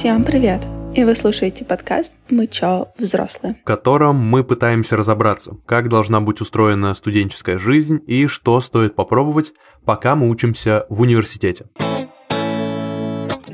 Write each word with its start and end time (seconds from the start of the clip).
Всем 0.00 0.24
привет! 0.24 0.66
И 0.94 1.04
вы 1.04 1.14
слушаете 1.14 1.62
подкаст 1.66 2.14
«Мы 2.30 2.46
чё, 2.46 2.88
взрослые», 2.98 3.56
в 3.60 3.64
котором 3.64 4.16
мы 4.16 4.42
пытаемся 4.42 4.96
разобраться, 4.96 5.58
как 5.66 5.90
должна 5.90 6.22
быть 6.22 6.40
устроена 6.40 6.94
студенческая 6.94 7.58
жизнь 7.58 8.00
и 8.06 8.26
что 8.26 8.62
стоит 8.62 8.94
попробовать, 8.94 9.52
пока 9.84 10.16
мы 10.16 10.30
учимся 10.30 10.86
в 10.88 11.02
университете. 11.02 11.66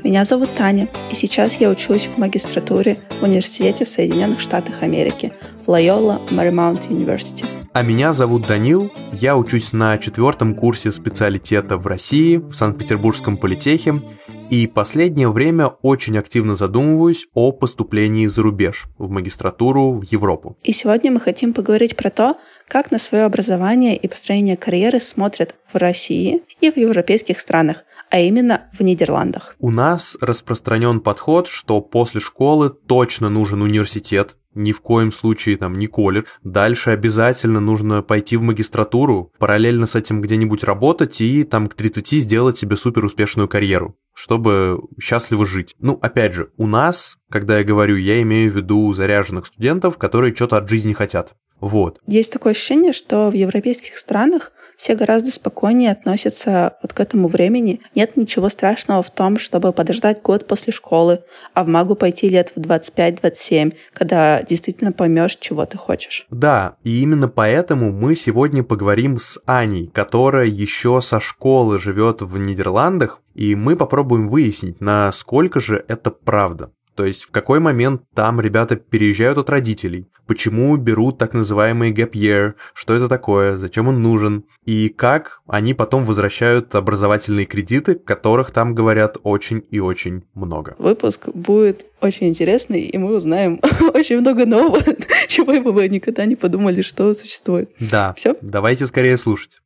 Меня 0.05 0.23
зовут 0.23 0.55
Таня, 0.55 0.87
и 1.11 1.15
сейчас 1.15 1.57
я 1.57 1.69
учусь 1.69 2.05
в 2.05 2.17
магистратуре 2.17 3.01
в 3.19 3.25
университете 3.25 3.83
в 3.83 3.89
Соединенных 3.89 4.39
Штатах 4.39 4.83
Америки 4.83 5.33
в 5.65 5.69
Loyola 5.69 6.29
Marymount 6.29 6.87
University. 6.87 7.45
А 7.73 7.81
меня 7.81 8.13
зовут 8.13 8.47
Данил, 8.47 8.89
я 9.11 9.35
учусь 9.35 9.73
на 9.73 9.97
четвертом 9.97 10.55
курсе 10.55 10.93
специалитета 10.93 11.75
в 11.75 11.85
России, 11.85 12.37
в 12.37 12.53
Санкт-Петербургском 12.53 13.35
политехе, 13.35 14.01
и 14.49 14.67
последнее 14.67 15.29
время 15.29 15.67
очень 15.81 16.17
активно 16.17 16.55
задумываюсь 16.55 17.27
о 17.33 17.51
поступлении 17.51 18.27
за 18.27 18.41
рубеж, 18.41 18.87
в 18.97 19.09
магистратуру, 19.09 19.99
в 19.99 20.03
Европу. 20.03 20.57
И 20.63 20.71
сегодня 20.71 21.11
мы 21.11 21.19
хотим 21.19 21.53
поговорить 21.53 21.95
про 21.95 22.09
то, 22.09 22.37
как 22.67 22.91
на 22.91 22.99
свое 22.99 23.25
образование 23.25 23.95
и 23.95 24.07
построение 24.07 24.57
карьеры 24.57 24.99
смотрят 24.99 25.55
в 25.71 25.77
России 25.77 26.43
и 26.61 26.71
в 26.71 26.77
европейских 26.77 27.39
странах, 27.39 27.83
а 28.09 28.19
именно 28.19 28.69
в 28.73 28.81
Нидерландах. 28.81 29.55
У 29.59 29.69
нас 29.69 30.17
распространен 30.21 31.01
подход, 31.01 31.47
что 31.47 31.81
после 31.81 32.21
школы 32.21 32.69
точно 32.69 33.29
нужен 33.29 33.61
университет, 33.61 34.37
ни 34.57 34.71
в 34.71 34.81
коем 34.81 35.11
случае 35.11 35.57
там 35.57 35.77
не 35.77 35.87
колледж. 35.87 36.25
Дальше 36.43 36.89
обязательно 36.91 37.59
нужно 37.59 38.01
пойти 38.01 38.37
в 38.37 38.41
магистратуру, 38.41 39.31
параллельно 39.39 39.85
с 39.85 39.95
этим 39.95 40.21
где-нибудь 40.21 40.63
работать 40.63 41.21
и 41.21 41.43
там 41.43 41.67
к 41.67 41.75
30 41.75 42.21
сделать 42.21 42.57
себе 42.57 42.75
супер 42.75 43.05
успешную 43.05 43.47
карьеру 43.47 43.95
чтобы 44.17 44.79
счастливо 44.99 45.45
жить. 45.45 45.75
Ну, 45.77 45.99
опять 46.01 46.33
же, 46.33 46.49
у 46.57 46.65
нас, 46.65 47.19
когда 47.29 47.59
я 47.59 47.63
говорю, 47.63 47.97
я 47.97 48.19
имею 48.23 48.51
в 48.51 48.55
виду 48.55 48.91
заряженных 48.91 49.45
студентов, 49.45 49.99
которые 49.99 50.33
что-то 50.33 50.57
от 50.57 50.67
жизни 50.67 50.93
хотят. 50.93 51.35
Вот. 51.59 51.99
Есть 52.07 52.33
такое 52.33 52.53
ощущение, 52.53 52.93
что 52.93 53.29
в 53.29 53.33
европейских 53.33 53.95
странах 53.95 54.51
все 54.77 54.95
гораздо 54.95 55.31
спокойнее 55.31 55.91
относятся 55.91 56.77
вот 56.81 56.93
к 56.93 56.99
этому 56.99 57.27
времени. 57.27 57.81
Нет 57.95 58.15
ничего 58.15 58.47
страшного 58.47 59.03
в 59.03 59.09
том, 59.09 59.37
чтобы 59.39 59.73
подождать 59.73 60.21
год 60.21 60.47
после 60.47 60.71
школы, 60.71 61.23
а 61.53 61.63
в 61.63 61.67
магу 61.67 61.95
пойти 61.95 62.29
лет 62.29 62.53
в 62.55 62.59
25-27, 62.59 63.73
когда 63.91 64.43
действительно 64.43 64.91
поймешь, 64.91 65.35
чего 65.37 65.65
ты 65.65 65.77
хочешь. 65.77 66.27
Да, 66.29 66.75
и 66.83 67.01
именно 67.01 67.27
поэтому 67.27 67.91
мы 67.91 68.15
сегодня 68.15 68.63
поговорим 68.63 69.17
с 69.17 69.39
Аней, 69.45 69.87
которая 69.87 70.45
еще 70.45 71.01
со 71.01 71.19
школы 71.19 71.79
живет 71.79 72.21
в 72.21 72.37
Нидерландах, 72.37 73.19
и 73.33 73.55
мы 73.55 73.75
попробуем 73.75 74.29
выяснить, 74.29 74.79
насколько 74.79 75.59
же 75.59 75.83
это 75.87 76.11
правда. 76.11 76.71
То 76.95 77.05
есть 77.05 77.25
в 77.25 77.31
какой 77.31 77.59
момент 77.59 78.01
там 78.15 78.41
ребята 78.41 78.75
переезжают 78.75 79.37
от 79.37 79.49
родителей, 79.51 80.07
почему 80.27 80.75
берут 80.77 81.17
так 81.17 81.33
называемый 81.33 81.91
gap 81.91 82.11
year, 82.11 82.53
что 82.73 82.93
это 82.93 83.07
такое, 83.07 83.57
зачем 83.57 83.87
он 83.87 84.01
нужен, 84.01 84.43
и 84.65 84.89
как 84.89 85.41
они 85.47 85.73
потом 85.73 86.05
возвращают 86.05 86.75
образовательные 86.75 87.45
кредиты, 87.45 87.95
которых 87.95 88.51
там 88.51 88.75
говорят 88.75 89.17
очень 89.23 89.63
и 89.71 89.79
очень 89.79 90.23
много. 90.35 90.75
Выпуск 90.77 91.29
будет 91.29 91.85
очень 92.01 92.27
интересный, 92.27 92.81
и 92.81 92.97
мы 92.97 93.15
узнаем 93.15 93.59
очень 93.93 94.19
много 94.19 94.45
нового, 94.45 94.81
чего 95.27 95.59
бы 95.71 95.87
никогда 95.87 96.25
не 96.25 96.35
подумали, 96.35 96.81
что 96.81 97.13
существует. 97.13 97.71
Да. 97.79 98.13
Все? 98.15 98.35
Давайте 98.41 98.85
скорее 98.85 99.17
слушать. 99.17 99.59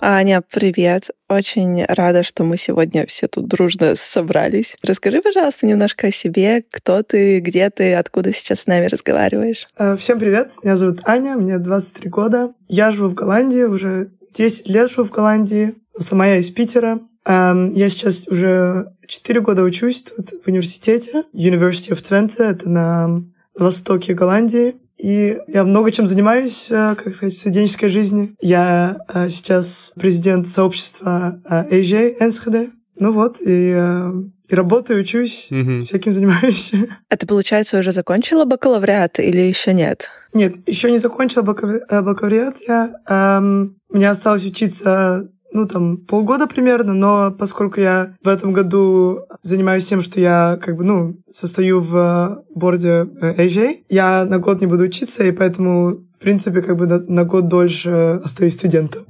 Аня, 0.00 0.42
привет. 0.52 1.10
Очень 1.28 1.84
рада, 1.84 2.22
что 2.22 2.44
мы 2.44 2.56
сегодня 2.56 3.04
все 3.06 3.26
тут 3.26 3.48
дружно 3.48 3.96
собрались. 3.96 4.76
Расскажи, 4.82 5.20
пожалуйста, 5.20 5.66
немножко 5.66 6.06
о 6.06 6.12
себе. 6.12 6.62
Кто 6.70 7.02
ты, 7.02 7.40
где 7.40 7.68
ты, 7.68 7.94
откуда 7.94 8.32
сейчас 8.32 8.60
с 8.60 8.66
нами 8.68 8.86
разговариваешь? 8.86 9.66
Э, 9.76 9.96
всем 9.96 10.20
привет. 10.20 10.52
Меня 10.62 10.76
зовут 10.76 11.00
Аня, 11.04 11.36
мне 11.36 11.58
23 11.58 12.08
года. 12.10 12.54
Я 12.68 12.92
живу 12.92 13.08
в 13.08 13.14
Голландии, 13.14 13.62
уже 13.62 14.10
10 14.34 14.68
лет 14.68 14.90
живу 14.90 15.08
в 15.08 15.10
Голландии. 15.10 15.74
Сама 15.98 16.28
я 16.28 16.36
из 16.36 16.50
Питера. 16.50 17.00
Эм, 17.26 17.72
я 17.72 17.88
сейчас 17.88 18.28
уже 18.28 18.92
4 19.08 19.40
года 19.40 19.62
учусь 19.62 20.04
тут 20.04 20.30
в 20.44 20.48
университете. 20.48 21.24
University 21.34 21.90
of 21.90 22.02
Twente, 22.02 22.44
это 22.44 22.68
на 22.68 23.22
востоке 23.58 24.14
Голландии. 24.14 24.76
И 24.98 25.38
я 25.46 25.64
много 25.64 25.92
чем 25.92 26.06
занимаюсь, 26.06 26.66
э, 26.70 26.94
как 26.96 27.14
сказать, 27.14 27.34
в 27.34 27.38
студенческой 27.38 27.88
жизни. 27.88 28.34
Я 28.40 28.98
э, 29.12 29.28
сейчас 29.28 29.92
президент 29.94 30.48
сообщества 30.48 31.40
AJ 31.48 32.16
э, 32.18 32.26
НСХД. 32.26 32.72
Ну 32.96 33.12
вот, 33.12 33.36
и 33.40 33.76
и 34.48 34.54
работаю, 34.54 35.02
учусь, 35.02 35.48
mm-hmm. 35.50 35.82
всяким 35.82 36.12
занимаюсь. 36.12 36.72
А 37.10 37.16
ты, 37.16 37.26
получается, 37.26 37.78
уже 37.78 37.92
закончила 37.92 38.44
бакалавриат 38.44 39.20
или 39.20 39.40
еще 39.40 39.74
нет? 39.74 40.08
Нет, 40.32 40.56
еще 40.66 40.90
не 40.90 40.98
закончила 40.98 41.42
бакалавриат 41.42 42.56
я. 42.66 42.94
Эм, 43.08 43.76
мне 43.90 44.08
осталось 44.08 44.44
учиться 44.44 45.28
ну, 45.52 45.66
там, 45.66 45.96
полгода 45.96 46.46
примерно, 46.46 46.94
но 46.94 47.30
поскольку 47.30 47.80
я 47.80 48.14
в 48.22 48.28
этом 48.28 48.52
году 48.52 49.20
занимаюсь 49.42 49.86
тем, 49.86 50.02
что 50.02 50.20
я, 50.20 50.58
как 50.60 50.76
бы, 50.76 50.84
ну, 50.84 51.16
состою 51.28 51.80
в 51.80 52.44
борде 52.54 53.08
AJ, 53.20 53.84
я 53.88 54.24
на 54.24 54.38
год 54.38 54.60
не 54.60 54.66
буду 54.66 54.84
учиться, 54.84 55.24
и 55.24 55.32
поэтому 55.32 56.07
в 56.18 56.20
принципе, 56.20 56.62
как 56.62 56.76
бы 56.76 56.86
на, 56.86 56.98
на 56.98 57.24
год 57.24 57.46
дольше 57.46 58.20
остаюсь 58.24 58.54
студентом. 58.54 59.04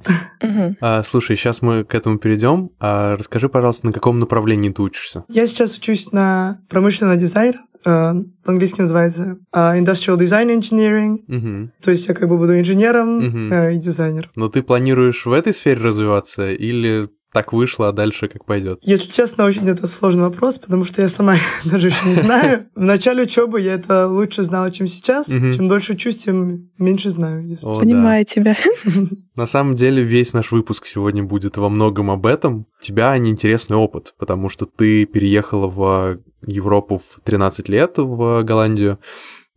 А, 0.79 1.03
слушай, 1.03 1.35
сейчас 1.35 1.61
мы 1.61 1.83
к 1.83 1.95
этому 1.95 2.19
перейдем. 2.19 2.69
А 2.79 3.17
расскажи, 3.17 3.49
пожалуйста, 3.49 3.87
на 3.87 3.93
каком 3.93 4.19
направлении 4.19 4.69
ты 4.69 4.81
учишься? 4.81 5.23
Я 5.27 5.47
сейчас 5.47 5.75
учусь 5.75 6.11
на 6.11 6.59
промышленный 6.69 7.17
дизайн, 7.17 7.55
э, 7.83 8.13
по-английски 8.43 8.81
называется 8.81 9.37
uh, 9.53 9.79
Industrial 9.79 10.17
Design 10.17 10.59
Engineering. 10.59 11.71
То 11.81 11.91
есть 11.91 12.07
я 12.07 12.13
как 12.13 12.29
бы 12.29 12.37
буду 12.37 12.59
инженером 12.59 13.51
э, 13.51 13.75
и 13.75 13.77
дизайнером. 13.79 14.29
Но 14.35 14.47
ты 14.47 14.61
планируешь 14.61 15.25
в 15.25 15.31
этой 15.31 15.53
сфере 15.53 15.81
развиваться 15.81 16.51
или 16.51 17.09
так 17.31 17.53
вышло, 17.53 17.89
а 17.89 17.91
дальше 17.91 18.27
как 18.27 18.45
пойдет? 18.45 18.79
Если 18.81 19.11
честно, 19.11 19.45
очень 19.45 19.67
это 19.69 19.87
сложный 19.87 20.23
вопрос, 20.23 20.57
потому 20.57 20.83
что 20.83 21.01
я 21.01 21.09
сама 21.09 21.35
даже 21.63 21.87
еще 21.87 22.07
не 22.07 22.15
знаю. 22.15 22.65
В 22.75 22.81
начале 22.81 23.23
учебы 23.23 23.61
я 23.61 23.73
это 23.73 24.07
лучше 24.07 24.43
знала, 24.43 24.71
чем 24.71 24.87
сейчас. 24.87 25.27
Чем 25.27 25.67
дольше 25.67 25.93
учусь, 25.93 26.17
тем 26.17 26.69
меньше 26.77 27.09
знаю. 27.11 27.43
Понимаю 27.61 28.25
тебя. 28.25 28.55
На 29.35 29.45
самом 29.45 29.75
деле 29.75 30.03
весь 30.03 30.33
наш 30.33 30.51
выпуск 30.51 30.85
сегодня 30.85 31.23
будет 31.23 31.57
во 31.57 31.69
многом 31.69 32.11
об 32.11 32.25
этом. 32.25 32.65
У 32.79 32.83
тебя 32.83 33.17
неинтересный 33.17 33.77
опыт, 33.77 34.13
потому 34.17 34.49
что 34.49 34.65
ты 34.65 35.05
переехала 35.05 35.67
в 35.67 36.19
Европу 36.45 36.97
в 36.97 37.21
13 37.23 37.69
лет, 37.69 37.93
в 37.97 38.43
Голландию. 38.43 38.99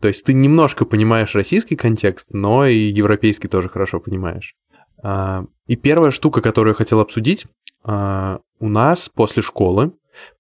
То 0.01 0.09
есть 0.09 0.25
ты 0.25 0.35
немножко 0.35 0.85
понимаешь 0.85 1.35
российский 1.35 1.77
контекст, 1.77 2.29
но 2.33 2.67
и 2.67 2.77
европейский 2.77 3.49
тоже 3.49 3.69
хорошо 3.69 4.01
понимаешь. 4.01 4.57
А, 5.03 5.45
и 5.67 5.77
первая 5.77 6.11
штука, 6.11 6.41
которую 6.41 6.73
я 6.73 6.77
хотел 6.77 7.01
обсудить, 7.01 7.47
а, 7.85 8.41
у 8.61 8.69
нас 8.69 9.09
после 9.09 9.43
школы 9.43 9.93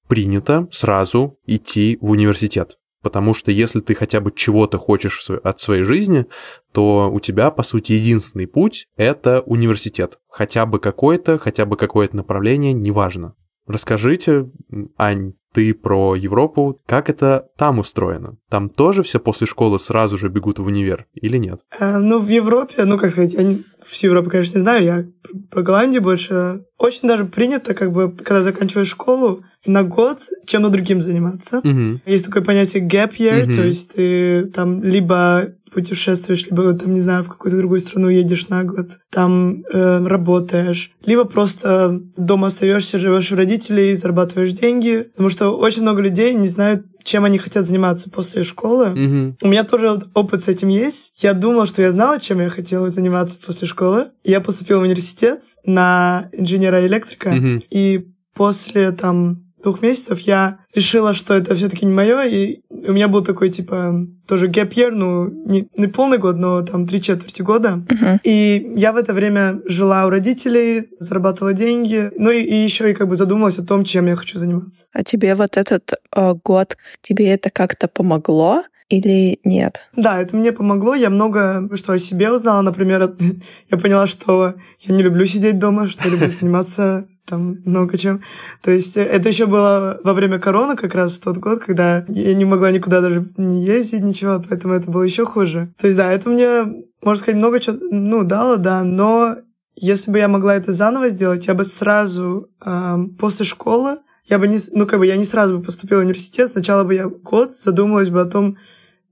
принято 0.08 0.68
сразу 0.70 1.38
идти 1.46 1.98
в 2.00 2.10
университет. 2.10 2.78
Потому 3.02 3.34
что 3.34 3.50
если 3.50 3.80
ты 3.80 3.96
хотя 3.96 4.20
бы 4.20 4.30
чего-то 4.30 4.78
хочешь 4.78 5.28
от 5.28 5.58
своей 5.58 5.82
жизни, 5.82 6.26
то 6.72 7.10
у 7.12 7.18
тебя, 7.18 7.50
по 7.50 7.64
сути, 7.64 7.92
единственный 7.92 8.46
путь— 8.46 8.86
это 8.96 9.40
университет. 9.40 10.20
Хотя 10.28 10.66
бы 10.66 10.78
какой-то, 10.78 11.38
хотя 11.38 11.66
бы 11.66 11.76
какое-то 11.76 12.14
направление, 12.14 12.72
неважно. 12.72 13.34
Расскажите, 13.66 14.50
Ань, 14.96 15.34
ты 15.52 15.74
про 15.74 16.14
Европу, 16.14 16.78
как 16.86 17.10
это 17.10 17.46
там 17.56 17.78
устроено? 17.78 18.36
Там 18.50 18.68
тоже 18.68 19.02
все 19.02 19.18
после 19.18 19.46
школы 19.46 19.78
сразу 19.78 20.18
же 20.18 20.28
бегут 20.28 20.58
в 20.58 20.66
универ 20.66 21.06
или 21.14 21.36
нет? 21.38 21.60
А, 21.78 21.98
ну, 21.98 22.18
в 22.18 22.28
Европе, 22.28 22.84
ну, 22.84 22.98
как 22.98 23.10
сказать, 23.10 23.34
я 23.34 23.42
не, 23.42 23.60
всю 23.86 24.08
Европу, 24.08 24.30
конечно, 24.30 24.58
не 24.58 24.62
знаю, 24.62 24.84
я 24.84 25.04
про 25.50 25.62
Голландию 25.62 26.02
больше. 26.02 26.64
Очень 26.78 27.08
даже 27.08 27.24
принято, 27.24 27.74
как 27.74 27.92
бы, 27.92 28.10
когда 28.12 28.42
заканчиваешь 28.42 28.88
школу, 28.88 29.44
на 29.66 29.84
год 29.84 30.18
чем-то 30.46 30.68
другим 30.70 31.00
заниматься. 31.00 31.58
Угу. 31.58 32.00
Есть 32.06 32.26
такое 32.26 32.42
понятие 32.42 32.86
gap 32.86 33.16
year, 33.16 33.44
угу. 33.44 33.52
то 33.52 33.62
есть 33.62 33.94
ты 33.94 34.46
там 34.46 34.82
либо 34.82 35.54
путешествуешь, 35.72 36.46
либо 36.46 36.72
там, 36.74 36.94
не 36.94 37.00
знаю, 37.00 37.24
в 37.24 37.28
какую-то 37.28 37.58
другую 37.58 37.80
страну 37.80 38.08
едешь 38.08 38.48
на 38.48 38.64
год, 38.64 38.98
там 39.10 39.62
э, 39.72 40.06
работаешь, 40.06 40.92
либо 41.04 41.24
просто 41.24 42.00
дома 42.16 42.48
остаешься, 42.48 42.98
живешь 42.98 43.32
у 43.32 43.36
родителей, 43.36 43.94
зарабатываешь 43.94 44.52
деньги, 44.52 45.06
потому 45.12 45.28
что 45.28 45.50
очень 45.50 45.82
много 45.82 46.02
людей 46.02 46.34
не 46.34 46.48
знают, 46.48 46.86
чем 47.02 47.24
они 47.24 47.38
хотят 47.38 47.66
заниматься 47.66 48.10
после 48.10 48.44
школы. 48.44 48.86
Mm-hmm. 48.86 49.36
У 49.42 49.48
меня 49.48 49.64
тоже 49.64 50.00
опыт 50.14 50.44
с 50.44 50.48
этим 50.48 50.68
есть. 50.68 51.12
Я 51.16 51.32
думала, 51.32 51.66
что 51.66 51.82
я 51.82 51.90
знала, 51.90 52.20
чем 52.20 52.40
я 52.40 52.48
хотела 52.48 52.88
заниматься 52.88 53.38
после 53.44 53.66
школы. 53.66 54.06
Я 54.24 54.40
поступила 54.40 54.78
в 54.78 54.82
университет 54.82 55.40
на 55.64 56.28
инженера-электрика, 56.32 57.30
mm-hmm. 57.30 57.64
и 57.70 58.06
после 58.34 58.92
там 58.92 59.41
двух 59.62 59.82
месяцев 59.82 60.20
я 60.20 60.58
решила, 60.74 61.14
что 61.14 61.34
это 61.34 61.54
все-таки 61.54 61.86
не 61.86 61.92
мое, 61.92 62.22
и 62.24 62.60
у 62.70 62.92
меня 62.92 63.08
был 63.08 63.22
такой, 63.22 63.50
типа, 63.50 64.06
тоже 64.26 64.48
gap 64.48 64.70
year, 64.70 64.90
ну, 64.90 65.28
не, 65.30 65.68
не 65.76 65.86
полный 65.86 66.18
год, 66.18 66.36
но 66.36 66.62
там 66.62 66.86
три 66.86 67.00
четверти 67.00 67.42
года. 67.42 67.82
Uh-huh. 67.86 68.18
И 68.24 68.72
я 68.76 68.92
в 68.92 68.96
это 68.96 69.12
время 69.12 69.60
жила 69.66 70.06
у 70.06 70.10
родителей, 70.10 70.88
зарабатывала 70.98 71.52
деньги, 71.52 72.10
ну 72.16 72.30
и, 72.30 72.42
и 72.42 72.54
еще 72.54 72.90
и 72.90 72.94
как 72.94 73.08
бы 73.08 73.16
задумалась 73.16 73.58
о 73.58 73.64
том, 73.64 73.84
чем 73.84 74.06
я 74.06 74.16
хочу 74.16 74.38
заниматься. 74.38 74.86
А 74.92 75.02
тебе 75.02 75.34
вот 75.34 75.56
этот 75.56 75.92
э, 76.16 76.34
год, 76.44 76.76
тебе 77.02 77.28
это 77.28 77.50
как-то 77.50 77.88
помогло? 77.88 78.64
Или 78.92 79.38
нет? 79.44 79.82
Да, 79.96 80.20
это 80.20 80.36
мне 80.36 80.52
помогло. 80.52 80.94
Я 80.94 81.10
много 81.10 81.68
что 81.76 81.92
о 81.92 81.98
себе 81.98 82.30
узнала. 82.30 82.62
Например, 82.62 83.14
я 83.70 83.78
поняла, 83.78 84.06
что 84.06 84.54
я 84.80 84.94
не 84.94 85.02
люблю 85.02 85.26
сидеть 85.26 85.58
дома, 85.58 85.88
что 85.88 86.04
я 86.04 86.10
люблю 86.10 86.30
заниматься 86.40 87.06
там 87.26 87.56
много 87.64 87.96
чем. 87.96 88.20
То 88.62 88.70
есть 88.70 88.96
э, 88.96 89.02
это 89.02 89.28
еще 89.28 89.46
было 89.46 90.00
во 90.04 90.12
время 90.12 90.38
короны 90.38 90.76
как 90.76 90.94
раз 90.94 91.14
в 91.14 91.22
тот 91.22 91.38
год, 91.38 91.60
когда 91.60 92.04
я 92.08 92.34
не 92.34 92.44
могла 92.44 92.70
никуда 92.70 93.00
даже 93.00 93.28
не 93.36 93.64
ездить, 93.64 94.02
ничего, 94.02 94.42
поэтому 94.46 94.74
это 94.74 94.90
было 94.90 95.02
еще 95.02 95.24
хуже. 95.24 95.72
То 95.80 95.86
есть 95.86 95.96
да, 95.96 96.12
это 96.12 96.28
мне, 96.28 96.64
можно 97.02 97.22
сказать, 97.22 97.38
много 97.38 97.60
чего, 97.60 97.78
ну, 97.90 98.24
дало, 98.24 98.56
да, 98.56 98.82
но 98.82 99.36
если 99.76 100.10
бы 100.10 100.18
я 100.18 100.28
могла 100.28 100.56
это 100.56 100.72
заново 100.72 101.08
сделать, 101.08 101.46
я 101.46 101.54
бы 101.54 101.64
сразу 101.64 102.48
э, 102.64 102.96
после 103.18 103.46
школы, 103.46 103.98
я 104.24 104.38
бы 104.38 104.46
не, 104.46 104.58
ну, 104.72 104.86
как 104.86 104.98
бы 104.98 105.06
я 105.06 105.16
не 105.16 105.24
сразу 105.24 105.58
бы 105.58 105.64
поступила 105.64 106.00
в 106.00 106.02
университет, 106.02 106.50
сначала 106.50 106.84
бы 106.84 106.94
я 106.94 107.08
год 107.08 107.56
задумалась 107.56 108.10
бы 108.10 108.20
о 108.20 108.26
том, 108.26 108.56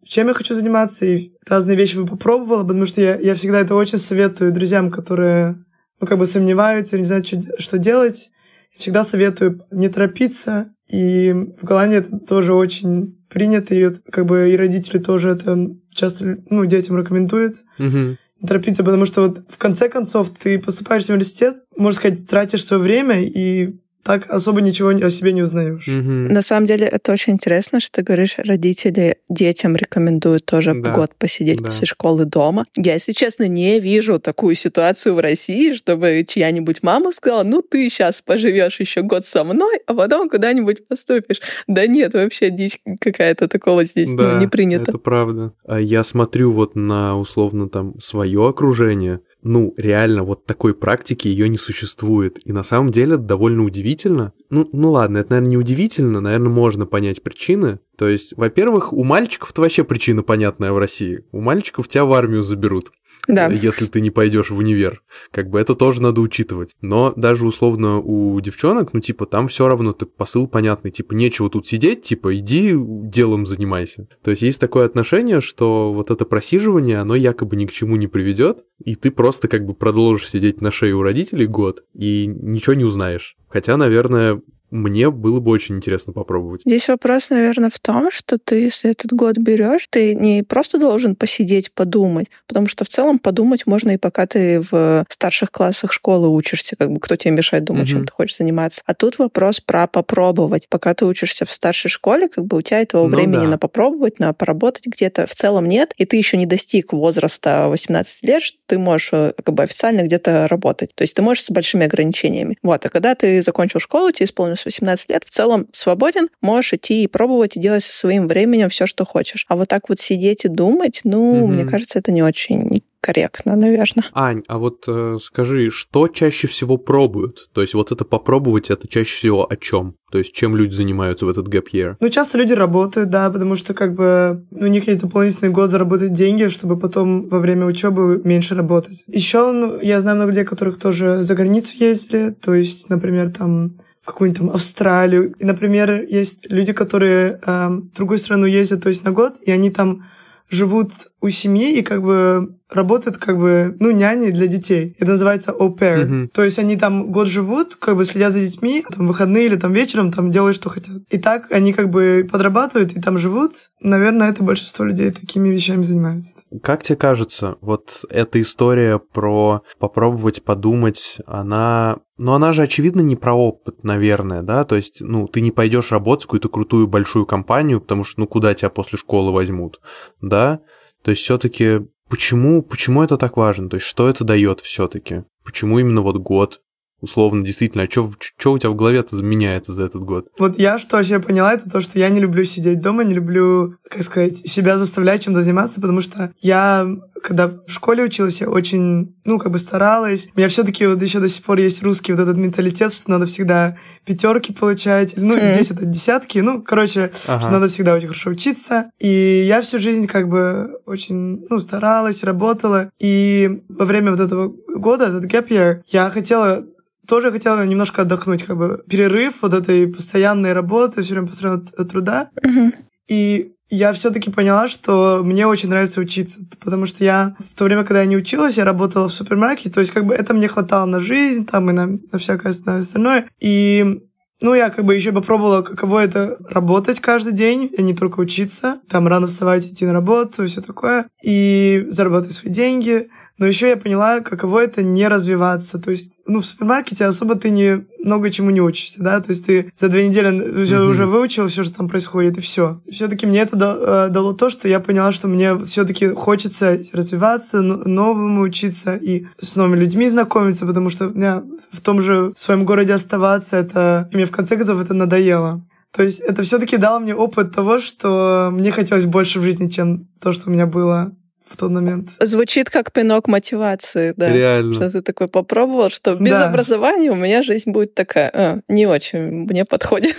чем 0.05 0.29
я 0.29 0.35
хочу 0.35 0.55
заниматься, 0.55 1.06
и 1.06 1.32
разные 1.47 1.76
вещи 1.76 1.97
бы 1.97 2.06
попробовала, 2.06 2.62
потому 2.62 2.87
что 2.87 3.00
я, 3.00 3.17
я 3.17 3.35
всегда 3.35 3.61
это 3.61 3.75
очень 3.75 3.99
советую 3.99 4.52
друзьям, 4.52 4.91
которые 4.91 5.56
ну, 6.00 6.06
как 6.06 6.19
бы 6.19 6.26
сомневаются, 6.26 6.99
не 6.99 7.05
знают, 7.05 7.26
что, 7.26 7.38
что 7.58 7.79
делать. 7.79 8.31
Я 8.73 8.81
всегда 8.81 9.05
советую 9.05 9.64
не 9.70 9.88
торопиться. 9.88 10.73
И 10.88 11.32
в 11.32 11.64
Голландии 11.64 11.99
это 11.99 12.19
тоже 12.19 12.52
очень 12.52 13.20
принято, 13.29 13.75
и 13.75 13.91
как 14.11 14.26
бы 14.26 14.50
и 14.50 14.56
родители 14.56 14.99
тоже 14.99 15.31
это 15.31 15.70
часто 15.94 16.38
ну, 16.50 16.64
детям 16.64 16.99
рекомендуют. 16.99 17.62
Угу. 17.79 18.17
Не 18.43 18.49
торопиться, 18.49 18.82
потому 18.82 19.06
что 19.06 19.23
вот 19.23 19.43
в 19.49 19.56
конце 19.58 19.88
концов 19.88 20.31
ты 20.31 20.58
поступаешь 20.58 21.05
в 21.05 21.11
университет, 21.11 21.58
можно 21.76 21.96
сказать, 21.96 22.26
тратишь 22.26 22.64
свое 22.64 22.82
время, 22.82 23.23
и 23.23 23.80
так 24.02 24.31
особо 24.31 24.61
ничего 24.61 24.88
о 24.88 25.11
себе 25.11 25.32
не 25.32 25.43
узнаешь. 25.43 25.87
Угу. 25.87 26.32
На 26.32 26.43
самом 26.43 26.67
деле 26.67 26.87
это 26.87 27.12
очень 27.12 27.35
интересно, 27.35 27.81
что 27.81 27.97
ты 27.97 28.02
говоришь, 28.02 28.37
родители 28.38 29.17
детям 29.29 29.76
рекомендуют 29.76 30.47
тоже 30.47 30.75
да. 30.75 30.93
год 30.93 31.14
посидеть 31.17 31.58
да. 31.58 31.67
после 31.67 31.87
школы 31.87 32.25
дома. 32.25 32.67
Я, 32.76 32.94
если 32.94 33.12
честно, 33.12 33.47
не 33.49 33.81
вижу 33.81 34.19
такую 34.19 34.55
ситуацию 34.55 35.14
в 35.14 35.20
России, 35.20 35.75
чтобы 35.75 36.25
чья-нибудь 36.26 36.82
мама 36.82 37.12
сказала, 37.12 37.43
ну 37.43 37.62
ты 37.62 37.88
сейчас 37.88 38.20
поживешь 38.20 38.81
еще 38.81 39.02
год 39.02 39.26
со 39.26 39.44
мной, 39.44 39.81
а 39.87 39.94
потом 39.94 40.29
куда-нибудь 40.29 40.87
поступишь. 40.87 41.41
Да 41.67 41.87
нет, 41.87 42.14
вообще 42.14 42.50
дичь 42.50 42.81
какая-то 43.00 43.49
такого 43.49 43.85
здесь 43.85 44.11
ну, 44.11 44.17
да, 44.17 44.32
ну, 44.35 44.41
не 44.41 44.46
принято. 44.46 44.91
Это 44.91 44.99
правда. 44.99 45.53
А 45.67 45.81
я 45.81 46.05
смотрю 46.05 46.53
вот 46.53 46.75
на 46.75 47.19
условно 47.19 47.69
там 47.69 47.99
свое 48.00 48.49
окружение, 48.49 49.20
ну, 49.43 49.75
реально, 49.77 50.23
вот 50.23 50.45
такой 50.45 50.75
практики 50.75 51.29
ее 51.29 51.49
не 51.49 51.59
существует. 51.59 52.39
И 52.45 52.53
на 52.53 52.63
самом 52.63 52.91
деле 52.91 53.15
это 53.15 53.23
довольно 53.23 53.65
удивительно. 53.65 54.33
Ну, 54.51 54.69
ну 54.73 54.93
ладно, 54.93 55.19
это, 55.19 55.31
наверное, 55.31 55.51
не 55.51 55.57
удивительно, 55.57 56.21
наверное, 56.21 56.51
можно 56.51 56.87
понять 56.87 57.23
причины. 57.23 57.81
То 57.97 58.09
есть, 58.09 58.37
во-первых, 58.37 58.93
у 58.93 59.05
мальчиков-то 59.05 59.63
вообще 59.63 59.85
причина 59.85 60.23
понятная 60.23 60.73
в 60.73 60.79
России. 60.79 61.25
У 61.33 61.41
мальчиков 61.41 61.89
тебя 61.89 62.05
в 62.05 62.13
армию 62.13 62.43
заберут 62.43 62.91
да. 63.28 63.49
если 63.49 63.87
ты 63.87 64.00
не 64.00 64.11
пойдешь 64.11 64.50
в 64.50 64.56
универ. 64.56 65.02
Как 65.31 65.49
бы 65.50 65.61
это 65.61 65.75
тоже 65.75 66.02
надо 66.02 66.20
учитывать. 66.20 66.75
Но 66.81 67.12
даже 67.17 67.46
условно 67.46 67.99
у 67.99 68.40
девчонок, 68.40 68.93
ну, 68.93 69.00
типа, 69.00 69.26
там 69.26 69.49
все 69.49 69.69
равно 69.69 69.93
ты 69.93 70.06
посыл 70.06 70.46
понятный, 70.46 70.90
типа, 70.90 71.14
нечего 71.14 71.50
тут 71.50 71.67
сидеть, 71.67 72.02
типа, 72.02 72.37
иди 72.37 72.75
делом 72.75 73.46
занимайся. 73.46 74.08
То 74.22 74.31
есть 74.31 74.43
есть 74.43 74.61
такое 74.61 74.87
отношение, 74.87 75.40
что 75.40 75.93
вот 75.93 76.11
это 76.11 76.25
просиживание, 76.25 76.99
оно 76.99 77.14
якобы 77.14 77.56
ни 77.56 77.67
к 77.67 77.72
чему 77.72 77.96
не 77.96 78.06
приведет, 78.06 78.64
и 78.84 78.94
ты 78.94 79.11
просто 79.11 79.49
как 79.49 79.64
бы 79.64 79.75
продолжишь 79.75 80.28
сидеть 80.28 80.61
на 80.61 80.70
шее 80.70 80.94
у 80.94 81.02
родителей 81.02 81.46
год 81.46 81.84
и 81.94 82.26
ничего 82.26 82.75
не 82.75 82.84
узнаешь. 82.84 83.37
Хотя, 83.49 83.76
наверное, 83.76 84.40
мне 84.70 85.11
было 85.11 85.40
бы 85.40 85.50
очень 85.50 85.76
интересно 85.76 86.12
попробовать. 86.12 86.62
Здесь 86.64 86.88
вопрос, 86.88 87.31
наверное, 87.31 87.70
в 87.70 87.78
том, 87.78 88.11
что 88.11 88.38
ты, 88.38 88.56
если 88.56 88.90
этот 88.90 89.12
год 89.12 89.38
берешь, 89.38 89.87
ты 89.90 90.14
не 90.14 90.43
просто 90.43 90.78
должен 90.78 91.17
посидеть, 91.17 91.72
подумать, 91.72 92.28
потому 92.46 92.69
что 92.69 92.84
в 92.84 92.88
целом 92.88 93.19
подумать 93.19 93.67
можно 93.67 93.90
и 93.90 93.99
пока 93.99 94.26
ты 94.26 94.64
в 94.70 95.05
старших 95.08 95.50
классах 95.50 95.93
школы 95.93 96.28
учишься, 96.28 96.76
как 96.76 96.93
бы 96.93 97.00
кто 97.00 97.17
тебе 97.17 97.32
мешает 97.32 97.64
думать, 97.64 97.84
угу. 97.84 97.90
чем 97.90 98.05
ты 98.06 98.12
хочешь 98.12 98.37
заниматься. 98.37 98.82
А 98.87 98.94
тут 98.94 99.19
вопрос 99.19 99.61
про 99.61 99.87
попробовать. 99.87 100.69
Пока 100.69 100.94
ты 100.94 101.05
учишься 101.05 101.44
в 101.44 101.52
старшей 101.52 101.88
школе, 101.88 102.28
как 102.28 102.46
бы 102.46 102.56
у 102.56 102.62
тебя 102.62 102.81
этого 102.81 103.06
ну, 103.06 103.17
времени 103.17 103.44
да. 103.44 103.49
на 103.49 103.58
попробовать, 103.58 104.19
на 104.19 104.32
поработать 104.32 104.87
где-то 104.87 105.26
в 105.26 105.34
целом 105.34 105.69
нет, 105.69 105.93
и 105.96 106.05
ты 106.05 106.17
еще 106.17 106.37
не 106.37 106.46
достиг 106.46 106.93
возраста 106.93 107.67
18 107.69 108.22
лет, 108.25 108.43
что 108.43 108.58
ты 108.67 108.78
можешь 108.78 109.11
э, 109.12 109.32
как 109.44 109.55
бы 109.55 109.62
официально 109.62 110.02
где-то 110.02 110.46
работать. 110.49 110.94
То 110.94 111.02
есть 111.02 111.14
ты 111.14 111.22
можешь 111.22 111.44
с 111.44 111.50
большими 111.50 111.87
ограничениями. 111.87 112.56
Вот. 112.62 112.84
А 112.87 112.88
когда 112.88 113.14
ты 113.14 113.43
закончил 113.43 113.81
школу, 113.81 114.11
тебе 114.11 114.26
исполнилось 114.26 114.60
плюс 114.62 114.75
18 114.75 115.11
лет, 115.11 115.25
в 115.25 115.31
целом 115.31 115.67
свободен, 115.73 116.29
можешь 116.41 116.75
идти 116.75 117.03
и 117.03 117.07
пробовать 117.07 117.57
и 117.57 117.61
делать 117.61 117.85
со 117.85 117.97
своим 117.97 118.29
временем 118.29 118.69
все, 118.69 118.87
что 118.87 119.05
хочешь. 119.05 119.47
А 119.49 119.57
вот 119.57 119.69
так 119.69 119.89
вот 119.89 120.01
сидеть 120.01 120.45
и 120.45 120.49
думать, 120.49 121.01
ну, 121.05 121.45
угу. 121.45 121.53
мне 121.53 121.65
кажется, 121.65 121.99
это 121.99 122.12
не 122.12 122.23
очень 122.23 122.83
корректно, 123.01 123.57
наверное. 123.57 124.05
Ань, 124.12 124.43
а 124.47 124.59
вот 124.59 124.85
э, 124.87 125.17
скажи, 125.23 125.71
что 125.71 126.07
чаще 126.09 126.47
всего 126.47 126.77
пробуют? 126.77 127.49
То 127.55 127.62
есть 127.62 127.75
вот 127.75 127.93
это 127.93 128.05
попробовать, 128.05 128.71
это 128.71 128.87
чаще 128.89 129.17
всего 129.17 129.51
о 129.51 129.57
чем? 129.57 129.95
То 130.12 130.19
есть 130.19 130.35
чем 130.35 130.55
люди 130.55 130.75
занимаются 130.75 131.25
в 131.25 131.31
этот 131.31 131.49
gap 131.49 131.69
year? 131.73 131.97
Ну, 131.99 132.09
часто 132.09 132.37
люди 132.37 132.53
работают, 132.53 133.09
да, 133.09 133.31
потому 133.31 133.56
что 133.56 133.73
как 133.73 133.95
бы 133.95 134.45
у 134.51 134.67
них 134.67 134.87
есть 134.87 135.01
дополнительный 135.01 135.51
год 135.51 135.71
заработать 135.71 136.13
деньги, 136.13 136.49
чтобы 136.49 136.79
потом 136.79 137.29
во 137.29 137.39
время 137.39 137.65
учебы 137.67 138.21
меньше 138.25 138.55
работать. 138.55 139.03
Еще 139.06 139.51
ну, 139.51 139.81
я 139.81 140.01
знаю 140.01 140.17
много 140.19 140.33
людей, 140.33 140.45
которых 140.45 140.79
тоже 140.79 141.23
за 141.23 141.35
границу 141.35 141.73
ездили, 141.79 142.33
то 142.33 142.53
есть, 142.53 142.91
например, 142.91 143.31
там 143.31 143.73
в 144.00 144.06
какую-нибудь 144.06 144.38
там 144.38 144.50
Австралию. 144.50 145.35
И, 145.38 145.44
например, 145.44 146.05
есть 146.08 146.50
люди, 146.50 146.73
которые 146.73 147.38
э, 147.44 147.69
в 147.69 147.93
другую 147.93 148.19
страну 148.19 148.47
ездят, 148.47 148.82
то 148.82 148.88
есть 148.88 149.05
на 149.05 149.12
год, 149.12 149.37
и 149.43 149.50
они 149.50 149.70
там 149.70 150.05
живут 150.49 150.93
у 151.20 151.28
семьи 151.28 151.78
и 151.78 151.82
как 151.82 152.02
бы 152.02 152.56
работают 152.70 153.19
как 153.19 153.38
бы, 153.38 153.76
ну, 153.81 153.90
няни 153.90 154.31
для 154.31 154.46
детей. 154.46 154.94
Это 154.99 155.12
называется 155.12 155.52
au 155.52 155.76
pair. 155.76 156.06
Mm-hmm. 156.06 156.28
То 156.28 156.44
есть 156.44 156.58
они 156.58 156.76
там 156.76 157.11
год 157.11 157.28
живут, 157.28 157.76
как 157.76 157.96
бы 157.96 158.05
следя 158.05 158.31
за 158.31 158.40
детьми, 158.40 158.84
там 158.88 159.06
выходные 159.06 159.46
или 159.46 159.56
там 159.56 159.72
вечером 159.72 160.12
там 160.12 160.31
делают, 160.31 160.56
что 160.56 160.70
хотят. 160.70 160.96
И 161.11 161.19
так 161.19 161.50
они 161.50 161.72
как 161.72 161.91
бы 161.91 162.29
подрабатывают 162.31 162.93
и 162.93 163.00
там 163.00 163.19
живут. 163.19 163.53
Наверное, 163.81 164.31
это 164.31 164.44
большинство 164.44 164.84
людей 164.84 165.10
такими 165.10 165.48
вещами 165.48 165.82
занимаются. 165.82 166.34
Как 166.62 166.82
тебе 166.82 166.96
кажется, 166.96 167.56
вот 167.60 168.05
эта 168.08 168.41
история 168.41 168.98
про 168.98 169.62
попробовать 169.79 170.44
подумать, 170.44 171.19
она 171.27 171.98
но 172.22 172.34
она 172.34 172.53
же, 172.53 172.65
очевидно, 172.65 173.00
не 173.00 173.17
про 173.17 173.32
опыт, 173.32 173.82
наверное, 173.82 174.43
да? 174.43 174.65
То 174.67 174.77
есть, 174.77 175.00
ну, 175.00 175.27
ты 175.27 175.41
не 175.41 175.53
пойдешь 175.53 175.91
работать 175.91 176.24
в 176.24 176.27
какую-то 176.27 176.50
крутую 176.50 176.86
большую 176.86 177.24
компанию, 177.24 177.81
потому 177.81 178.05
что, 178.05 178.20
ну, 178.20 178.27
куда 178.27 178.53
тебя 178.53 178.69
после 178.69 178.98
школы 178.98 179.32
возьмут, 179.32 179.81
да? 180.20 180.60
То 181.03 181.11
есть, 181.11 181.23
все-таки 181.23 181.81
Почему, 182.11 182.61
почему 182.63 183.05
это 183.05 183.17
так 183.17 183.37
важно? 183.37 183.71
То 183.71 183.77
есть 183.77 183.87
что 183.87 184.09
это 184.09 184.25
дает 184.25 184.61
все-таки? 184.61 185.23
Почему 185.45 185.79
именно 185.79 186.03
вот 186.03 186.17
год? 186.17 186.61
условно, 187.03 187.43
действительно, 187.43 187.85
а 187.85 187.91
что 187.91 188.53
у 188.53 188.59
тебя 188.59 188.71
в 188.71 188.77
голове-то 188.77 189.17
меняется 189.23 189.73
за 189.73 189.85
этот 189.85 190.03
год? 190.03 190.29
Вот 190.39 190.59
я 190.59 190.79
что 190.79 190.97
вообще 190.97 191.19
поняла, 191.19 191.55
это 191.55 191.71
то, 191.71 191.81
что 191.81 191.99
я 191.99 192.09
не 192.11 192.21
люблю 192.21 192.45
сидеть 192.45 192.81
дома, 192.81 193.05
не 193.05 193.15
люблю, 193.15 193.77
как 193.89 194.03
сказать, 194.03 194.47
себя 194.47 194.79
заставлять 194.79 195.25
чем-то 195.25 195.43
заниматься, 195.43 195.81
потому 195.81 196.01
что 196.03 196.33
я 196.41 196.87
когда 197.22 197.48
в 197.48 197.69
школе 197.69 198.05
училась, 198.05 198.41
я 198.41 198.48
очень, 198.48 199.17
ну, 199.24 199.39
как 199.39 199.53
бы 199.53 199.58
старалась. 199.58 200.29
У 200.34 200.39
меня 200.39 200.48
все-таки 200.48 200.86
вот 200.86 201.00
еще 201.03 201.20
до 201.20 201.29
сих 201.29 201.44
пор 201.44 201.58
есть 201.58 201.82
русский 201.82 202.12
вот 202.12 202.20
этот 202.20 202.36
менталитет, 202.36 202.93
что 202.93 203.10
надо 203.10 203.27
всегда 203.27 203.77
пятерки 204.05 204.53
получать. 204.53 205.15
Ну, 205.17 205.36
mm. 205.36 205.53
здесь 205.53 205.70
это 205.70 205.84
десятки. 205.84 206.39
Ну, 206.39 206.62
короче, 206.62 207.10
ага. 207.27 207.41
что 207.41 207.50
надо 207.50 207.69
всегда 207.69 207.94
очень 207.94 208.08
хорошо 208.08 208.31
учиться. 208.31 208.91
И 208.98 209.44
я 209.46 209.60
всю 209.60 209.79
жизнь 209.79 210.06
как 210.06 210.29
бы 210.29 210.81
очень, 210.86 211.46
ну, 211.48 211.60
старалась, 211.60 212.24
работала. 212.24 212.91
И 213.00 213.62
во 213.69 213.84
время 213.84 214.10
вот 214.10 214.20
этого 214.20 214.53
года, 214.74 215.06
этот 215.06 215.24
gap 215.27 215.48
year, 215.48 215.82
я 215.89 216.10
хотела 216.10 216.65
тоже 217.06 217.32
хотела 217.32 217.67
немножко 217.67 218.03
отдохнуть, 218.03 218.44
как 218.44 218.56
бы 218.56 218.84
перерыв 218.89 219.43
вот 219.43 219.53
этой 219.53 219.89
постоянной 219.89 220.53
работы, 220.53 221.03
все 221.03 221.15
время 221.15 221.27
постоянного 221.27 221.67
труда. 221.67 222.29
Mm-hmm. 222.41 222.72
И 223.08 223.53
я 223.70 223.93
все-таки 223.93 224.31
поняла, 224.31 224.69
что 224.69 225.22
мне 225.24 225.46
очень 225.46 225.69
нравится 225.69 226.00
учиться, 226.00 226.41
потому 226.60 226.86
что 226.86 227.05
я 227.05 227.36
в 227.39 227.55
то 227.55 227.65
время, 227.65 227.84
когда 227.84 228.00
я 228.00 228.06
не 228.06 228.17
училась, 228.17 228.56
я 228.56 228.65
работала 228.65 229.08
в 229.08 229.12
супермаркете, 229.12 229.70
то 229.70 229.81
есть 229.81 229.93
как 229.93 230.06
бы 230.06 230.15
это 230.15 230.34
мне 230.34 230.48
хватало 230.48 230.86
на 230.86 231.00
жизнь, 231.00 231.46
там 231.46 231.70
и 231.70 231.72
на, 231.72 231.86
на 231.86 232.19
всякое 232.19 232.50
остальное. 232.50 233.27
И 233.41 234.00
ну, 234.43 234.55
я 234.55 234.70
как 234.70 234.86
бы 234.86 234.94
еще 234.94 235.12
попробовала, 235.12 235.60
каково 235.60 236.03
это 236.03 236.39
работать 236.48 236.98
каждый 237.00 237.32
день, 237.32 237.70
а 237.77 237.82
не 237.82 237.94
только 237.94 238.20
учиться. 238.20 238.81
Там 238.89 239.06
рано 239.06 239.27
вставать, 239.27 239.67
идти 239.67 239.84
на 239.84 239.93
работу, 239.93 240.46
все 240.46 240.62
такое. 240.62 241.06
И 241.22 241.86
зарабатывать 241.91 242.36
свои 242.36 242.50
деньги. 242.50 243.08
Но 243.39 243.46
еще 243.46 243.69
я 243.69 243.77
поняла, 243.77 244.20
каково 244.20 244.65
это 244.65 244.82
не 244.82 245.06
развиваться. 245.08 245.79
То 245.79 245.91
есть, 245.91 246.19
ну, 246.27 246.41
в 246.41 246.46
супермаркете 246.46 247.05
особо 247.05 247.34
ты 247.34 247.50
не, 247.50 247.84
много 248.05 248.31
чему 248.31 248.51
не 248.51 248.61
учишься, 248.61 249.03
да, 249.03 249.21
то 249.21 249.31
есть 249.31 249.47
ты 249.47 249.71
за 249.75 249.89
две 249.89 250.09
недели 250.09 250.29
уже, 250.29 250.77
mm-hmm. 250.77 250.89
уже 250.89 251.07
выучил 251.07 251.49
все, 251.49 251.65
что 251.65 251.77
там 251.77 251.89
происходит, 251.89 252.39
и 252.39 252.41
все. 252.41 252.81
Все-таки 252.91 253.27
мне 253.27 253.41
это 253.41 253.57
дало, 253.57 254.07
э, 254.07 254.09
дало 254.11 254.33
то, 254.33 254.51
что 254.51 254.69
я 254.69 254.81
поняла, 254.81 255.13
что 255.13 255.29
мне 255.29 255.59
все-таки 255.65 256.09
хочется 256.11 256.79
развиваться, 256.93 257.61
новому 257.63 258.43
учиться 258.43 258.97
и 258.97 259.27
с 259.41 259.57
новыми 259.57 259.81
людьми 259.81 260.09
знакомиться, 260.09 260.67
потому 260.67 260.91
что 260.91 261.09
мне 261.09 261.43
в 261.73 261.81
том 261.81 262.03
же 262.03 262.33
своем 262.37 262.65
городе 262.65 262.95
оставаться, 262.95 263.57
это 263.57 264.09
мне 264.13 264.27
в 264.27 264.31
конце 264.31 264.57
концов 264.57 264.83
это 264.83 264.95
надоело. 264.95 265.61
То 265.93 266.05
есть 266.05 266.21
это 266.21 266.43
все-таки 266.43 266.77
дало 266.77 267.01
мне 267.01 267.15
опыт 267.15 267.53
того, 267.53 267.79
что 267.79 268.51
мне 268.53 268.71
хотелось 268.71 269.07
больше 269.07 269.41
в 269.41 269.43
жизни, 269.43 269.69
чем 269.69 270.07
то, 270.21 270.33
что 270.33 270.49
у 270.49 270.53
меня 270.53 270.67
было 270.67 271.11
в 271.51 271.57
тот 271.57 271.71
момент. 271.71 272.11
Звучит 272.21 272.71
как 272.71 272.93
пинок 272.93 273.27
мотивации, 273.27 274.15
да. 274.17 274.33
Реально. 274.33 274.75
Что 274.75 274.91
ты 274.91 275.03
такой 275.03 275.29
попробовал, 275.29 275.91
что 275.91 276.15
без 276.15 276.31
да. 276.31 276.49
образования 276.49 277.11
у 277.11 277.17
меня 277.17 277.43
жизнь 277.43 277.71
будет 277.71 277.95
такая, 277.95 278.31
а, 278.33 278.59
не 278.69 278.87
очень 278.87 279.21
мне 279.21 279.65
подходит. 279.65 280.17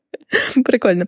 Прикольно. 0.64 1.06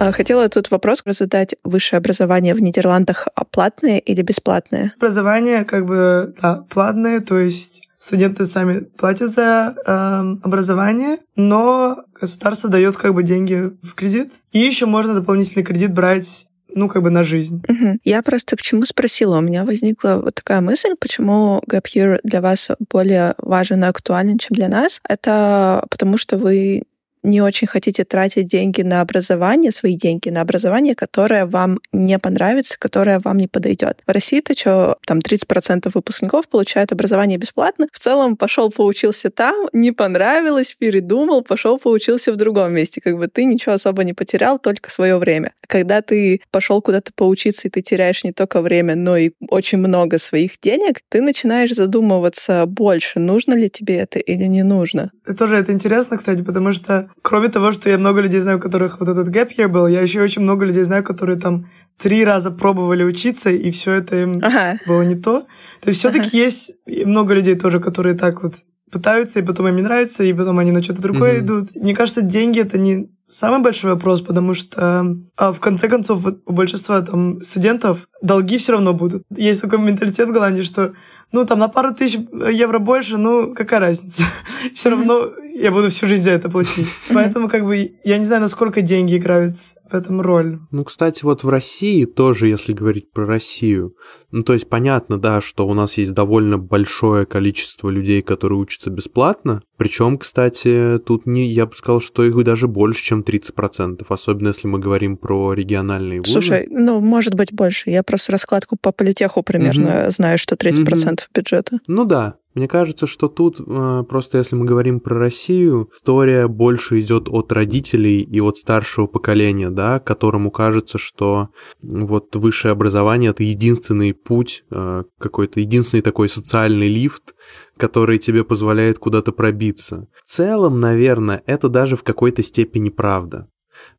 А, 0.00 0.12
хотела 0.12 0.48
тут 0.48 0.70
вопрос 0.70 1.02
задать. 1.04 1.56
Высшее 1.64 1.98
образование 1.98 2.54
в 2.54 2.62
Нидерландах 2.62 3.28
платное 3.50 3.98
или 3.98 4.22
бесплатное? 4.22 4.92
Образование 4.96 5.64
как 5.64 5.86
бы 5.86 6.34
да, 6.40 6.64
платное, 6.70 7.20
то 7.20 7.38
есть 7.38 7.87
студенты 7.98 8.46
сами 8.46 8.80
платят 8.80 9.30
за 9.30 9.74
э, 9.84 10.44
образование, 10.44 11.18
но 11.36 11.96
государство 12.18 12.70
дает 12.70 12.96
как 12.96 13.12
бы 13.12 13.22
деньги 13.22 13.72
в 13.82 13.94
кредит. 13.94 14.32
И 14.52 14.60
еще 14.60 14.86
можно 14.86 15.14
дополнительный 15.14 15.64
кредит 15.64 15.92
брать 15.92 16.48
ну, 16.74 16.88
как 16.88 17.02
бы 17.02 17.10
на 17.10 17.24
жизнь. 17.24 17.62
Угу. 17.66 17.98
Я 18.04 18.22
просто 18.22 18.56
к 18.56 18.62
чему 18.62 18.84
спросила. 18.84 19.38
У 19.38 19.40
меня 19.40 19.64
возникла 19.64 20.20
вот 20.22 20.34
такая 20.34 20.60
мысль, 20.60 20.94
почему 21.00 21.62
gap 21.68 21.86
year 21.94 22.18
для 22.22 22.40
вас 22.40 22.70
более 22.90 23.34
важен 23.38 23.84
и 23.84 23.86
актуален, 23.86 24.38
чем 24.38 24.54
для 24.54 24.68
нас. 24.68 25.00
Это 25.08 25.84
потому, 25.90 26.18
что 26.18 26.36
вы 26.36 26.82
не 27.22 27.40
очень 27.40 27.66
хотите 27.66 28.04
тратить 28.04 28.46
деньги 28.46 28.82
на 28.82 29.00
образование, 29.00 29.70
свои 29.70 29.96
деньги 29.96 30.28
на 30.28 30.40
образование, 30.40 30.94
которое 30.94 31.46
вам 31.46 31.80
не 31.92 32.18
понравится, 32.18 32.76
которое 32.78 33.20
вам 33.20 33.38
не 33.38 33.48
подойдет. 33.48 34.02
В 34.06 34.10
России-то 34.10 34.56
что, 34.56 34.96
там 35.06 35.18
30% 35.18 35.90
выпускников 35.94 36.48
получают 36.48 36.92
образование 36.92 37.38
бесплатно. 37.38 37.88
В 37.92 37.98
целом 37.98 38.36
пошел 38.36 38.70
поучился 38.70 39.30
там, 39.30 39.68
не 39.72 39.92
понравилось, 39.92 40.76
передумал, 40.78 41.42
пошел 41.42 41.78
поучился 41.78 42.32
в 42.32 42.36
другом 42.36 42.72
месте. 42.72 43.00
Как 43.00 43.16
бы 43.16 43.28
ты 43.28 43.44
ничего 43.44 43.74
особо 43.74 44.04
не 44.04 44.14
потерял, 44.14 44.58
только 44.58 44.90
свое 44.90 45.18
время. 45.18 45.52
Когда 45.66 46.02
ты 46.02 46.40
пошел 46.50 46.80
куда-то 46.82 47.12
поучиться, 47.14 47.68
и 47.68 47.70
ты 47.70 47.82
теряешь 47.82 48.24
не 48.24 48.32
только 48.32 48.60
время, 48.60 48.94
но 48.94 49.16
и 49.16 49.32
очень 49.48 49.78
много 49.78 50.18
своих 50.18 50.60
денег, 50.60 51.00
ты 51.08 51.20
начинаешь 51.20 51.74
задумываться 51.74 52.66
больше, 52.66 53.18
нужно 53.18 53.54
ли 53.54 53.68
тебе 53.68 53.96
это 53.96 54.18
или 54.18 54.44
не 54.44 54.62
нужно. 54.62 55.10
И 55.28 55.34
тоже 55.34 55.56
это 55.56 55.72
интересно, 55.72 56.16
кстати, 56.16 56.42
потому 56.42 56.72
что 56.72 57.07
кроме 57.22 57.48
того, 57.48 57.72
что 57.72 57.90
я 57.90 57.98
много 57.98 58.20
людей 58.20 58.40
знаю, 58.40 58.58
у 58.58 58.60
которых 58.60 59.00
вот 59.00 59.08
этот 59.08 59.28
gap 59.28 59.50
year 59.56 59.68
был, 59.68 59.86
я 59.86 60.00
еще 60.00 60.22
очень 60.22 60.42
много 60.42 60.64
людей 60.64 60.84
знаю, 60.84 61.04
которые 61.04 61.38
там 61.38 61.66
три 61.98 62.24
раза 62.24 62.50
пробовали 62.50 63.04
учиться, 63.04 63.50
и 63.50 63.70
все 63.70 63.92
это 63.92 64.16
им 64.22 64.40
ага. 64.42 64.78
было 64.86 65.02
не 65.02 65.16
то. 65.16 65.40
То 65.80 65.88
есть 65.88 65.98
все-таки 65.98 66.28
ага. 66.28 66.36
есть 66.36 66.72
много 66.86 67.34
людей 67.34 67.54
тоже, 67.54 67.80
которые 67.80 68.14
так 68.14 68.42
вот 68.42 68.54
пытаются, 68.90 69.40
и 69.40 69.42
потом 69.42 69.68
им 69.68 69.76
не 69.76 69.82
нравится, 69.82 70.24
и 70.24 70.32
потом 70.32 70.58
они 70.58 70.70
на 70.70 70.82
что-то 70.82 71.02
другое 71.02 71.34
mm-hmm. 71.34 71.44
идут. 71.44 71.76
Мне 71.76 71.94
кажется, 71.94 72.22
деньги 72.22 72.60
это 72.60 72.78
не 72.78 73.10
самый 73.28 73.62
большой 73.62 73.92
вопрос, 73.92 74.22
потому 74.22 74.54
что 74.54 75.16
а 75.36 75.52
в 75.52 75.60
конце 75.60 75.88
концов 75.88 76.26
у 76.46 76.52
большинства 76.52 77.00
там 77.02 77.42
студентов 77.42 78.08
долги 78.22 78.58
все 78.58 78.72
равно 78.72 78.94
будут. 78.94 79.22
Есть 79.34 79.62
такой 79.62 79.78
менталитет 79.78 80.28
в 80.28 80.32
Голландии, 80.32 80.62
что 80.62 80.94
ну 81.32 81.44
там 81.44 81.58
на 81.58 81.68
пару 81.68 81.94
тысяч 81.94 82.18
евро 82.52 82.78
больше, 82.78 83.16
ну 83.18 83.54
какая 83.54 83.80
разница? 83.80 84.22
все 84.74 84.90
равно 84.90 85.30
я 85.58 85.72
буду 85.72 85.88
всю 85.88 86.06
жизнь 86.06 86.22
за 86.22 86.30
это 86.30 86.48
платить. 86.48 86.86
Поэтому, 87.12 87.48
как 87.48 87.64
бы, 87.64 87.92
я 88.04 88.18
не 88.18 88.24
знаю, 88.24 88.42
насколько 88.42 88.80
деньги 88.80 89.16
играют 89.16 89.56
в 89.56 89.94
этом 89.94 90.20
роль. 90.20 90.58
Ну, 90.70 90.84
кстати, 90.84 91.24
вот 91.24 91.42
в 91.42 91.48
России 91.48 92.04
тоже, 92.04 92.46
если 92.46 92.72
говорить 92.72 93.10
про 93.10 93.26
Россию, 93.26 93.94
ну, 94.30 94.42
то 94.42 94.52
есть 94.52 94.68
понятно, 94.68 95.18
да, 95.18 95.40
что 95.40 95.66
у 95.66 95.74
нас 95.74 95.98
есть 95.98 96.12
довольно 96.12 96.58
большое 96.58 97.26
количество 97.26 97.88
людей, 97.88 98.22
которые 98.22 98.58
учатся 98.58 98.90
бесплатно. 98.90 99.62
Причем, 99.78 100.18
кстати, 100.18 100.98
тут 100.98 101.24
не, 101.26 101.46
я 101.46 101.64
бы 101.64 101.74
сказал, 101.74 102.00
что 102.00 102.24
их 102.24 102.34
даже 102.42 102.66
больше, 102.66 103.02
чем 103.04 103.20
30%, 103.20 104.04
особенно 104.08 104.48
если 104.48 104.66
мы 104.66 104.80
говорим 104.80 105.16
про 105.16 105.54
региональные 105.54 106.18
вузы. 106.18 106.32
Слушай, 106.32 106.66
ну, 106.68 107.00
может 107.00 107.34
быть, 107.34 107.52
больше. 107.52 107.88
Я 107.90 108.02
просто 108.02 108.32
раскладку 108.32 108.76
по 108.76 108.90
политеху 108.90 109.44
примерно 109.44 110.02
угу. 110.02 110.10
знаю, 110.10 110.36
что 110.36 110.56
30% 110.56 111.12
угу. 111.12 111.16
бюджета. 111.32 111.78
Ну 111.86 112.04
да, 112.04 112.37
мне 112.54 112.66
кажется, 112.66 113.06
что 113.06 113.28
тут 113.28 113.60
э, 113.60 114.04
просто 114.08 114.38
если 114.38 114.56
мы 114.56 114.64
говорим 114.64 115.00
про 115.00 115.18
Россию, 115.18 115.90
история 115.94 116.48
больше 116.48 116.98
идет 117.00 117.28
от 117.28 117.52
родителей 117.52 118.20
и 118.20 118.40
от 118.40 118.56
старшего 118.56 119.06
поколения, 119.06 119.70
да, 119.70 120.00
которому 120.00 120.50
кажется, 120.50 120.98
что 120.98 121.50
вот 121.82 122.34
высшее 122.34 122.72
образование 122.72 123.30
это 123.30 123.42
единственный 123.42 124.14
путь, 124.14 124.64
э, 124.70 125.04
какой-то 125.18 125.60
единственный 125.60 126.00
такой 126.00 126.28
социальный 126.28 126.88
лифт, 126.88 127.34
который 127.76 128.18
тебе 128.18 128.44
позволяет 128.44 128.98
куда-то 128.98 129.30
пробиться. 129.32 130.08
В 130.24 130.30
целом, 130.30 130.80
наверное, 130.80 131.42
это 131.46 131.68
даже 131.68 131.96
в 131.96 132.02
какой-то 132.02 132.42
степени 132.42 132.88
правда. 132.88 133.48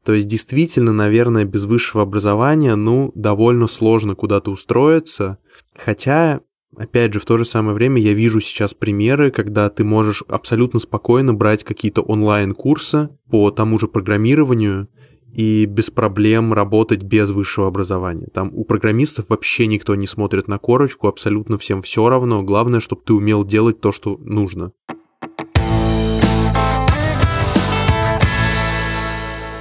То 0.04 0.14
есть 0.14 0.28
действительно, 0.28 0.92
наверное, 0.92 1.46
без 1.46 1.66
высшего 1.66 2.04
образования, 2.04 2.76
ну, 2.76 3.12
довольно 3.16 3.68
сложно 3.68 4.16
куда-то 4.16 4.52
устроиться. 4.52 5.38
Хотя 5.78 6.42
Опять 6.80 7.14
же, 7.14 7.20
в 7.20 7.26
то 7.26 7.38
же 7.38 7.44
самое 7.44 7.76
время 7.76 8.02
я 8.02 8.14
вижу 8.14 8.40
сейчас 8.40 8.74
примеры, 8.74 9.32
когда 9.32 9.70
ты 9.70 9.84
можешь 9.84 10.24
абсолютно 10.30 10.80
спокойно 10.80 11.34
брать 11.34 11.66
какие-то 11.66 12.02
онлайн-курсы 12.02 13.10
по 13.30 13.52
тому 13.52 13.78
же 13.80 13.90
программированию 13.90 14.88
и 15.34 15.66
без 15.66 15.90
проблем 15.92 16.54
работать 16.54 17.04
без 17.04 17.32
высшего 17.32 17.68
образования. 17.68 18.28
Там 18.34 18.52
у 18.54 18.64
программистов 18.64 19.26
вообще 19.28 19.68
никто 19.68 19.94
не 19.96 20.08
смотрит 20.08 20.48
на 20.48 20.58
корочку, 20.58 21.10
абсолютно 21.10 21.58
всем 21.58 21.82
все 21.82 22.08
равно. 22.08 22.44
Главное, 22.44 22.80
чтобы 22.80 23.02
ты 23.06 23.12
умел 23.12 23.44
делать 23.44 23.82
то, 23.82 23.92
что 23.92 24.18
нужно. 24.18 24.72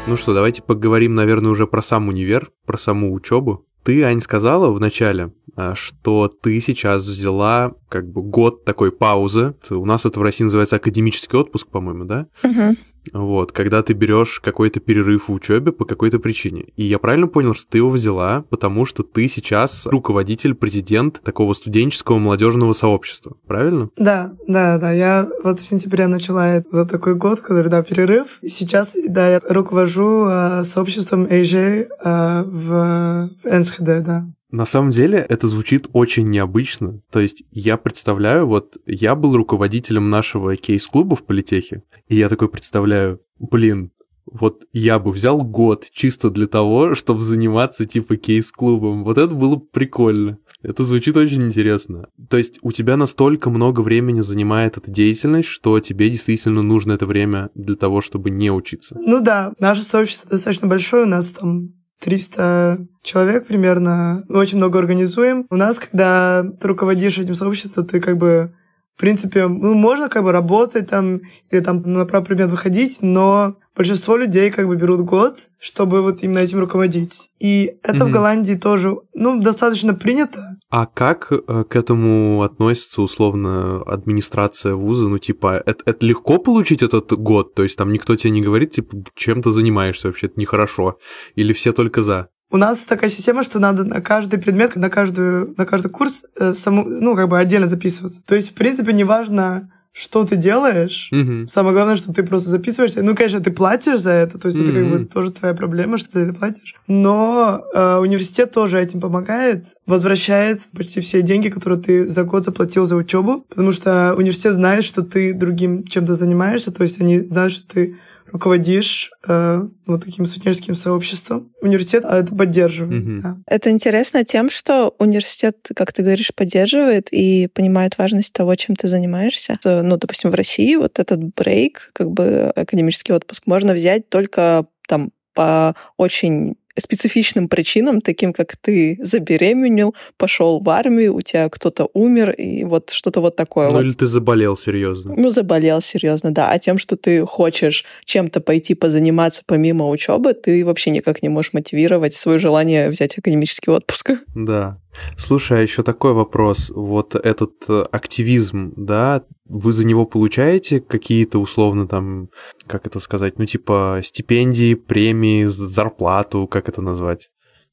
Ну 0.06 0.16
что, 0.16 0.34
давайте 0.34 0.62
поговорим, 0.62 1.16
наверное, 1.16 1.50
уже 1.50 1.66
про 1.66 1.82
сам 1.82 2.06
универ, 2.06 2.52
про 2.64 2.78
саму 2.78 3.12
учебу. 3.12 3.66
Ты, 3.88 4.02
Ань, 4.02 4.20
сказала 4.20 4.70
в 4.70 4.78
начале, 4.78 5.32
а, 5.56 5.74
что 5.74 6.28
ты 6.28 6.60
сейчас 6.60 7.06
взяла 7.06 7.72
как 7.88 8.06
бы 8.06 8.20
год 8.20 8.66
такой 8.66 8.92
паузы. 8.92 9.54
У 9.70 9.86
нас 9.86 10.04
это 10.04 10.20
в 10.20 10.22
России 10.22 10.44
называется 10.44 10.76
академический 10.76 11.38
отпуск, 11.38 11.68
по-моему, 11.68 12.04
да? 12.04 12.26
Угу. 12.44 12.76
Вот, 13.12 13.52
когда 13.52 13.82
ты 13.82 13.92
берешь 13.92 14.40
какой-то 14.40 14.80
перерыв 14.80 15.28
в 15.28 15.32
учебе 15.32 15.72
по 15.72 15.84
какой-то 15.84 16.18
причине. 16.18 16.66
И 16.76 16.84
я 16.84 16.98
правильно 16.98 17.26
понял, 17.26 17.54
что 17.54 17.66
ты 17.68 17.78
его 17.78 17.90
взяла, 17.90 18.44
потому 18.50 18.84
что 18.84 19.02
ты 19.02 19.28
сейчас 19.28 19.86
руководитель, 19.86 20.54
президент 20.54 21.20
такого 21.22 21.52
студенческого 21.52 22.18
молодежного 22.18 22.72
сообщества, 22.72 23.36
правильно? 23.46 23.90
Да, 23.96 24.32
да, 24.46 24.78
да. 24.78 24.92
Я 24.92 25.28
вот 25.44 25.60
в 25.60 25.64
сентябре 25.64 26.06
начала 26.06 26.62
за 26.70 26.86
такой 26.86 27.14
год, 27.14 27.40
который, 27.40 27.68
да, 27.68 27.82
перерыв. 27.82 28.38
И 28.42 28.48
сейчас, 28.48 28.96
да, 29.08 29.28
я 29.28 29.40
руковожу 29.48 30.26
э, 30.28 30.64
сообществом 30.64 31.24
AJ 31.24 31.54
э, 31.54 32.42
в, 32.44 33.30
в 33.42 33.58
НСХД, 33.58 34.02
да. 34.04 34.22
На 34.50 34.64
самом 34.64 34.90
деле 34.90 35.18
это 35.18 35.46
звучит 35.46 35.88
очень 35.92 36.24
необычно. 36.24 37.00
То 37.10 37.20
есть 37.20 37.44
я 37.50 37.76
представляю, 37.76 38.46
вот 38.46 38.78
я 38.86 39.14
был 39.14 39.36
руководителем 39.36 40.10
нашего 40.10 40.56
кейс-клуба 40.56 41.16
в 41.16 41.24
политехе, 41.24 41.82
и 42.08 42.16
я 42.16 42.28
такой 42.28 42.48
представляю, 42.48 43.20
блин, 43.38 43.92
вот 44.30 44.64
я 44.72 44.98
бы 44.98 45.10
взял 45.10 45.38
год 45.38 45.86
чисто 45.92 46.30
для 46.30 46.46
того, 46.46 46.94
чтобы 46.94 47.20
заниматься 47.20 47.84
типа 47.84 48.16
кейс-клубом. 48.16 49.04
Вот 49.04 49.18
это 49.18 49.34
было 49.34 49.56
прикольно. 49.56 50.38
Это 50.62 50.84
звучит 50.84 51.16
очень 51.16 51.42
интересно. 51.42 52.08
То 52.28 52.36
есть 52.36 52.58
у 52.62 52.72
тебя 52.72 52.96
настолько 52.96 53.48
много 53.48 53.80
времени 53.80 54.20
занимает 54.20 54.76
эта 54.76 54.90
деятельность, 54.90 55.48
что 55.48 55.78
тебе 55.80 56.10
действительно 56.10 56.62
нужно 56.62 56.92
это 56.92 57.06
время 57.06 57.50
для 57.54 57.76
того, 57.76 58.00
чтобы 58.00 58.30
не 58.30 58.50
учиться. 58.50 58.96
Ну 58.98 59.20
да, 59.20 59.52
наше 59.60 59.82
сообщество 59.82 60.30
достаточно 60.30 60.68
большое, 60.68 61.04
у 61.04 61.08
нас 61.08 61.30
там 61.30 61.77
300 62.00 62.78
человек 63.02 63.46
примерно. 63.46 64.24
Мы 64.28 64.38
очень 64.38 64.58
много 64.58 64.78
организуем. 64.78 65.46
У 65.50 65.56
нас, 65.56 65.78
когда 65.78 66.44
ты 66.60 66.68
руководишь 66.68 67.18
этим 67.18 67.34
сообществом, 67.34 67.86
ты 67.86 68.00
как 68.00 68.16
бы 68.18 68.52
в 68.98 69.00
принципе, 69.00 69.46
ну, 69.46 69.74
можно 69.74 70.08
как 70.08 70.24
бы 70.24 70.32
работать 70.32 70.88
там 70.88 71.20
или 71.50 71.60
там 71.60 71.82
на 71.84 72.04
правый 72.04 72.26
предмет 72.26 72.50
выходить, 72.50 72.98
но 73.00 73.54
большинство 73.78 74.16
людей 74.16 74.50
как 74.50 74.66
бы 74.66 74.76
берут 74.76 75.00
год, 75.00 75.38
чтобы 75.58 76.02
вот 76.02 76.22
именно 76.22 76.40
этим 76.40 76.58
руководить. 76.58 77.30
И 77.38 77.76
это 77.82 78.04
mm-hmm. 78.04 78.08
в 78.08 78.10
Голландии 78.10 78.54
тоже, 78.54 78.96
ну, 79.14 79.40
достаточно 79.40 79.94
принято. 79.94 80.40
А 80.68 80.86
как 80.86 81.30
э, 81.30 81.64
к 81.64 81.76
этому 81.76 82.42
относится 82.42 83.00
условно 83.00 83.80
администрация 83.82 84.74
вуза? 84.74 85.08
Ну, 85.08 85.18
типа, 85.18 85.62
это, 85.64 85.82
это 85.86 86.04
легко 86.04 86.38
получить 86.38 86.82
этот 86.82 87.12
год? 87.12 87.54
То 87.54 87.62
есть 87.62 87.76
там 87.78 87.92
никто 87.92 88.16
тебе 88.16 88.32
не 88.32 88.42
говорит, 88.42 88.72
типа, 88.72 88.96
чем 89.14 89.42
ты 89.42 89.52
занимаешься 89.52 90.08
вообще, 90.08 90.26
это 90.26 90.40
нехорошо? 90.40 90.98
Или 91.36 91.52
все 91.52 91.72
только 91.72 92.02
за? 92.02 92.28
у 92.50 92.56
нас 92.56 92.86
такая 92.86 93.10
система, 93.10 93.42
что 93.42 93.58
надо 93.58 93.84
на 93.84 94.00
каждый 94.00 94.40
предмет, 94.40 94.74
на, 94.74 94.88
каждую, 94.88 95.54
на 95.58 95.66
каждый 95.66 95.90
курс 95.90 96.24
э, 96.40 96.54
саму, 96.54 96.84
ну, 96.84 97.14
как 97.14 97.28
бы 97.28 97.38
отдельно 97.38 97.66
записываться. 97.66 98.24
То 98.24 98.34
есть, 98.34 98.52
в 98.52 98.54
принципе, 98.54 98.94
неважно, 98.94 99.70
что 99.98 100.24
ты 100.24 100.36
делаешь. 100.36 101.08
Mm-hmm. 101.12 101.48
Самое 101.48 101.74
главное, 101.74 101.96
что 101.96 102.12
ты 102.12 102.22
просто 102.22 102.50
записываешься. 102.50 103.02
Ну, 103.02 103.16
конечно, 103.16 103.40
ты 103.40 103.50
платишь 103.50 104.00
за 104.00 104.10
это, 104.10 104.38
то 104.38 104.46
есть 104.46 104.58
mm-hmm. 104.58 104.70
это 104.70 104.72
как 104.72 104.90
бы 104.90 105.04
тоже 105.06 105.32
твоя 105.32 105.54
проблема, 105.54 105.98
что 105.98 106.10
ты 106.10 106.20
за 106.20 106.26
это 106.26 106.34
платишь. 106.34 106.74
Но 106.86 107.64
э, 107.74 107.98
университет 107.98 108.52
тоже 108.52 108.80
этим 108.80 109.00
помогает, 109.00 109.64
возвращает 109.86 110.60
почти 110.76 111.00
все 111.00 111.22
деньги, 111.22 111.48
которые 111.48 111.80
ты 111.80 112.08
за 112.08 112.22
год 112.22 112.44
заплатил 112.44 112.86
за 112.86 112.94
учебу, 112.94 113.44
потому 113.48 113.72
что 113.72 114.14
университет 114.16 114.54
знает, 114.54 114.84
что 114.84 115.02
ты 115.02 115.32
другим 115.32 115.84
чем-то 115.84 116.14
занимаешься, 116.14 116.70
то 116.70 116.82
есть 116.82 117.00
они 117.00 117.20
знают, 117.20 117.52
что 117.52 117.66
ты 117.66 117.96
руководишь 118.32 119.10
э, 119.26 119.62
вот 119.86 120.04
таким 120.04 120.26
студенческим 120.26 120.74
сообществом. 120.74 121.50
Университет 121.60 122.04
а 122.04 122.18
это 122.18 122.34
поддерживает. 122.34 123.06
Mm-hmm. 123.06 123.20
Да. 123.20 123.36
Это 123.46 123.70
интересно 123.70 124.24
тем, 124.24 124.50
что 124.50 124.94
университет, 124.98 125.56
как 125.74 125.92
ты 125.92 126.02
говоришь, 126.02 126.34
поддерживает 126.34 127.08
и 127.12 127.48
понимает 127.48 127.98
важность 127.98 128.32
того, 128.32 128.54
чем 128.54 128.76
ты 128.76 128.88
занимаешься. 128.88 129.58
Ну, 129.64 129.96
допустим, 129.96 130.30
в 130.30 130.34
России 130.34 130.76
вот 130.76 130.98
этот 130.98 131.34
брейк, 131.34 131.90
как 131.92 132.10
бы 132.10 132.52
академический 132.54 133.14
отпуск, 133.14 133.44
можно 133.46 133.72
взять 133.72 134.08
только 134.08 134.66
там 134.86 135.10
по 135.34 135.74
очень 135.96 136.56
специфичным 136.78 137.48
причинам, 137.48 138.00
таким 138.00 138.32
как 138.32 138.56
ты 138.56 138.98
забеременел, 139.00 139.94
пошел 140.16 140.60
в 140.60 140.68
армию, 140.70 141.14
у 141.14 141.20
тебя 141.20 141.48
кто-то 141.48 141.88
умер, 141.92 142.30
и 142.30 142.64
вот 142.64 142.90
что-то 142.90 143.20
вот 143.20 143.36
такое. 143.36 143.68
Ну 143.68 143.76
вот. 143.76 143.84
или 143.84 143.92
ты 143.92 144.06
заболел 144.06 144.56
серьезно. 144.56 145.14
Ну, 145.16 145.30
заболел 145.30 145.80
серьезно, 145.80 146.32
да. 146.32 146.50
А 146.50 146.58
тем, 146.58 146.78
что 146.78 146.96
ты 146.96 147.24
хочешь 147.24 147.84
чем-то 148.04 148.40
пойти 148.40 148.74
позаниматься 148.74 149.42
помимо 149.46 149.88
учебы, 149.88 150.34
ты 150.34 150.64
вообще 150.64 150.90
никак 150.90 151.22
не 151.22 151.28
можешь 151.28 151.52
мотивировать 151.52 152.14
свое 152.14 152.38
желание 152.38 152.88
взять 152.90 153.18
академический 153.18 153.72
отпуск. 153.72 154.12
Да. 154.34 154.78
Слушай, 155.16 155.60
а 155.60 155.62
еще 155.62 155.82
такой 155.82 156.12
вопрос. 156.12 156.70
Вот 156.74 157.14
этот 157.14 157.52
э, 157.68 157.84
активизм, 157.90 158.72
да, 158.76 159.22
вы 159.46 159.72
за 159.72 159.86
него 159.86 160.06
получаете 160.06 160.80
какие-то 160.80 161.38
условно 161.38 161.86
там, 161.86 162.28
как 162.66 162.86
это 162.86 163.00
сказать, 163.00 163.38
ну 163.38 163.46
типа 163.46 164.00
стипендии, 164.02 164.74
премии, 164.74 165.44
зарплату, 165.46 166.46
как 166.46 166.68
это 166.68 166.82
назвать? 166.82 167.30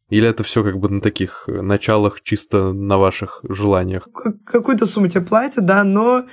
Или 0.09 0.27
это 0.27 0.43
все 0.43 0.63
как 0.63 0.77
бы 0.77 0.87
на 0.89 1.01
таких 1.01 1.45
началах 1.47 2.21
чисто 2.21 2.73
на 2.73 2.97
ваших 2.97 3.39
желаниях? 3.47 4.07
Какую-то 4.45 4.85
сумму 4.85 5.07
тебе 5.07 5.25
платят, 5.25 5.65
да, 5.65 5.83
но 5.83 6.25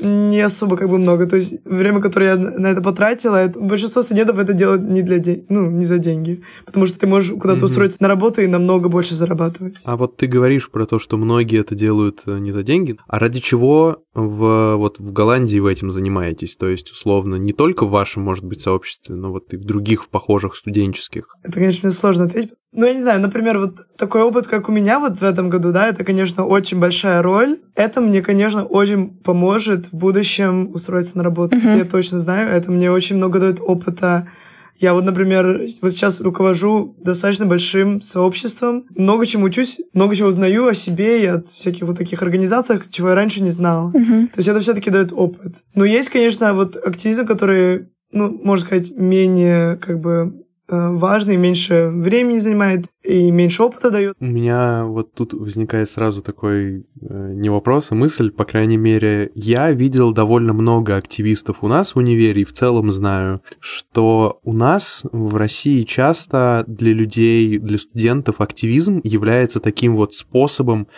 не 0.00 0.40
особо 0.40 0.76
как 0.76 0.88
бы 0.88 0.98
много. 0.98 1.26
То 1.26 1.36
есть 1.36 1.64
время, 1.64 2.00
которое 2.00 2.30
я 2.30 2.36
на 2.36 2.68
это 2.68 2.82
потратила, 2.82 3.36
это, 3.36 3.58
большинство 3.58 4.02
студентов 4.02 4.38
это 4.38 4.52
делают 4.52 4.82
не 4.82 5.02
для 5.02 5.18
день, 5.18 5.46
ну, 5.48 5.70
не 5.70 5.84
за 5.84 5.98
деньги. 5.98 6.42
Потому 6.64 6.86
что 6.86 6.98
ты 6.98 7.06
можешь 7.06 7.30
куда-то 7.38 7.60
mm-hmm. 7.60 7.64
устроиться 7.64 7.98
на 8.00 8.08
работу 8.08 8.40
и 8.40 8.46
намного 8.46 8.88
больше 8.88 9.14
зарабатывать. 9.14 9.76
А 9.84 9.96
вот 9.96 10.16
ты 10.16 10.26
говоришь 10.26 10.70
про 10.70 10.86
то, 10.86 10.98
что 10.98 11.16
многие 11.16 11.60
это 11.60 11.74
делают 11.74 12.22
э, 12.26 12.38
не 12.38 12.52
за 12.52 12.62
деньги. 12.62 12.98
А 13.08 13.18
ради 13.18 13.40
чего 13.40 14.02
в, 14.14 14.76
вот 14.76 14.98
в 14.98 15.12
Голландии 15.12 15.58
вы 15.58 15.72
этим 15.72 15.90
занимаетесь? 15.90 16.56
То 16.56 16.68
есть, 16.68 16.90
условно, 16.90 17.36
не 17.36 17.52
только 17.52 17.86
в 17.86 17.90
вашем, 17.90 18.22
может 18.22 18.44
быть, 18.44 18.60
сообществе, 18.60 19.14
но 19.14 19.30
вот 19.30 19.52
и 19.52 19.56
в 19.56 19.64
других 19.64 20.04
в 20.04 20.08
похожих 20.08 20.56
студенческих. 20.56 21.36
Это, 21.42 21.52
конечно, 21.52 21.90
сложно 21.92 22.24
ответить, 22.24 22.54
ну, 22.72 22.86
я 22.86 22.94
не 22.94 23.00
знаю, 23.00 23.20
например, 23.20 23.58
вот 23.58 23.96
такой 23.96 24.22
опыт, 24.22 24.46
как 24.46 24.68
у 24.68 24.72
меня 24.72 25.00
вот 25.00 25.18
в 25.18 25.22
этом 25.22 25.48
году, 25.48 25.72
да, 25.72 25.88
это, 25.88 26.04
конечно, 26.04 26.44
очень 26.44 26.78
большая 26.78 27.20
роль. 27.20 27.58
Это 27.74 28.00
мне, 28.00 28.22
конечно, 28.22 28.64
очень 28.64 29.10
поможет 29.10 29.86
в 29.86 29.94
будущем 29.94 30.70
устроиться 30.72 31.16
на 31.16 31.24
работу. 31.24 31.56
Uh-huh. 31.56 31.78
Я 31.78 31.84
точно 31.84 32.20
знаю, 32.20 32.48
это 32.48 32.70
мне 32.70 32.90
очень 32.92 33.16
много 33.16 33.40
дает 33.40 33.58
опыта. 33.60 34.28
Я 34.80 34.94
вот, 34.94 35.04
например, 35.04 35.66
вот 35.82 35.92
сейчас 35.92 36.22
руковожу 36.22 36.96
достаточно 36.98 37.44
большим 37.44 38.00
сообществом, 38.00 38.84
много 38.96 39.26
чему 39.26 39.44
учусь, 39.44 39.78
много 39.92 40.16
чего 40.16 40.28
узнаю 40.28 40.66
о 40.66 40.74
себе 40.74 41.22
и 41.22 41.26
от 41.26 41.48
всяких 41.48 41.82
вот 41.82 41.98
таких 41.98 42.22
организациях, 42.22 42.88
чего 42.88 43.10
я 43.10 43.14
раньше 43.14 43.42
не 43.42 43.50
знала. 43.50 43.92
Uh-huh. 43.94 44.26
То 44.28 44.38
есть 44.38 44.48
это 44.48 44.60
все-таки 44.60 44.90
дает 44.90 45.12
опыт. 45.12 45.56
Но 45.74 45.84
есть, 45.84 46.08
конечно, 46.08 46.54
вот 46.54 46.76
активизм, 46.76 47.26
который, 47.26 47.90
ну, 48.10 48.40
можно 48.42 48.64
сказать, 48.64 48.92
менее 48.96 49.76
как 49.76 50.00
бы 50.00 50.32
важный, 50.70 51.36
меньше 51.36 51.88
времени 51.92 52.38
занимает 52.38 52.86
и 53.02 53.30
меньше 53.30 53.62
опыта 53.62 53.90
дает. 53.90 54.14
У 54.20 54.24
меня 54.24 54.84
вот 54.84 55.14
тут 55.14 55.32
возникает 55.32 55.90
сразу 55.90 56.22
такой 56.22 56.86
э, 57.00 57.32
не 57.34 57.48
вопрос, 57.48 57.88
а 57.90 57.94
мысль, 57.94 58.30
по 58.30 58.44
крайней 58.44 58.76
мере, 58.76 59.30
я 59.34 59.70
видел 59.70 60.12
довольно 60.12 60.52
много 60.52 60.96
активистов 60.96 61.58
у 61.62 61.68
нас 61.68 61.94
в 61.94 61.98
универе 61.98 62.42
и 62.42 62.44
в 62.44 62.52
целом 62.52 62.92
знаю, 62.92 63.42
что 63.58 64.40
у 64.44 64.52
нас 64.52 65.02
в 65.12 65.36
России 65.36 65.82
часто 65.82 66.64
для 66.66 66.92
людей, 66.92 67.58
для 67.58 67.78
студентов 67.78 68.40
активизм 68.40 69.00
является 69.04 69.60
таким 69.60 69.96
вот 69.96 70.14
способом 70.14 70.88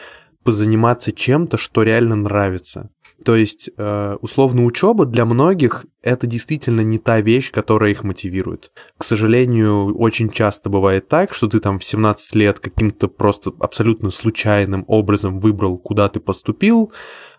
позаниматься 0.45 1.13
чем-то, 1.13 1.57
что 1.57 1.83
реально 1.83 2.17
нравится. 2.17 2.91
То 3.25 3.37
есть, 3.37 3.71
э, 3.77 4.17
условно, 4.21 4.65
учеба 4.65 5.07
для 5.07 5.25
многих 5.25 5.87
это 6.03 6.27
действительно 6.27 6.81
не 6.81 6.99
та 6.99 7.21
вещь, 7.21 7.53
которая 7.53 7.91
их 7.91 8.05
мотивирует. 8.05 8.73
К 8.99 9.05
сожалению, 9.05 9.97
очень 9.97 10.29
часто 10.31 10.71
бывает 10.71 11.09
так, 11.09 11.33
что 11.33 11.49
ты 11.49 11.61
там 11.61 11.79
в 11.79 11.85
17 11.85 12.35
лет 12.35 12.59
каким-то 12.59 13.09
просто 13.09 13.53
абсолютно 13.61 14.11
случайным 14.11 14.85
образом 14.89 15.39
выбрал, 15.39 15.79
куда 15.79 16.09
ты 16.09 16.21
поступил, 16.21 16.93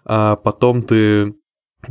а 0.05 0.35
потом 0.35 0.83
ты 0.83 1.33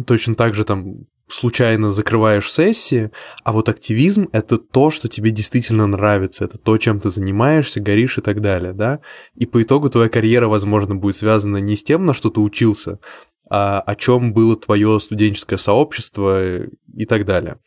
точно 0.06 0.34
так 0.34 0.54
же 0.54 0.64
там 0.64 1.06
случайно 1.32 1.92
закрываешь 1.92 2.50
сессии, 2.52 3.10
а 3.42 3.52
вот 3.52 3.68
активизм— 3.68 4.28
это 4.32 4.58
то, 4.58 4.90
что 4.90 5.08
тебе 5.08 5.30
действительно 5.30 5.86
нравится, 5.86 6.44
это 6.44 6.58
то, 6.58 6.76
чем 6.78 7.00
ты 7.00 7.10
занимаешься, 7.10 7.80
горишь 7.80 8.18
и 8.18 8.20
так 8.20 8.40
далее, 8.40 8.72
да? 8.72 9.00
И 9.34 9.46
по 9.46 9.62
итогу 9.62 9.88
твоя 9.88 10.08
карьера, 10.08 10.48
возможно, 10.48 10.94
будет 10.94 11.16
связана 11.16 11.58
не 11.58 11.76
с 11.76 11.82
тем, 11.82 12.04
на 12.06 12.14
что 12.14 12.30
ты 12.30 12.40
учился, 12.40 12.98
а 13.48 13.80
о 13.80 13.94
чем 13.94 14.32
было 14.32 14.56
твое 14.56 14.98
студенческое 15.00 15.58
сообщество 15.58 16.64
и 16.94 17.06
так 17.06 17.24
далее. 17.24 17.58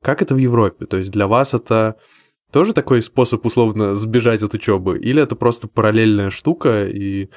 Как 0.00 0.22
это 0.22 0.34
в 0.34 0.38
Европе? 0.38 0.86
То 0.86 0.98
есть 0.98 1.10
для 1.10 1.26
вас 1.26 1.54
это 1.54 1.96
тоже 2.52 2.74
такой 2.74 3.02
способ 3.02 3.44
условно 3.46 3.94
сбежать 3.96 4.42
от 4.42 4.54
учебы? 4.54 4.98
Или 4.98 5.22
это 5.22 5.36
просто 5.36 5.68
параллельная 5.68 6.30
штука, 6.30 6.86
и 6.86 7.28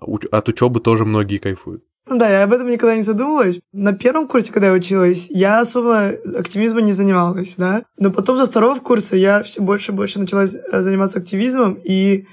от 0.00 0.48
учебы 0.48 0.80
тоже 0.80 1.04
многие 1.04 1.38
кайфуют? 1.38 1.84
Ну 2.08 2.18
да, 2.18 2.30
я 2.30 2.44
об 2.44 2.52
этом 2.52 2.68
никогда 2.68 2.96
не 2.96 3.02
задумывалась. 3.02 3.60
На 3.72 3.92
первом 3.92 4.26
курсе, 4.26 4.52
когда 4.52 4.68
я 4.68 4.72
училась, 4.72 5.28
я 5.30 5.60
особо 5.60 6.08
активизмом 6.36 6.86
не 6.86 6.92
занималась, 6.92 7.56
да. 7.56 7.82
Но 7.98 8.10
потом 8.10 8.36
со 8.36 8.46
второго 8.46 8.78
курса 8.80 9.16
я 9.16 9.42
все 9.42 9.60
больше 9.60 9.92
и 9.92 9.94
больше 9.94 10.18
начала 10.18 10.44
э, 10.44 10.80
заниматься 10.80 11.18
активизмом, 11.18 11.74
и 11.74 12.26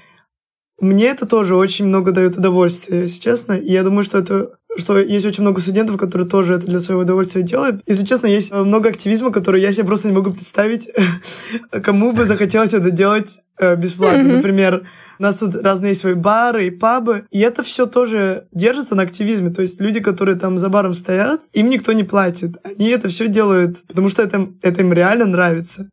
мне 0.80 1.06
это 1.06 1.26
тоже 1.26 1.54
очень 1.54 1.86
много 1.86 2.12
дает 2.12 2.36
удовольствия, 2.36 3.02
если 3.02 3.20
честно. 3.20 3.52
И 3.52 3.70
я 3.70 3.82
думаю, 3.82 4.04
что 4.04 4.18
это 4.18 4.57
что 4.80 4.98
есть 4.98 5.26
очень 5.26 5.42
много 5.42 5.60
студентов, 5.60 5.96
которые 5.96 6.28
тоже 6.28 6.54
это 6.54 6.66
для 6.66 6.80
своего 6.80 7.02
удовольствия 7.02 7.42
делают. 7.42 7.82
Если 7.86 8.04
честно, 8.04 8.26
есть 8.26 8.52
много 8.52 8.88
активизма, 8.88 9.30
который 9.30 9.60
я 9.60 9.72
себе 9.72 9.84
просто 9.84 10.08
не 10.08 10.14
могу 10.14 10.32
представить, 10.32 10.90
кому 11.82 12.12
бы 12.12 12.24
захотелось 12.24 12.74
это 12.74 12.90
делать 12.90 13.40
э, 13.58 13.76
бесплатно. 13.76 14.36
Например, 14.36 14.86
у 15.18 15.22
нас 15.22 15.36
тут 15.36 15.56
разные 15.56 15.94
свои 15.94 16.14
бары 16.14 16.68
и 16.68 16.70
пабы, 16.70 17.24
и 17.30 17.40
это 17.40 17.62
все 17.62 17.86
тоже 17.86 18.46
держится 18.52 18.94
на 18.94 19.02
активизме. 19.02 19.50
То 19.50 19.62
есть 19.62 19.80
люди, 19.80 20.00
которые 20.00 20.38
там 20.38 20.58
за 20.58 20.68
баром 20.68 20.94
стоят, 20.94 21.42
им 21.52 21.68
никто 21.68 21.92
не 21.92 22.04
платит. 22.04 22.56
Они 22.64 22.88
это 22.88 23.08
все 23.08 23.28
делают, 23.28 23.78
потому 23.86 24.08
что 24.08 24.22
это, 24.22 24.48
это 24.62 24.82
им 24.82 24.92
реально 24.92 25.26
нравится. 25.26 25.88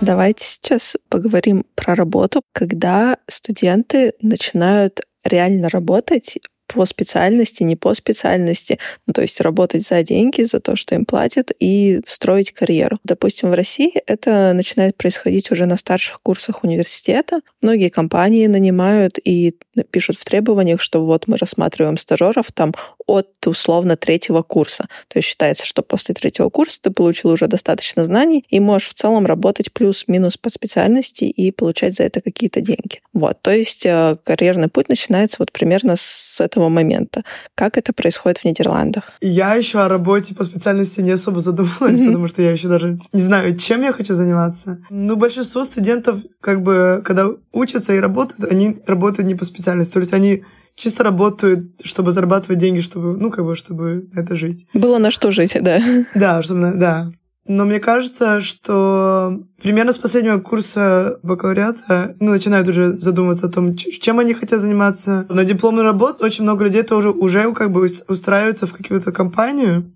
Давайте 0.00 0.44
сейчас 0.44 0.96
поговорим 1.08 1.64
про 1.74 1.94
работу, 1.94 2.42
когда 2.52 3.16
студенты 3.26 4.12
начинают 4.20 5.00
реально 5.24 5.70
работать 5.70 6.38
по 6.66 6.84
специальности, 6.84 7.62
не 7.62 7.76
по 7.76 7.94
специальности. 7.94 8.78
Ну, 9.06 9.12
то 9.12 9.22
есть 9.22 9.40
работать 9.40 9.86
за 9.86 10.02
деньги, 10.02 10.42
за 10.42 10.60
то, 10.60 10.76
что 10.76 10.94
им 10.94 11.04
платят, 11.04 11.52
и 11.58 12.00
строить 12.06 12.52
карьеру. 12.52 12.98
Допустим, 13.04 13.50
в 13.50 13.54
России 13.54 13.92
это 14.06 14.52
начинает 14.52 14.96
происходить 14.96 15.50
уже 15.50 15.66
на 15.66 15.76
старших 15.76 16.20
курсах 16.22 16.64
университета. 16.64 17.40
Многие 17.60 17.88
компании 17.88 18.46
нанимают 18.46 19.18
и 19.22 19.54
пишут 19.90 20.18
в 20.18 20.24
требованиях, 20.24 20.80
что 20.80 21.04
вот 21.04 21.26
мы 21.26 21.36
рассматриваем 21.36 21.96
стажеров 21.96 22.52
там 22.52 22.74
от 23.06 23.28
условно 23.46 23.96
третьего 23.96 24.42
курса. 24.42 24.88
То 25.08 25.18
есть 25.18 25.28
считается, 25.28 25.64
что 25.64 25.82
после 25.82 26.14
третьего 26.14 26.48
курса 26.48 26.80
ты 26.82 26.90
получил 26.90 27.30
уже 27.30 27.46
достаточно 27.46 28.04
знаний 28.04 28.44
и 28.48 28.58
можешь 28.60 28.88
в 28.88 28.94
целом 28.94 29.26
работать 29.26 29.72
плюс-минус 29.72 30.36
по 30.36 30.50
специальности 30.50 31.24
и 31.24 31.50
получать 31.52 31.94
за 31.94 32.04
это 32.04 32.20
какие-то 32.20 32.60
деньги. 32.60 33.00
Вот, 33.12 33.40
то 33.42 33.52
есть 33.52 33.86
э, 33.86 34.16
карьерный 34.24 34.68
путь 34.68 34.88
начинается 34.88 35.36
вот 35.38 35.52
примерно 35.52 35.94
с 35.96 36.40
этого 36.40 36.55
этого 36.56 36.68
момента. 36.68 37.22
Как 37.54 37.76
это 37.76 37.92
происходит 37.92 38.38
в 38.38 38.44
Нидерландах? 38.44 39.12
Я 39.20 39.54
еще 39.54 39.80
о 39.80 39.88
работе 39.88 40.34
по 40.34 40.44
специальности 40.44 41.00
не 41.00 41.12
особо 41.12 41.40
задумывалась, 41.40 41.98
mm-hmm. 41.98 42.06
потому 42.06 42.28
что 42.28 42.42
я 42.42 42.52
еще 42.52 42.68
даже 42.68 42.98
не 43.12 43.20
знаю, 43.20 43.56
чем 43.56 43.82
я 43.82 43.92
хочу 43.92 44.14
заниматься. 44.14 44.78
Ну, 44.90 45.16
большинство 45.16 45.64
студентов, 45.64 46.20
как 46.40 46.62
бы, 46.62 47.02
когда 47.04 47.28
учатся 47.52 47.94
и 47.94 48.00
работают, 48.00 48.50
они 48.50 48.78
работают 48.86 49.28
не 49.28 49.34
по 49.34 49.44
специальности. 49.44 49.94
То 49.94 50.00
есть 50.00 50.14
они 50.14 50.44
чисто 50.74 51.04
работают, 51.04 51.70
чтобы 51.84 52.12
зарабатывать 52.12 52.58
деньги, 52.58 52.80
чтобы, 52.80 53.16
ну, 53.16 53.30
как 53.30 53.44
бы, 53.44 53.56
чтобы 53.56 54.06
это 54.14 54.36
жить. 54.36 54.66
Было 54.74 54.98
на 54.98 55.10
что 55.10 55.30
жить, 55.30 55.56
да. 55.60 55.80
Да, 56.14 56.42
чтобы, 56.42 56.72
да. 56.74 57.06
Но 57.48 57.64
мне 57.64 57.78
кажется, 57.80 58.40
что 58.40 59.38
примерно 59.62 59.92
с 59.92 59.98
последнего 59.98 60.38
курса 60.38 61.18
бакалавриата 61.22 62.16
ну, 62.18 62.30
начинают 62.30 62.68
уже 62.68 62.92
задумываться 62.92 63.46
о 63.46 63.50
том, 63.50 63.76
чем 63.76 64.18
они 64.18 64.34
хотят 64.34 64.60
заниматься. 64.60 65.26
На 65.28 65.44
дипломную 65.44 65.84
работу 65.84 66.24
очень 66.24 66.44
много 66.44 66.64
людей 66.64 66.82
тоже 66.82 67.10
уже 67.10 67.52
как 67.52 67.70
бы 67.70 67.88
устраиваются 68.08 68.66
в 68.66 68.74
какую-то 68.74 69.12
компанию, 69.12 69.92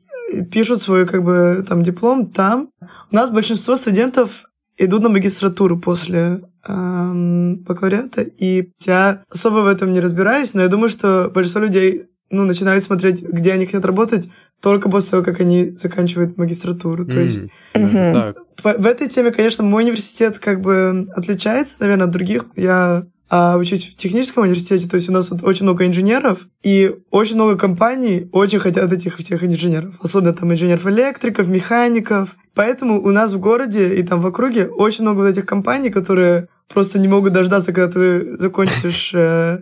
пишут 0.50 0.80
свой 0.80 1.06
как 1.06 1.24
бы 1.24 1.64
там 1.68 1.82
диплом 1.82 2.30
там. 2.30 2.68
У 3.10 3.14
нас 3.14 3.30
большинство 3.30 3.76
студентов 3.76 4.44
идут 4.78 5.02
на 5.02 5.08
магистратуру 5.08 5.78
после 5.78 6.40
эм, 6.66 7.56
бакалавриата, 7.64 8.22
и 8.22 8.70
я 8.86 9.20
особо 9.30 9.56
в 9.56 9.66
этом 9.66 9.92
не 9.92 10.00
разбираюсь, 10.00 10.54
но 10.54 10.62
я 10.62 10.68
думаю, 10.68 10.88
что 10.88 11.30
большинство 11.32 11.62
людей 11.62 12.06
ну, 12.30 12.44
начинают 12.44 12.82
смотреть, 12.84 13.22
где 13.22 13.52
они 13.52 13.66
хотят 13.66 13.84
работать, 13.84 14.28
только 14.60 14.88
после 14.88 15.10
того, 15.10 15.22
как 15.24 15.40
они 15.40 15.70
заканчивают 15.76 16.38
магистратуру. 16.38 17.04
Mm. 17.04 17.10
То 17.10 17.20
есть 17.20 17.48
mm-hmm. 17.74 18.34
в 18.62 18.86
этой 18.86 19.08
теме, 19.08 19.32
конечно, 19.32 19.64
мой 19.64 19.82
университет 19.82 20.38
как 20.38 20.60
бы 20.60 21.06
отличается, 21.14 21.78
наверное, 21.80 22.06
от 22.06 22.12
других. 22.12 22.44
Я 22.56 23.04
а, 23.32 23.56
учусь 23.56 23.88
в 23.88 23.96
техническом 23.96 24.42
университете, 24.42 24.88
то 24.88 24.96
есть 24.96 25.08
у 25.08 25.12
нас 25.12 25.30
вот 25.30 25.44
очень 25.44 25.62
много 25.62 25.86
инженеров, 25.86 26.48
и 26.64 26.96
очень 27.10 27.36
много 27.36 27.56
компаний 27.56 28.28
очень 28.32 28.58
хотят 28.58 28.92
этих 28.92 29.18
всех 29.18 29.44
инженеров. 29.44 29.94
Особенно 30.02 30.32
там 30.32 30.52
инженеров-электриков, 30.52 31.46
механиков. 31.46 32.36
Поэтому 32.54 33.00
у 33.00 33.10
нас 33.10 33.32
в 33.32 33.38
городе 33.38 33.94
и 33.94 34.02
там 34.02 34.20
в 34.20 34.26
округе 34.26 34.66
очень 34.66 35.02
много 35.02 35.18
вот 35.18 35.28
этих 35.28 35.46
компаний, 35.46 35.90
которые 35.90 36.48
просто 36.72 36.98
не 36.98 37.09
могут 37.09 37.33
дождаться, 37.33 37.72
когда 37.72 37.92
ты 37.92 38.37
закончишь 38.37 39.12
э, 39.12 39.59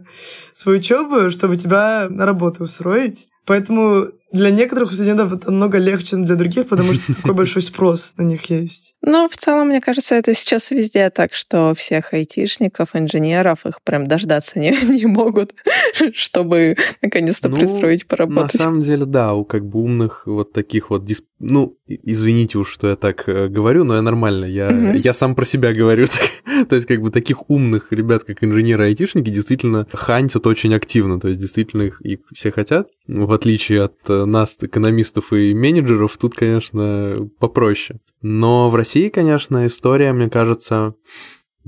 свою 0.53 0.79
учебу, 0.79 1.31
чтобы 1.31 1.57
тебя 1.57 2.07
на 2.11 2.27
работу 2.27 2.65
устроить. 2.65 3.29
Поэтому 3.47 4.09
для 4.31 4.51
некоторых 4.51 4.93
студентов 4.93 5.33
это 5.33 5.51
намного 5.51 5.79
легче, 5.79 6.09
чем 6.09 6.25
для 6.27 6.35
других, 6.35 6.69
потому 6.69 6.93
что 6.93 7.15
такой 7.15 7.33
большой 7.35 7.63
спрос 7.63 8.13
на 8.19 8.23
них 8.23 8.45
есть. 8.51 8.95
Ну, 9.01 9.27
в 9.29 9.37
целом, 9.37 9.69
мне 9.69 9.81
кажется, 9.81 10.17
это 10.17 10.35
сейчас 10.35 10.71
везде 10.71 11.09
так, 11.09 11.33
что 11.33 11.75
всех 11.75 12.13
айтишников, 12.13 12.95
инженеров, 12.95 13.65
их 13.65 13.81
прям 13.83 14.07
дождаться 14.07 14.59
не, 14.59 14.71
не 14.83 15.07
могут, 15.07 15.55
чтобы 16.13 16.77
наконец-то 17.01 17.49
ну, 17.49 17.57
пристроить 17.57 18.07
поработать. 18.07 18.55
На 18.55 18.65
самом 18.65 18.83
деле, 18.83 19.07
да, 19.07 19.33
у 19.33 19.45
как 19.45 19.67
бы 19.67 19.81
умных 19.81 20.25
вот 20.27 20.53
таких 20.53 20.91
вот... 20.91 21.07
Дисп... 21.07 21.25
Ну, 21.41 21.79
извините 21.87 22.59
уж, 22.59 22.69
что 22.69 22.89
я 22.89 22.97
так 22.97 23.29
э, 23.29 23.49
говорю, 23.49 23.85
но 23.85 23.95
я 23.95 24.03
нормально, 24.03 24.45
я, 24.45 24.69
угу. 24.69 24.99
я 24.99 25.15
сам 25.15 25.37
про 25.37 25.45
себя 25.45 25.73
говорю. 25.73 26.07
то 26.69 26.75
есть 26.75 26.89
как 26.89 27.01
бы 27.01 27.11
таких 27.11 27.49
умных 27.49 27.93
ребят, 27.93 28.25
как 28.25 28.43
инженеры-айтишники, 28.43 29.31
действительно 29.31 29.87
хантят 29.93 30.47
очень 30.47 30.75
активно, 30.75 31.21
то 31.21 31.29
есть 31.29 31.41
действительно 31.41 31.83
их, 31.83 32.01
их 32.01 32.21
все 32.35 32.51
хотят, 32.51 32.89
в 33.07 33.33
отличие 33.33 33.83
от 33.83 33.95
э, 34.09 34.25
нас, 34.25 34.57
экономистов 34.61 35.33
и 35.33 35.55
менеджеров, 35.55 36.17
тут, 36.19 36.35
конечно, 36.35 37.29
попроще. 37.39 38.01
Но 38.21 38.69
в 38.69 38.75
России, 38.75 39.09
конечно, 39.09 39.65
история, 39.67 40.13
мне 40.13 40.29
кажется, 40.29 40.95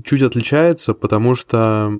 чуть 0.03 0.21
отличается, 0.21 0.93
потому 0.93 1.35
что 1.35 1.97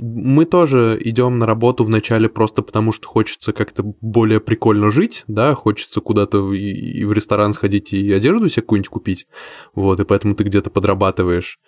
мы 0.00 0.44
тоже 0.44 0.98
идем 1.00 1.38
на 1.38 1.46
работу 1.46 1.84
вначале 1.84 2.28
просто 2.28 2.62
потому, 2.62 2.92
что 2.92 3.08
хочется 3.08 3.52
как-то 3.52 3.82
более 4.00 4.40
прикольно 4.40 4.90
жить, 4.90 5.24
да, 5.26 5.54
хочется 5.54 6.00
куда-то 6.00 6.52
и 6.52 7.04
в 7.04 7.12
ресторан 7.12 7.52
сходить 7.52 7.92
и 7.92 8.12
одежду 8.12 8.48
себе 8.48 8.62
какую-нибудь 8.62 8.88
купить, 8.88 9.26
вот, 9.74 10.00
и 10.00 10.04
поэтому 10.04 10.34
ты 10.34 10.44
где-то 10.44 10.70
подрабатываешь. 10.70 11.58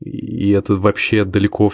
И 0.00 0.50
это 0.50 0.76
вообще 0.76 1.24
далеко 1.24 1.70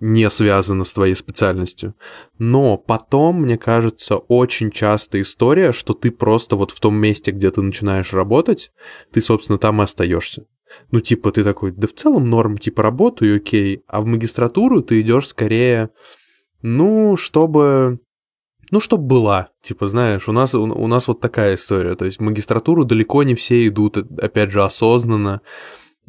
не 0.00 0.28
связано 0.30 0.84
с 0.84 0.92
твоей 0.92 1.14
специальностью. 1.14 1.94
Но 2.38 2.78
потом, 2.78 3.42
мне 3.42 3.58
кажется, 3.58 4.16
очень 4.16 4.70
часто 4.70 5.20
история, 5.20 5.72
что 5.72 5.92
ты 5.92 6.10
просто 6.10 6.56
вот 6.56 6.70
в 6.70 6.80
том 6.80 6.96
месте, 6.96 7.30
где 7.30 7.50
ты 7.50 7.60
начинаешь 7.60 8.12
работать, 8.12 8.72
ты, 9.12 9.20
собственно, 9.20 9.58
там 9.58 9.80
и 9.80 9.84
остаешься. 9.84 10.46
Ну, 10.90 11.00
типа, 11.00 11.32
ты 11.32 11.44
такой, 11.44 11.72
да 11.72 11.86
в 11.86 11.92
целом 11.92 12.28
норм, 12.28 12.58
типа, 12.58 12.82
работаю, 12.82 13.36
окей. 13.36 13.82
А 13.86 14.00
в 14.00 14.06
магистратуру 14.06 14.82
ты 14.82 15.00
идешь 15.00 15.28
скорее, 15.28 15.90
ну, 16.62 17.16
чтобы 17.16 18.00
ну, 18.70 18.78
чтобы 18.78 19.04
была. 19.04 19.48
Типа, 19.62 19.88
знаешь, 19.88 20.28
у 20.28 20.32
нас, 20.32 20.54
у, 20.54 20.62
у 20.62 20.86
нас 20.86 21.08
вот 21.08 21.20
такая 21.20 21.56
история. 21.56 21.96
То 21.96 22.04
есть 22.04 22.18
в 22.18 22.22
магистратуру 22.22 22.84
далеко 22.84 23.22
не 23.24 23.34
все 23.34 23.66
идут, 23.66 23.96
опять 23.96 24.52
же, 24.52 24.62
осознанно 24.62 25.40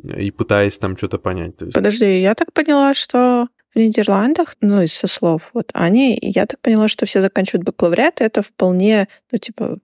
и 0.04 0.32
пытаясь 0.32 0.78
там 0.78 0.96
что-то 0.96 1.18
понять. 1.18 1.58
То 1.58 1.66
есть... 1.66 1.76
Подожди, 1.76 2.22
я 2.22 2.36
так 2.36 2.54
поняла, 2.54 2.94
что 2.94 3.48
в 3.74 3.80
Нидерландах, 3.80 4.56
ну, 4.62 4.82
из 4.82 4.94
со 4.94 5.08
слов, 5.08 5.52
вот 5.54 5.72
они, 5.74 6.18
я 6.22 6.46
так 6.46 6.60
поняла, 6.60 6.88
что 6.88 7.06
все 7.06 7.22
заканчивают 7.22 7.66
бакалавриат, 7.66 8.22
это 8.22 8.42
вполне, 8.42 9.08
ну, 9.32 9.38
типа, 9.38 9.78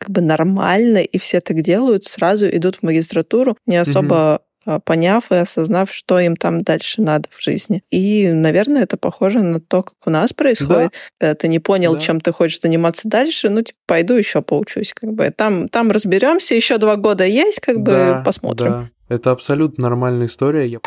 как 0.00 0.10
бы 0.10 0.22
нормально, 0.22 0.98
и 0.98 1.18
все 1.18 1.40
так 1.40 1.60
делают, 1.60 2.04
сразу 2.04 2.48
идут 2.48 2.76
в 2.76 2.82
магистратуру, 2.82 3.56
не 3.66 3.76
особо 3.76 4.40
mm-hmm. 4.66 4.80
поняв 4.84 5.30
и 5.30 5.34
осознав, 5.36 5.92
что 5.92 6.18
им 6.18 6.36
там 6.36 6.58
дальше 6.58 7.02
надо 7.02 7.28
в 7.30 7.42
жизни. 7.42 7.82
И, 7.90 8.32
наверное, 8.32 8.82
это 8.82 8.96
похоже 8.96 9.42
на 9.42 9.60
то, 9.60 9.82
как 9.82 9.96
у 10.06 10.10
нас 10.10 10.32
происходит, 10.32 10.92
да. 10.92 10.98
когда 11.18 11.34
ты 11.34 11.48
не 11.48 11.58
понял, 11.58 11.92
да. 11.94 12.00
чем 12.00 12.18
ты 12.18 12.32
хочешь 12.32 12.60
заниматься 12.60 13.08
дальше, 13.08 13.50
ну, 13.50 13.60
типа, 13.62 13.78
пойду 13.86 14.14
еще 14.14 14.40
поучусь, 14.40 14.94
как 14.94 15.12
бы. 15.12 15.30
Там, 15.36 15.68
там 15.68 15.90
разберемся, 15.90 16.54
еще 16.54 16.78
два 16.78 16.96
года 16.96 17.24
есть, 17.26 17.60
как 17.60 17.82
да, 17.82 18.14
бы 18.14 18.24
посмотрим. 18.24 18.70
Да. 18.70 18.88
Это 19.10 19.32
абсолютно 19.32 19.82
нормальная 19.82 20.28
история. 20.28 20.66
Я... 20.66 20.78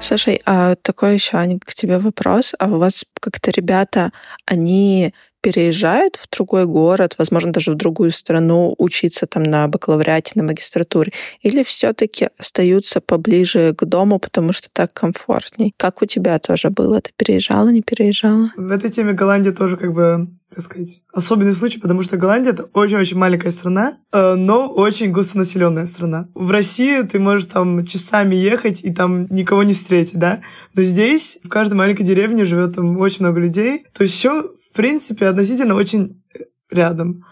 Слушай, 0.00 0.40
а 0.44 0.76
такой 0.76 1.14
еще, 1.14 1.36
Аня, 1.36 1.58
к 1.58 1.74
тебе 1.74 1.98
вопрос. 1.98 2.54
А 2.58 2.68
у 2.68 2.78
вас 2.78 3.04
как-то 3.20 3.50
ребята, 3.50 4.12
они 4.44 5.12
переезжают 5.40 6.16
в 6.16 6.28
другой 6.28 6.66
город, 6.66 7.14
возможно, 7.18 7.52
даже 7.52 7.70
в 7.70 7.76
другую 7.76 8.10
страну 8.10 8.74
учиться 8.78 9.26
там 9.26 9.44
на 9.44 9.68
бакалавриате, 9.68 10.32
на 10.34 10.42
магистратуре, 10.42 11.12
или 11.40 11.62
все-таки 11.62 12.28
остаются 12.38 13.00
поближе 13.00 13.72
к 13.72 13.84
дому, 13.84 14.18
потому 14.18 14.52
что 14.52 14.68
так 14.72 14.92
комфортней? 14.92 15.72
Как 15.76 16.02
у 16.02 16.06
тебя 16.06 16.38
тоже 16.40 16.70
было? 16.70 17.00
Ты 17.00 17.12
переезжала, 17.16 17.68
не 17.68 17.82
переезжала? 17.82 18.50
В 18.56 18.72
этой 18.72 18.90
теме 18.90 19.12
Голландия 19.12 19.52
тоже 19.52 19.76
как 19.76 19.92
бы 19.92 20.26
как 20.56 20.64
сказать, 20.64 21.02
особенный 21.12 21.52
случай, 21.52 21.78
потому 21.78 22.02
что 22.02 22.16
Голландия— 22.16 22.50
это 22.52 22.62
очень-очень 22.72 23.18
маленькая 23.18 23.50
страна, 23.50 23.98
э, 24.10 24.36
но 24.36 24.68
очень 24.68 25.12
густонаселенная 25.12 25.86
страна. 25.86 26.28
В 26.34 26.50
России 26.50 27.02
ты 27.02 27.20
можешь 27.20 27.44
там 27.44 27.84
часами 27.84 28.34
ехать 28.34 28.82
и 28.82 28.90
там 28.90 29.26
никого 29.26 29.64
не 29.64 29.74
встретить, 29.74 30.18
да? 30.18 30.40
Но 30.74 30.80
здесь 30.80 31.38
в 31.44 31.50
каждой 31.50 31.74
маленькой 31.74 32.06
деревне 32.06 32.46
живет 32.46 32.74
там 32.74 32.96
очень 32.96 33.26
много 33.26 33.38
людей. 33.38 33.84
То 33.92 34.04
есть 34.04 34.14
все, 34.14 34.44
в 34.44 34.72
принципе, 34.72 35.26
относительно 35.26 35.74
очень 35.74 36.22
рядом. 36.70 37.26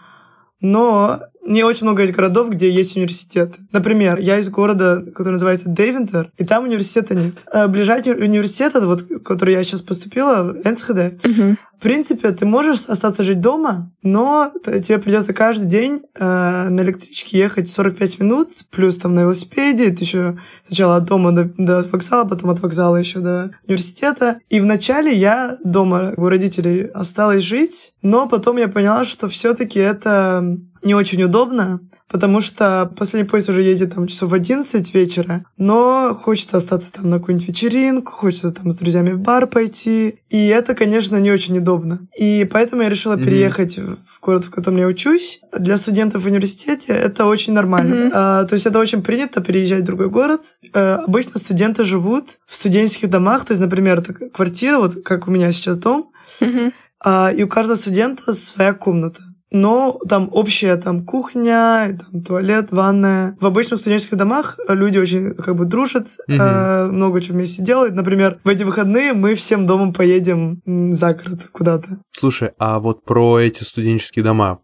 Но 0.61 1.19
не 1.45 1.63
очень 1.63 1.83
много 1.83 2.05
городов, 2.07 2.49
где 2.49 2.69
есть 2.69 2.95
университеты. 2.95 3.59
Например, 3.71 4.19
я 4.19 4.39
из 4.39 4.49
города, 4.49 5.03
который 5.15 5.33
называется 5.33 5.69
Дейвентер, 5.69 6.31
и 6.37 6.45
там 6.45 6.65
университета 6.65 7.15
нет. 7.15 7.35
А 7.51 7.67
ближайший 7.67 8.13
университет, 8.13 8.73
вот, 8.75 9.03
который 9.23 9.53
я 9.53 9.63
сейчас 9.63 9.81
поступила, 9.81 10.43
в 10.43 10.67
Энсхеде, 10.67 11.17
угу. 11.23 11.55
в 11.77 11.81
принципе, 11.81 12.31
ты 12.31 12.45
можешь 12.45 12.85
остаться 12.85 13.23
жить 13.23 13.41
дома, 13.41 13.91
но 14.01 14.51
тебе 14.65 14.97
придется 14.97 15.33
каждый 15.33 15.67
день 15.67 16.01
э, 16.15 16.69
на 16.69 16.81
электричке 16.81 17.37
ехать 17.37 17.69
45 17.69 18.19
минут, 18.19 18.49
плюс 18.71 18.97
там 18.97 19.13
на 19.13 19.21
велосипеде, 19.21 19.91
ты 19.91 20.03
еще 20.03 20.37
сначала 20.65 20.97
от 20.97 21.05
дома 21.05 21.31
до, 21.31 21.43
до 21.57 21.83
вокзала, 21.91 22.25
потом 22.27 22.49
от 22.49 22.59
вокзала 22.59 22.95
еще 22.95 23.19
до 23.19 23.51
университета. 23.67 24.39
И 24.49 24.59
вначале 24.59 25.15
я 25.15 25.57
дома 25.63 26.13
у 26.17 26.27
родителей 26.27 26.85
осталась 26.85 27.43
жить, 27.43 27.93
но 28.01 28.27
потом 28.27 28.57
я 28.57 28.67
поняла, 28.67 29.03
что 29.03 29.27
все-таки 29.27 29.79
это 29.79 30.57
не 30.85 30.93
очень 30.93 31.21
удобно, 31.23 31.79
потому 32.09 32.39
что 32.39 32.91
последний 32.95 33.27
поезд 33.27 33.49
уже 33.49 33.63
едет 33.63 33.95
там 33.95 34.07
часов 34.07 34.29
в 34.29 34.33
11 34.33 34.93
вечера, 34.93 35.43
но 35.57 36.17
хочется 36.19 36.57
остаться 36.57 36.93
там 36.93 37.09
на 37.09 37.17
какую-нибудь 37.17 37.47
вечеринку, 37.47 38.11
хочется 38.11 38.51
там 38.51 38.71
с 38.71 38.77
друзьями 38.77 39.11
в 39.11 39.19
бар 39.19 39.47
пойти, 39.47 40.19
и 40.29 40.47
это, 40.47 40.75
конечно, 40.75 41.17
не 41.17 41.31
очень 41.31 41.57
удобно. 41.57 41.99
И 42.17 42.47
поэтому 42.49 42.83
я 42.83 42.89
решила 42.89 43.15
mm-hmm. 43.15 43.23
переехать 43.23 43.79
в 43.79 44.19
город, 44.21 44.45
в 44.45 44.51
котором 44.51 44.77
я 44.77 44.85
учусь. 44.85 45.41
Для 45.57 45.77
студентов 45.77 46.23
в 46.23 46.27
университете 46.27 46.93
это 46.93 47.25
очень 47.25 47.53
нормально. 47.53 47.93
Mm-hmm. 47.93 48.11
А, 48.13 48.43
то 48.43 48.53
есть 48.53 48.67
это 48.67 48.77
очень 48.77 49.01
принято 49.01 49.41
переезжать 49.41 49.81
в 49.81 49.85
другой 49.85 50.09
город. 50.09 50.41
А, 50.73 51.03
обычно 51.05 51.39
студенты 51.39 51.83
живут 51.83 52.37
в 52.45 52.55
студенческих 52.55 53.09
домах, 53.09 53.45
то 53.45 53.53
есть, 53.53 53.61
например, 53.61 53.99
это 53.99 54.13
квартира, 54.13 54.77
вот 54.77 55.03
как 55.03 55.27
у 55.27 55.31
меня 55.31 55.51
сейчас 55.51 55.77
дом, 55.77 56.11
mm-hmm. 56.41 56.73
а, 57.03 57.33
и 57.35 57.41
у 57.41 57.47
каждого 57.47 57.75
студента 57.75 58.33
своя 58.33 58.73
комната 58.73 59.21
но 59.51 59.99
там 60.07 60.29
общая 60.31 60.75
там 60.77 61.05
кухня, 61.05 61.97
там 61.99 62.23
туалет, 62.23 62.71
ванная. 62.71 63.37
В 63.39 63.45
обычных 63.45 63.79
студенческих 63.79 64.17
домах 64.17 64.59
люди 64.67 64.97
очень 64.97 65.33
как 65.35 65.55
бы 65.55 65.65
дружат, 65.65 66.07
угу. 66.27 66.37
э, 66.37 66.87
много 66.91 67.21
чего 67.21 67.35
вместе 67.35 67.63
делают. 67.63 67.95
Например, 67.95 68.39
в 68.43 68.49
эти 68.49 68.63
выходные 68.63 69.13
мы 69.13 69.35
всем 69.35 69.65
домом 69.65 69.93
поедем 69.93 70.61
за 70.65 71.13
город 71.13 71.47
куда-то. 71.51 71.87
Слушай, 72.11 72.51
а 72.57 72.79
вот 72.79 73.03
про 73.03 73.39
эти 73.39 73.63
студенческие 73.63 74.25
дома, 74.25 74.59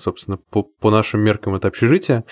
собственно, 0.00 0.38
по, 0.50 0.62
по 0.62 0.90
нашим 0.90 1.20
меркам 1.20 1.54
это 1.54 1.68
общежитие, 1.68 2.24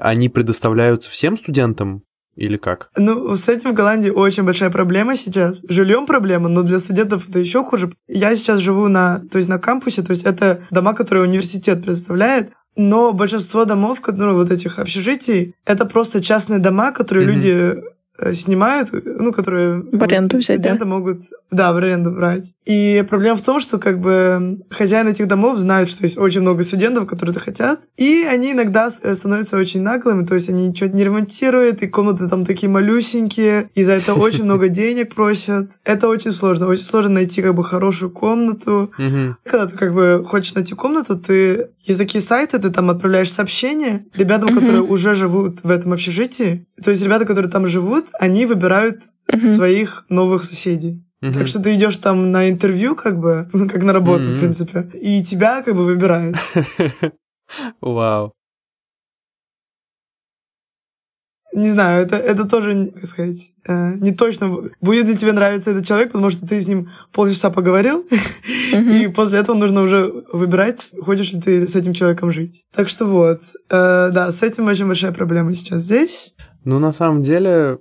они 0.00 0.28
предоставляются 0.28 1.10
всем 1.10 1.36
студентам 1.36 2.02
или 2.38 2.56
как? 2.56 2.88
Ну, 2.96 3.34
с 3.34 3.48
этим 3.48 3.72
в 3.72 3.74
Голландии 3.74 4.10
очень 4.10 4.44
большая 4.44 4.70
проблема 4.70 5.16
сейчас. 5.16 5.60
Жильем 5.68 6.06
проблема, 6.06 6.48
но 6.48 6.62
для 6.62 6.78
студентов 6.78 7.28
это 7.28 7.40
еще 7.40 7.64
хуже. 7.64 7.90
Я 8.06 8.34
сейчас 8.36 8.60
живу 8.60 8.88
на, 8.88 9.20
то 9.30 9.38
есть 9.38 9.48
на 9.48 9.58
кампусе, 9.58 10.02
то 10.02 10.12
есть 10.12 10.24
это 10.24 10.62
дома, 10.70 10.94
которые 10.94 11.24
университет 11.24 11.82
предоставляет, 11.82 12.52
но 12.76 13.12
большинство 13.12 13.64
домов, 13.64 14.00
которые 14.00 14.34
вот 14.34 14.52
этих 14.52 14.78
общежитий, 14.78 15.54
это 15.66 15.84
просто 15.84 16.22
частные 16.22 16.60
дома, 16.60 16.92
которые 16.92 17.26
mm-hmm. 17.26 17.32
люди 17.32 17.82
снимают, 18.32 18.90
ну, 18.92 19.32
которые 19.32 19.82
в 19.92 20.02
аренду 20.02 20.38
взять, 20.38 20.58
студенты 20.58 20.80
да? 20.80 20.86
могут, 20.86 21.22
да, 21.50 21.72
в 21.72 21.76
аренду 21.76 22.10
брать. 22.10 22.52
И 22.64 23.04
проблема 23.08 23.36
в 23.36 23.42
том, 23.42 23.60
что 23.60 23.78
как 23.78 24.00
бы 24.00 24.58
хозяин 24.70 25.08
этих 25.08 25.28
домов 25.28 25.58
знают, 25.58 25.88
что 25.88 26.02
есть 26.02 26.18
очень 26.18 26.40
много 26.40 26.62
студентов, 26.62 27.06
которые 27.06 27.32
это 27.32 27.40
хотят, 27.40 27.82
и 27.96 28.26
они 28.28 28.52
иногда 28.52 28.90
э, 29.02 29.14
становятся 29.14 29.56
очень 29.56 29.82
наглыми, 29.82 30.26
то 30.26 30.34
есть 30.34 30.48
они 30.48 30.68
ничего 30.68 30.90
не 30.90 31.04
ремонтируют, 31.04 31.82
и 31.82 31.88
комнаты 31.88 32.28
там 32.28 32.44
такие 32.44 32.68
малюсенькие, 32.68 33.70
и 33.74 33.84
за 33.84 33.92
это 33.92 34.14
очень 34.14 34.44
много 34.44 34.68
денег 34.68 35.14
просят. 35.14 35.72
Это 35.84 36.08
очень 36.08 36.32
сложно, 36.32 36.66
очень 36.66 36.84
сложно 36.84 37.12
найти 37.12 37.42
как 37.42 37.54
бы 37.54 37.62
хорошую 37.62 38.10
комнату. 38.10 38.90
Когда 39.44 39.66
ты 39.66 39.76
как 39.76 39.94
бы 39.94 40.24
хочешь 40.26 40.54
найти 40.54 40.74
комнату, 40.74 41.18
ты 41.18 41.70
есть 41.88 41.98
такие 41.98 42.20
сайты, 42.20 42.58
ты 42.58 42.70
там 42.70 42.90
отправляешь 42.90 43.32
сообщения 43.32 44.04
ребятам, 44.14 44.54
которые 44.54 44.82
уже 44.82 45.14
живут 45.14 45.62
в 45.62 45.70
этом 45.70 45.92
общежитии. 45.92 46.66
То 46.82 46.90
есть 46.90 47.02
ребята, 47.02 47.24
которые 47.24 47.50
там 47.50 47.66
живут, 47.66 48.06
они 48.20 48.46
выбирают 48.46 49.04
uh-huh. 49.30 49.40
своих 49.40 50.04
новых 50.08 50.44
соседей. 50.44 51.04
Uh-huh. 51.22 51.32
Так 51.32 51.46
что 51.46 51.60
ты 51.60 51.74
идешь 51.74 51.96
там 51.96 52.30
на 52.30 52.48
интервью, 52.48 52.94
как 52.94 53.18
бы, 53.18 53.48
ну, 53.52 53.68
как 53.72 53.82
на 53.82 53.92
работу, 53.92 54.24
uh-huh. 54.24 54.34
в 54.34 54.38
принципе, 54.38 54.90
и 54.94 55.22
тебя 55.22 55.62
как 55.62 55.74
бы 55.74 55.84
выбирают. 55.84 56.36
Вау. 57.80 58.32
Не 61.54 61.70
знаю, 61.70 62.04
это, 62.04 62.16
это 62.16 62.44
тоже, 62.44 62.92
как 62.94 63.06
сказать, 63.06 63.52
э, 63.66 63.94
не 63.94 64.12
точно, 64.12 64.58
будет 64.82 65.06
ли 65.06 65.16
тебе 65.16 65.32
нравиться 65.32 65.70
этот 65.70 65.86
человек, 65.86 66.12
потому 66.12 66.30
что 66.30 66.46
ты 66.46 66.60
с 66.60 66.68
ним 66.68 66.90
полчаса 67.12 67.48
поговорил, 67.48 68.04
uh-huh. 68.10 69.04
и 69.04 69.08
после 69.08 69.38
этого 69.38 69.56
нужно 69.56 69.82
уже 69.82 70.12
выбирать, 70.32 70.90
хочешь 71.00 71.32
ли 71.32 71.40
ты 71.40 71.66
с 71.66 71.74
этим 71.74 71.94
человеком 71.94 72.32
жить. 72.32 72.64
Так 72.74 72.88
что 72.88 73.06
вот, 73.06 73.40
э, 73.70 74.10
да, 74.12 74.30
с 74.30 74.42
этим 74.42 74.66
очень 74.66 74.86
большая 74.86 75.12
проблема 75.12 75.54
сейчас 75.54 75.82
здесь. 75.82 76.34
Ну, 76.64 76.78
на 76.80 76.92
самом 76.92 77.22
деле, 77.22 77.78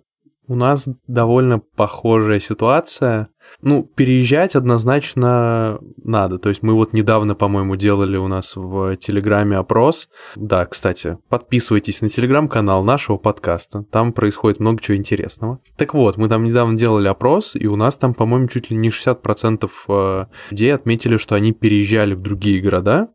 у 0.48 0.56
нас 0.56 0.88
довольно 1.08 1.60
похожая 1.60 2.40
ситуация. 2.40 3.28
Ну, 3.62 3.84
переезжать 3.84 4.56
однозначно 4.56 5.80
надо. 6.04 6.38
То 6.38 6.50
есть 6.50 6.62
мы 6.62 6.74
вот 6.74 6.94
недавно, 6.94 7.34
по-моему, 7.34 7.76
делали 7.76 8.18
у 8.18 8.28
нас 8.28 8.56
в 8.56 8.96
Телеграме 8.98 9.58
опрос. 9.58 10.10
Да, 10.36 10.66
кстати, 10.66 11.18
подписывайтесь 11.30 12.02
на 12.02 12.10
Телеграм-канал 12.10 12.84
нашего 12.84 13.18
подкаста. 13.18 13.84
Там 13.92 14.14
происходит 14.14 14.60
много 14.60 14.82
чего 14.82 14.98
интересного. 14.98 15.60
Так 15.76 15.94
вот, 15.94 16.18
мы 16.18 16.30
там 16.30 16.44
недавно 16.44 16.78
делали 16.78 17.08
опрос, 17.08 17.56
и 17.56 17.66
у 17.68 17.76
нас 17.76 17.98
там, 17.98 18.14
по-моему, 18.14 18.48
чуть 18.48 18.70
ли 18.70 18.78
не 18.78 18.90
60% 18.90 19.70
э, 19.88 20.26
людей 20.52 20.74
отметили, 20.74 21.18
что 21.18 21.36
они 21.36 21.52
переезжали 21.52 22.14
в 22.14 22.22
другие 22.22 22.62
города 22.62 23.10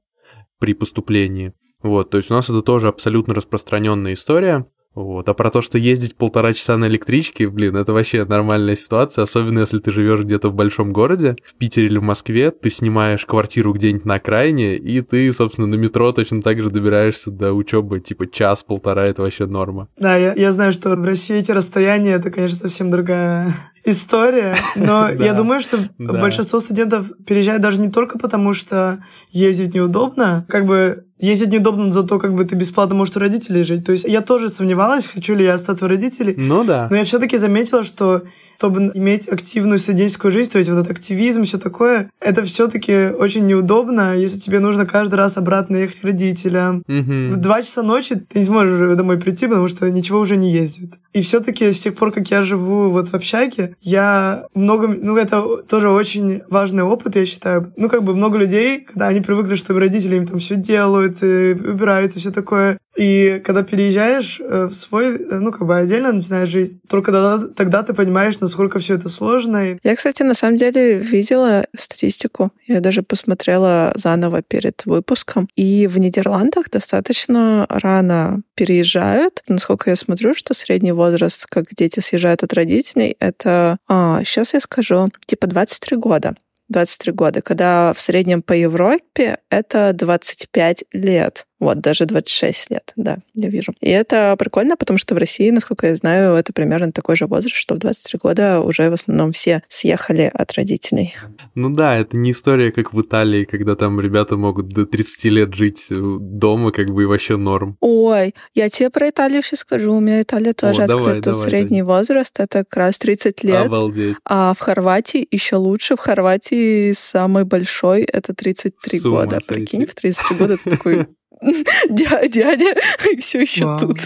при 0.59 0.75
поступлении. 0.75 1.53
Вот, 1.83 2.11
то 2.11 2.17
есть 2.17 2.31
у 2.31 2.35
нас 2.35 2.49
это 2.49 2.63
тоже 2.63 2.89
абсолютно 2.89 3.35
распространенная 3.35 4.15
история. 4.15 4.67
Вот. 4.95 5.29
А 5.29 5.35
про 5.35 5.51
то, 5.51 5.63
что 5.63 5.79
ездить 5.79 6.17
полтора 6.17 6.53
часа 6.53 6.77
на 6.77 6.87
электричке, 6.87 7.49
блин, 7.49 7.77
это 7.77 7.93
вообще 7.93 8.25
нормальная 8.25 8.77
ситуация, 8.77 9.23
особенно 9.23 9.61
если 9.61 9.79
ты 9.79 9.91
живешь 9.91 10.21
где-то 10.21 10.51
в 10.51 10.55
большом 10.55 10.93
городе, 10.93 11.37
в 11.45 11.55
Питере 11.55 11.87
или 11.87 11.99
в 11.99 12.03
Москве, 12.03 12.51
ты 12.51 12.69
снимаешь 12.71 13.25
квартиру 13.25 13.73
где-нибудь 13.73 14.05
на 14.05 14.15
окраине, 14.15 14.77
и 14.77 15.01
ты, 15.01 15.33
собственно, 15.33 15.67
на 15.67 15.77
метро 15.77 16.13
точно 16.13 16.43
так 16.43 16.61
же 16.61 16.71
добираешься 16.71 17.31
до 17.31 17.53
учебы, 17.53 18.01
типа 18.01 18.31
час-полтора, 18.31 19.07
это 19.07 19.23
вообще 19.23 19.47
норма. 19.47 19.89
Да, 19.97 20.17
я, 20.17 20.35
я 20.35 20.53
знаю, 20.53 20.73
что 20.73 20.95
в 20.95 21.05
России 21.05 21.37
эти 21.37 21.53
расстояния, 21.53 22.13
это, 22.13 22.31
конечно, 22.31 22.59
совсем 22.59 22.91
другая 22.91 23.55
история, 23.85 24.57
но 24.77 25.09
я 25.19 25.33
думаю, 25.33 25.61
что 25.61 25.79
большинство 25.99 26.61
студентов 26.61 27.11
переезжают 27.27 27.63
даже 27.63 27.81
не 27.81 27.91
только 27.91 28.19
потому, 28.19 28.53
что 28.53 28.99
ездить 29.31 29.75
неудобно, 29.75 30.45
как 30.49 30.67
бы 30.67 31.05
ездить 31.23 31.53
неудобно, 31.53 31.91
зато 31.93 32.19
как 32.19 32.35
бы 32.35 32.45
ты 32.45 32.57
бесплатно 32.57 32.95
можешь 32.95 33.17
у 33.17 33.21
родителей 33.21 33.63
жить. 33.63 33.87
То 33.87 33.93
есть 33.93 34.05
я 34.05 34.21
тоже 34.21 34.49
сомневалась, 34.49 35.07
хочу 35.07 35.35
ли 35.35 35.45
я 35.45 35.55
остаться 35.55 35.87
у 35.87 35.89
родителей. 35.89 36.35
Ну 36.37 36.65
да. 36.65 36.89
Но 36.91 36.97
я 36.97 37.05
все-таки 37.05 37.39
заметила, 37.39 37.85
что 37.85 38.23
чтобы 38.63 38.93
иметь 38.95 39.27
активную 39.29 39.81
студенческую 39.81 40.31
жизнь, 40.31 40.53
то 40.53 40.59
есть 40.59 40.71
вот 40.71 40.79
этот 40.79 40.93
активизм, 40.93 41.43
все 41.43 41.59
такое, 41.59 42.09
это 42.21 42.45
все-таки 42.45 43.09
очень 43.09 43.45
неудобно, 43.45 44.15
если 44.15 44.39
тебе 44.39 44.61
нужно 44.61 44.87
каждый 44.87 45.17
раз 45.17 45.37
обратно 45.37 45.79
ехать 45.79 45.99
к 45.99 46.05
родителям. 46.05 46.85
Mm-hmm. 46.87 47.29
В 47.29 47.37
два 47.39 47.63
часа 47.63 47.83
ночи 47.83 48.15
ты 48.15 48.39
не 48.39 48.45
сможешь 48.45 48.81
уже 48.81 48.95
домой 48.95 49.19
прийти, 49.19 49.49
потому 49.49 49.67
что 49.67 49.91
ничего 49.91 50.21
уже 50.21 50.37
не 50.37 50.53
ездит. 50.53 50.93
И 51.13 51.21
все-таки 51.21 51.73
с 51.73 51.81
тех 51.81 51.95
пор, 51.95 52.13
как 52.13 52.31
я 52.31 52.43
живу 52.43 52.89
вот 52.89 53.09
в 53.09 53.15
общаге, 53.15 53.75
я 53.81 54.47
много, 54.55 54.87
ну 54.89 55.17
это 55.17 55.43
тоже 55.69 55.91
очень 55.91 56.43
важный 56.49 56.85
опыт, 56.85 57.17
я 57.17 57.27
считаю. 57.27 57.67
Ну 57.77 57.89
как 57.89 58.05
бы 58.05 58.15
много 58.15 58.39
людей, 58.39 58.81
когда 58.81 59.09
они 59.09 59.21
привыкли, 59.21 59.57
что 59.57 59.79
родители 59.79 60.17
им 60.17 60.27
там 60.27 60.39
все 60.39 60.55
делают, 60.57 61.23
и 61.23 61.53
убирают 61.53 62.15
и 62.15 62.19
все 62.19 62.31
такое. 62.31 62.79
И 62.97 63.43
когда 63.45 63.63
переезжаешь 63.63 64.41
э, 64.41 64.67
в 64.67 64.75
свой, 64.75 65.17
э, 65.17 65.39
ну 65.39 65.51
как 65.51 65.67
бы 65.67 65.77
отдельно 65.77 66.13
начинаешь 66.13 66.51
жить, 66.51 66.79
только 66.89 67.11
тогда, 67.11 67.49
тогда 67.49 67.83
ты 67.83 67.95
понимаешь, 67.95 68.39
насколько 68.41 68.52
все 68.79 68.95
это 68.95 69.09
сложно. 69.09 69.79
Я, 69.83 69.97
кстати, 69.97 70.23
на 70.23 70.35
самом 70.35 70.57
деле 70.57 70.99
видела 70.99 71.67
статистику. 71.77 72.51
Я 72.67 72.81
даже 72.81 73.03
посмотрела 73.03 73.93
заново 73.95 74.43
перед 74.43 74.85
выпуском. 74.87 75.49
И 75.57 75.87
в 75.87 75.99
Нидерландах 75.99 76.71
достаточно 76.71 77.67
рано 77.69 78.43
переезжают. 78.55 79.43
Насколько 79.49 79.91
я 79.91 79.97
смотрю, 79.97 80.35
что 80.35 80.55
средний 80.55 80.93
возраст, 80.93 81.47
как 81.47 81.67
дети 81.75 82.01
съезжают 82.01 82.43
от 82.43 82.53
родителей, 82.53 83.17
это, 83.21 83.79
а, 83.89 84.23
сейчас 84.25 84.55
я 84.55 84.61
скажу, 84.61 85.09
типа 85.27 85.47
23 85.47 85.97
года. 85.97 86.35
23 86.73 87.13
года, 87.13 87.43
когда 87.43 87.93
в 87.93 88.01
среднем 88.01 88.43
по 88.43 88.53
Европе 88.53 89.39
это 89.51 89.93
25 89.93 90.85
лет. 90.93 91.47
Вот, 91.63 91.79
даже 91.79 92.07
26 92.07 92.71
лет, 92.71 92.93
да, 92.97 93.19
я 93.35 93.49
вижу. 93.49 93.73
И 93.81 93.89
это 93.89 94.35
прикольно, 94.37 94.77
потому 94.77 94.99
что 94.99 95.15
в 95.15 95.19
России, 95.19 95.49
насколько 95.51 95.87
я 95.87 95.95
знаю, 95.95 96.35
это 96.35 96.53
примерно 96.53 96.91
такой 96.91 97.15
же 97.15 97.27
возраст, 97.27 97.55
что 97.55 97.77
в 97.77 97.79
23 97.79 98.19
года 98.21 98.61
уже 98.61 98.91
в 98.91 98.95
основном 98.95 99.31
все 99.31 99.63
съехали 99.69 100.29
от 100.35 100.53
родителей. 100.55 101.15
Ну 101.55 101.71
да, 101.71 101.97
это 101.97 102.17
не 102.17 102.33
история, 102.33 102.73
как 102.73 102.93
в 102.93 103.01
Италии, 103.01 103.45
когда 103.45 103.77
там 103.77 104.01
ребята 104.01 104.37
могут 104.37 104.71
до 104.71 104.87
30 104.87 105.25
лет 105.27 105.55
жить 105.55 105.87
э, 105.91 105.95
дома, 105.95 106.73
как 106.73 106.91
бы 106.91 107.05
и 107.05 107.07
вообще 107.07 107.37
норм. 107.37 107.77
Ой, 107.81 108.35
я 108.55 108.69
тебе 108.69 108.91
про 108.91 109.11
Италию 109.11 109.45
сейчас 109.45 109.61
скажу. 109.61 109.95
У 109.95 110.01
меня 110.01 110.21
Италия 110.21 110.55
тоже 110.55 110.83
О, 110.83 110.85
открыта. 110.87 111.31
Давай, 111.31 111.45
Средний 111.45 111.83
давай. 111.83 111.99
возраст— 111.99 112.35
это 112.41 112.65
как 112.65 112.77
раз 112.77 112.99
30 112.99 113.45
лет. 113.45 113.67
Обалдеть. 113.67 114.17
А 114.25 114.53
в 114.55 114.59
Хорватии 114.59 115.29
еще 115.31 115.55
лучше. 115.55 115.95
В 115.95 116.01
Хорватии 116.01 116.93
самый 116.93 117.45
большой— 117.45 118.03
это 118.13 118.35
33 118.35 118.99
года. 118.99 119.39
Прикинь, 119.47 119.87
в 119.87 119.95
33 119.95 120.37
года 120.37 120.57
ты 120.57 120.69
такой 120.69 121.07
дядя, 121.91 122.29
дядя, 122.29 122.75
и 123.11 123.17
все 123.19 123.41
еще 123.41 123.65
Вау, 123.65 123.81
тут. 123.81 123.99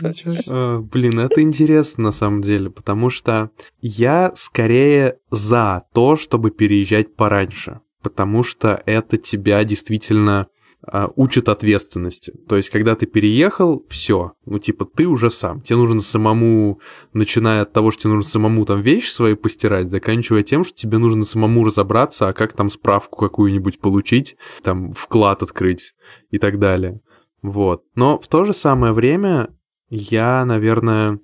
А, 0.48 0.80
блин, 0.80 1.20
это 1.20 1.42
интересно 1.42 2.04
на 2.04 2.12
самом 2.12 2.42
деле, 2.42 2.70
потому 2.70 3.10
что 3.10 3.50
я 3.80 4.32
скорее 4.34 5.18
за 5.30 5.84
то, 5.92 6.16
чтобы 6.16 6.50
переезжать 6.50 7.14
пораньше, 7.14 7.80
потому 8.02 8.42
что 8.42 8.82
это 8.86 9.16
тебя 9.16 9.62
действительно 9.64 10.48
а, 10.82 11.10
учит 11.16 11.48
ответственности. 11.48 12.32
То 12.48 12.56
есть, 12.56 12.70
когда 12.70 12.94
ты 12.94 13.06
переехал, 13.06 13.84
все, 13.88 14.32
ну, 14.44 14.58
типа, 14.58 14.84
ты 14.84 15.06
уже 15.06 15.30
сам. 15.30 15.60
Тебе 15.60 15.78
нужно 15.78 16.00
самому, 16.00 16.80
начиная 17.12 17.62
от 17.62 17.72
того, 17.72 17.90
что 17.90 18.02
тебе 18.02 18.12
нужно 18.14 18.30
самому 18.30 18.64
там 18.64 18.82
вещи 18.82 19.10
свои 19.10 19.34
постирать, 19.34 19.90
заканчивая 19.90 20.42
тем, 20.42 20.64
что 20.64 20.74
тебе 20.74 20.98
нужно 20.98 21.22
самому 21.22 21.64
разобраться, 21.64 22.28
а 22.28 22.32
как 22.32 22.52
там 22.52 22.68
справку 22.68 23.16
какую-нибудь 23.16 23.80
получить, 23.80 24.36
там, 24.62 24.92
вклад 24.92 25.42
открыть 25.42 25.94
и 26.30 26.38
так 26.38 26.58
далее. 26.58 27.00
Вот. 27.46 27.84
Но 27.94 28.18
в 28.18 28.26
то 28.26 28.44
же 28.44 28.52
самое 28.52 28.92
время 28.92 29.54
я, 29.88 30.44
наверное, 30.44 31.20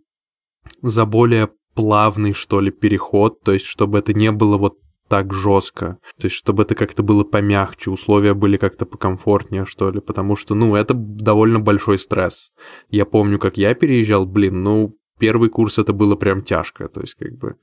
за 0.80 1.04
более 1.04 1.48
плавный, 1.74 2.32
что 2.32 2.60
ли, 2.60 2.70
переход, 2.70 3.42
то 3.42 3.52
есть 3.52 3.66
чтобы 3.66 3.98
это 3.98 4.14
не 4.14 4.30
было 4.30 4.56
вот 4.56 4.78
так 5.08 5.34
жестко. 5.34 5.98
То 6.18 6.26
есть, 6.26 6.36
чтобы 6.36 6.62
это 6.62 6.76
как-то 6.76 7.02
было 7.02 7.24
помягче, 7.24 7.90
условия 7.90 8.34
были 8.34 8.56
как-то 8.56 8.86
покомфортнее, 8.86 9.64
что 9.66 9.90
ли, 9.90 10.00
потому 10.00 10.36
что, 10.36 10.54
ну, 10.54 10.76
это 10.76 10.94
довольно 10.94 11.58
большой 11.58 11.98
стресс. 11.98 12.52
Я 12.88 13.04
помню, 13.04 13.40
как 13.40 13.58
я 13.58 13.74
переезжал, 13.74 14.24
блин, 14.24 14.62
ну, 14.62 14.96
первый 15.18 15.50
курс 15.50 15.78
это 15.78 15.92
было 15.92 16.14
прям 16.14 16.42
тяжко, 16.42 16.88
то 16.88 17.00
есть, 17.00 17.16
как 17.16 17.32
бы, 17.36 17.56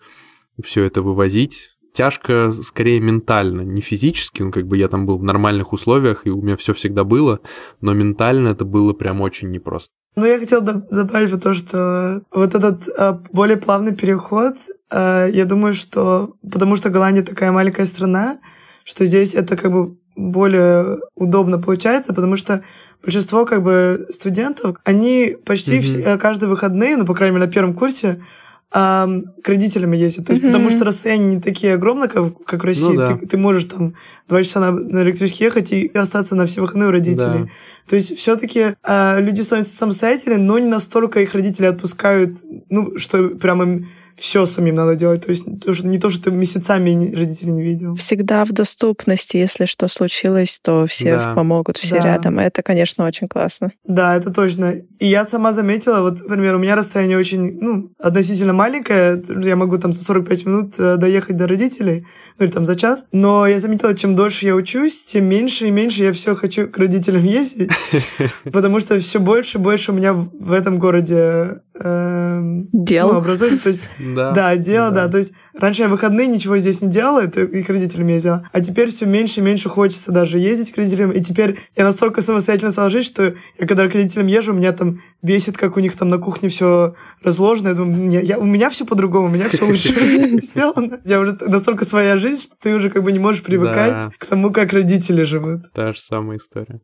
все 0.62 0.84
это 0.84 1.02
вывозить, 1.02 1.70
тяжко 2.00 2.54
скорее 2.54 3.02
ментально, 3.02 3.60
не 3.60 3.82
физически, 3.82 4.42
ну, 4.42 4.54
как 4.54 4.66
бы 4.68 4.78
я 4.78 4.88
там 4.88 5.06
был 5.06 5.18
в 5.18 5.24
нормальных 5.24 5.74
условиях, 5.74 6.22
и 6.26 6.30
у 6.30 6.42
меня 6.42 6.56
все 6.56 6.74
всегда 6.74 7.04
было, 7.04 7.42
но 7.82 7.94
ментально 7.94 8.48
это 8.48 8.64
было 8.64 8.94
прям 8.94 9.20
очень 9.20 9.50
непросто. 9.50 9.90
Ну, 10.16 10.26
я 10.26 10.40
хотел 10.40 10.62
добавить 10.62 11.44
то, 11.44 11.54
что 11.54 12.22
вот 12.32 12.56
этот 12.56 12.88
э, 12.88 13.20
более 13.34 13.58
плавный 13.58 13.94
переход, 13.94 14.56
э, 14.90 15.28
я 15.34 15.44
думаю, 15.44 15.74
что 15.74 16.36
потому 16.50 16.78
что 16.78 16.90
Голландия 16.90 17.22
такая 17.22 17.52
маленькая 17.52 17.86
страна, 17.86 18.40
что 18.86 19.04
здесь 19.04 19.36
это 19.36 19.58
как 19.58 19.74
бы 19.74 19.98
более 20.16 21.00
удобно 21.16 21.60
получается, 21.60 22.14
потому 22.14 22.38
что 22.38 22.64
большинство 23.04 23.46
как 23.46 23.62
бы 23.62 24.08
студентов, 24.10 24.78
они 24.86 25.36
почти 25.46 25.80
mm-hmm. 25.80 25.82
все, 25.82 26.18
каждые 26.18 26.50
выходные, 26.50 26.96
ну, 26.96 27.06
по 27.06 27.14
крайней 27.14 27.36
мере, 27.36 27.48
на 27.48 27.52
первом 27.52 27.74
курсе, 27.74 28.24
а, 28.72 29.08
к 29.44 29.50
родителям 29.50 29.94
ездят. 29.94 30.28
То 30.28 30.34
есть, 30.34 30.44
mm-hmm. 30.44 30.48
потому 30.48 30.70
что 30.70 30.86
расстояния 30.86 31.36
не 31.36 31.42
такие 31.42 31.74
огромные, 31.74 32.08
как, 32.08 32.44
как 32.44 32.64
в 32.64 32.66
России. 32.66 32.94
Ну, 32.94 32.96
да. 32.96 33.18
ты, 33.18 33.26
ты 33.26 33.38
можешь 33.38 33.64
там 33.66 33.96
два 34.28 34.44
часа 34.44 34.60
на, 34.60 34.72
на 34.72 35.02
электричке 35.02 35.46
ехать 35.46 35.72
и 35.72 35.88
остаться 35.96 36.36
на 36.36 36.46
все 36.46 36.62
выходные 36.62 36.90
у 36.90 36.92
родителей. 36.92 37.44
Да. 37.44 37.50
То 37.88 37.96
есть, 37.96 38.16
все-таки 38.16 38.76
а, 38.84 39.20
люди 39.20 39.42
становятся 39.42 39.76
самостоятельными, 39.76 40.42
но 40.42 40.60
не 40.60 40.68
настолько 40.68 41.20
их 41.22 41.34
родители 41.34 41.66
отпускают, 41.66 42.40
ну, 42.70 42.98
что 42.98 43.30
прямо 43.30 43.64
им 43.64 43.88
все 44.20 44.46
самим 44.46 44.76
надо 44.76 44.96
делать. 44.96 45.26
То 45.26 45.32
есть 45.32 45.46
то, 45.62 45.74
что, 45.74 45.88
не 45.88 46.00
то, 46.00 46.10
что 46.10 46.24
ты 46.24 46.32
месяцами 46.32 47.14
родителей 47.16 47.52
не 47.52 47.64
видел. 47.64 47.96
Всегда 47.96 48.46
в 48.46 48.52
доступности. 48.52 49.38
Если 49.38 49.66
что 49.66 49.88
случилось, 49.88 50.60
то 50.62 50.86
все 50.88 51.16
да. 51.16 51.34
помогут, 51.34 51.78
все 51.78 51.98
да. 51.98 52.06
рядом. 52.06 52.40
Это, 52.40 52.62
конечно, 52.62 53.06
очень 53.06 53.28
классно. 53.28 53.72
Да, 53.86 54.16
это 54.16 54.32
точно. 54.32 54.76
И 55.00 55.08
я 55.08 55.26
сама 55.26 55.54
заметила, 55.54 56.02
вот, 56.02 56.22
например, 56.22 56.56
у 56.56 56.60
меня 56.60 56.76
расстояние 56.76 57.18
очень, 57.18 57.58
ну, 57.60 57.92
относительно 58.00 58.54
маленькое. 58.54 59.22
Я 59.44 59.56
могу 59.56 59.78
там 59.78 59.94
за 59.94 60.04
45 60.04 60.46
минут 60.46 60.74
э, 60.78 60.98
доехать 60.98 61.38
до 61.38 61.48
родителей, 61.48 62.06
ну 62.38 62.46
или 62.46 62.52
там 62.52 62.66
за 62.66 62.76
час. 62.76 63.06
Но 63.12 63.48
я 63.48 63.60
заметила, 63.60 63.96
чем 63.96 64.16
дольше 64.16 64.46
я 64.46 64.56
учусь, 64.56 65.06
тем 65.06 65.26
меньше 65.26 65.68
и 65.68 65.72
меньше 65.72 66.04
я 66.04 66.14
все 66.14 66.36
хочу 66.36 66.68
к 66.68 66.78
родителям 66.78 67.24
ездить. 67.24 67.72
Потому 68.52 68.80
что 68.80 69.00
все 69.00 69.20
больше 69.20 69.58
и 69.58 69.62
больше 69.62 69.92
у 69.92 69.96
меня 69.96 70.14
в 70.14 70.52
этом 70.52 70.80
городе 70.80 71.62
эм, 71.80 72.68
дел 72.74 73.14
ну, 73.14 73.18
образуется. 73.20 73.64
То 73.64 73.70
есть 73.70 73.84
да. 74.16 74.32
Да, 74.32 74.56
дело, 74.56 74.92
да. 74.92 75.06
да. 75.06 75.12
То 75.12 75.18
есть 75.20 75.34
раньше 75.58 75.84
я 75.84 75.88
выходные 75.88 76.28
ничего 76.28 76.58
здесь 76.58 76.82
не 76.82 76.90
делала, 76.90 77.22
это 77.22 77.42
их 77.42 77.70
родителям 77.70 78.08
ездила. 78.08 78.48
А 78.52 78.62
теперь 78.62 78.90
все 78.90 79.06
меньше 79.06 79.40
и 79.40 79.44
меньше 79.44 79.70
хочется 79.70 80.12
даже 80.12 80.38
ездить 80.38 80.72
к 80.72 80.78
родителям. 80.78 81.12
И 81.12 81.20
теперь 81.22 81.60
я 81.76 81.84
настолько 81.84 82.22
самостоятельно 82.22 82.72
сложить, 82.72 83.06
что 83.06 83.34
я 83.58 83.68
когда 83.68 83.88
к 83.88 83.94
родителям 83.94 84.28
езжу, 84.28 84.54
меня 84.54 84.72
там 84.72 85.00
бесит, 85.22 85.58
как 85.58 85.78
у 85.78 85.80
них 85.80 85.96
там 85.96 86.10
на 86.10 86.18
кухне 86.18 86.50
все 86.50 86.96
разложено. 87.24 87.70
Я 87.70 87.74
думаю, 87.74 88.24
я, 88.24 88.38
у 88.38 88.46
меня 88.46 88.70
все 88.70 88.86
по-другому, 88.86 89.28
у 89.28 89.30
меня 89.30 89.50
все 89.50 89.66
лучше 89.66 89.94
сделано. 90.42 91.00
Я 91.06 91.20
уже 91.20 91.38
настолько 91.42 91.86
своя 91.86 92.18
жизнь, 92.18 92.42
что 92.42 92.56
ты 92.60 92.76
уже 92.76 92.90
как 92.90 93.04
бы 93.04 93.12
не 93.12 93.20
можешь 93.20 93.44
привыкать 93.44 94.14
к 94.18 94.26
тому, 94.26 94.52
как 94.52 94.74
родители 94.74 95.24
живут. 95.24 95.72
Та 95.74 95.94
же 95.94 96.00
самая 96.00 96.38
история. 96.38 96.82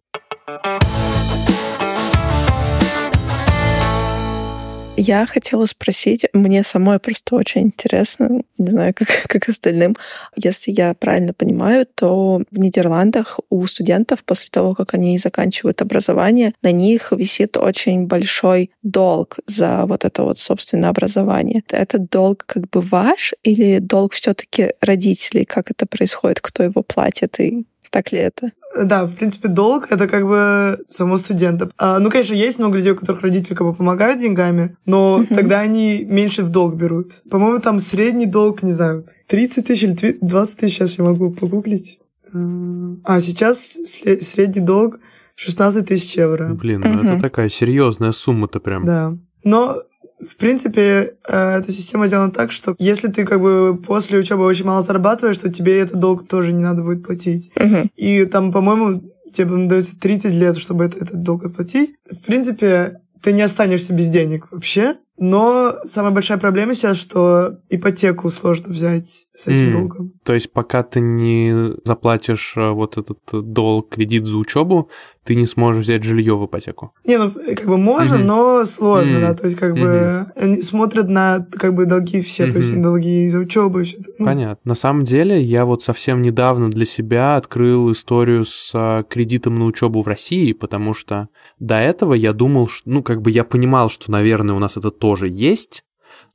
Я 4.98 5.26
хотела 5.26 5.66
спросить, 5.66 6.26
мне 6.32 6.64
самой 6.64 7.00
просто 7.00 7.36
очень 7.36 7.64
интересно, 7.64 8.42
не 8.58 8.72
знаю, 8.72 8.94
как, 8.94 9.08
как 9.28 9.50
остальным, 9.50 9.98
если 10.38 10.72
я 10.72 10.94
правильно 10.94 11.34
понимаю, 11.34 11.86
то 11.86 12.42
в 12.50 12.58
Нидерландах 12.58 13.40
у 13.50 13.66
студентов 13.68 14.24
после 14.24 14.48
того, 14.52 14.74
как 14.74 14.94
они 14.94 15.18
заканчивают 15.18 15.82
образование, 15.82 16.54
на 16.62 16.72
них 16.72 17.12
висит 17.12 17.58
очень 17.58 18.08
большой 18.08 18.72
долг 18.84 19.40
за 19.46 19.86
вот 19.86 20.06
это 20.06 20.24
вот 20.24 20.40
собственное 20.40 20.90
образование. 20.90 21.64
Этот 21.70 22.10
долг 22.10 22.46
как 22.46 22.70
бы 22.70 22.80
ваш 22.80 23.34
или 23.44 23.80
долг 23.80 24.14
все-таки 24.14 24.72
родителей? 24.80 25.44
Как 25.44 25.72
это 25.72 25.86
происходит? 25.86 26.40
Кто 26.40 26.64
его 26.64 26.84
платит 26.84 27.40
и 27.42 27.66
так 27.96 28.12
ли 28.12 28.20
это? 28.20 28.52
Да, 28.84 29.06
в 29.06 29.16
принципе, 29.16 29.48
долг— 29.48 29.88
это 29.90 30.10
как 30.10 30.28
бы 30.28 30.78
само 30.90 31.18
студента. 31.18 31.70
А, 31.78 31.98
ну, 32.00 32.10
конечно, 32.10 32.34
есть 32.34 32.60
много 32.60 32.78
людей, 32.78 32.92
у 32.92 32.98
которых 32.98 33.22
родители 33.22 33.54
как 33.54 33.66
бы 33.66 33.74
помогают 33.74 34.20
деньгами, 34.20 34.76
но 34.86 35.22
uh-huh. 35.22 35.34
тогда 35.34 35.62
они 35.62 36.04
меньше 36.04 36.44
в 36.44 36.50
долг 36.50 36.76
берут. 36.76 37.24
По-моему, 37.32 37.60
там 37.60 37.80
средний 37.80 38.26
долг, 38.26 38.64
не 38.64 38.74
знаю, 38.74 39.06
30 39.28 39.68
тысяч 39.68 39.84
или 39.84 40.18
20 40.20 40.60
тысяч, 40.60 40.76
сейчас 40.76 40.98
я 40.98 41.06
могу 41.06 41.32
погуглить. 41.32 42.00
А, 42.34 43.22
сейчас 43.22 43.78
средний 44.22 44.62
долг 44.62 45.00
16 45.36 45.88
тысяч 45.88 46.18
евро. 46.18 46.54
Блин, 46.54 46.82
ну 46.82 47.02
uh-huh. 47.02 47.14
это 47.14 47.22
такая 47.22 47.48
серьезная 47.48 48.12
сумма-то 48.12 48.60
прям. 48.60 48.84
Да. 48.84 49.14
Но 49.46 49.84
в 50.20 50.38
принципе, 50.38 51.16
э, 51.28 51.58
эта 51.58 51.72
система 51.72 52.08
сделана 52.08 52.32
так, 52.32 52.52
что 52.52 52.76
если 52.80 53.10
ты 53.10 53.26
как 53.26 53.42
бы 53.42 53.80
после 53.86 54.20
учебы 54.20 54.46
очень 54.46 54.66
мало 54.66 54.82
зарабатываешь, 54.82 55.38
то 55.38 55.52
тебе 55.52 55.80
этот 55.80 56.00
долг 56.00 56.28
тоже 56.28 56.54
не 56.54 56.64
надо 56.64 56.84
будет 56.84 57.06
платить. 57.06 57.52
Uh-huh. 57.56 57.88
И 57.96 58.26
там, 58.26 58.52
по-моему, 58.52 59.04
тебе 59.34 59.68
дается 59.68 60.00
30 60.00 60.34
лет, 60.34 60.58
чтобы 60.58 60.86
это, 60.86 60.98
этот 60.98 61.22
долг 61.22 61.46
отплатить. 61.46 61.96
В 62.10 62.26
принципе, 62.26 63.02
ты 63.22 63.34
не 63.34 63.42
останешься 63.42 63.94
без 63.94 64.08
денег 64.08 64.48
вообще. 64.52 64.96
Но 65.18 65.76
самая 65.86 66.12
большая 66.12 66.38
проблема 66.38 66.76
сейчас, 66.76 66.98
что 66.98 67.56
ипотеку 67.70 68.30
сложно 68.30 68.74
взять 68.74 69.28
с 69.34 69.48
этим 69.48 69.70
mm. 69.70 69.72
долгом. 69.72 70.12
То 70.24 70.34
есть 70.34 70.52
пока 70.52 70.84
ты 70.84 71.00
не 71.00 71.76
заплатишь 71.86 72.54
э, 72.58 72.70
вот 72.72 72.98
этот 72.98 73.20
долг, 73.32 73.90
кредит 73.90 74.26
за 74.26 74.38
учебу, 74.38 74.90
ты 75.26 75.34
не 75.34 75.48
сможешь 75.48 75.84
взять 75.84 76.04
жилье 76.04 76.38
в 76.38 76.46
ипотеку. 76.46 76.94
Не, 77.04 77.18
ну 77.18 77.32
как 77.32 77.66
бы 77.66 77.78
можно, 77.78 78.16
mm-hmm. 78.16 78.24
но 78.24 78.66
сложно, 78.66 79.18
mm-hmm. 79.18 79.22
да. 79.22 79.34
То 79.34 79.46
есть 79.46 79.58
как 79.58 79.74
mm-hmm. 79.74 79.82
бы 79.82 80.26
они 80.36 80.62
смотрят 80.62 81.10
на 81.10 81.48
как 81.52 81.74
бы 81.74 81.86
долги 81.86 82.22
все, 82.22 82.46
mm-hmm. 82.46 82.52
то 82.52 82.58
есть 82.58 82.82
долги 82.82 83.30
за 83.30 83.40
учебу 83.40 83.80
и 83.80 83.84
все. 83.86 83.98
Ну. 84.20 84.26
Понятно. 84.26 84.60
На 84.64 84.76
самом 84.76 85.04
деле 85.04 85.42
я 85.42 85.66
вот 85.66 85.82
совсем 85.82 86.22
недавно 86.22 86.70
для 86.70 86.86
себя 86.86 87.38
открыл 87.38 87.92
историю 87.92 88.46
с 88.46 89.04
кредитом 89.10 89.56
на 89.56 89.66
учебу 89.66 90.04
в 90.04 90.08
России, 90.08 90.54
потому 90.54 90.94
что 90.94 91.30
до 91.60 91.78
этого 91.78 92.14
я 92.14 92.32
думал, 92.32 92.68
что, 92.68 92.88
ну 92.88 93.02
как 93.02 93.24
бы 93.24 93.32
я 93.32 93.44
понимал, 93.44 93.90
что, 93.90 94.12
наверное, 94.12 94.56
у 94.56 94.60
нас 94.60 94.78
это 94.78 94.92
тоже 95.06 95.30
есть, 95.30 95.84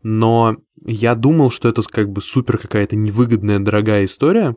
но 0.05 0.59
я 0.87 1.17
думал, 1.17 1.51
что 1.51 1.69
это 1.69 1.83
как 1.83 2.09
бы 2.09 2.21
супер 2.21 2.57
какая-то 2.57 2.95
невыгодная, 2.95 3.59
дорогая 3.59 4.05
история. 4.05 4.55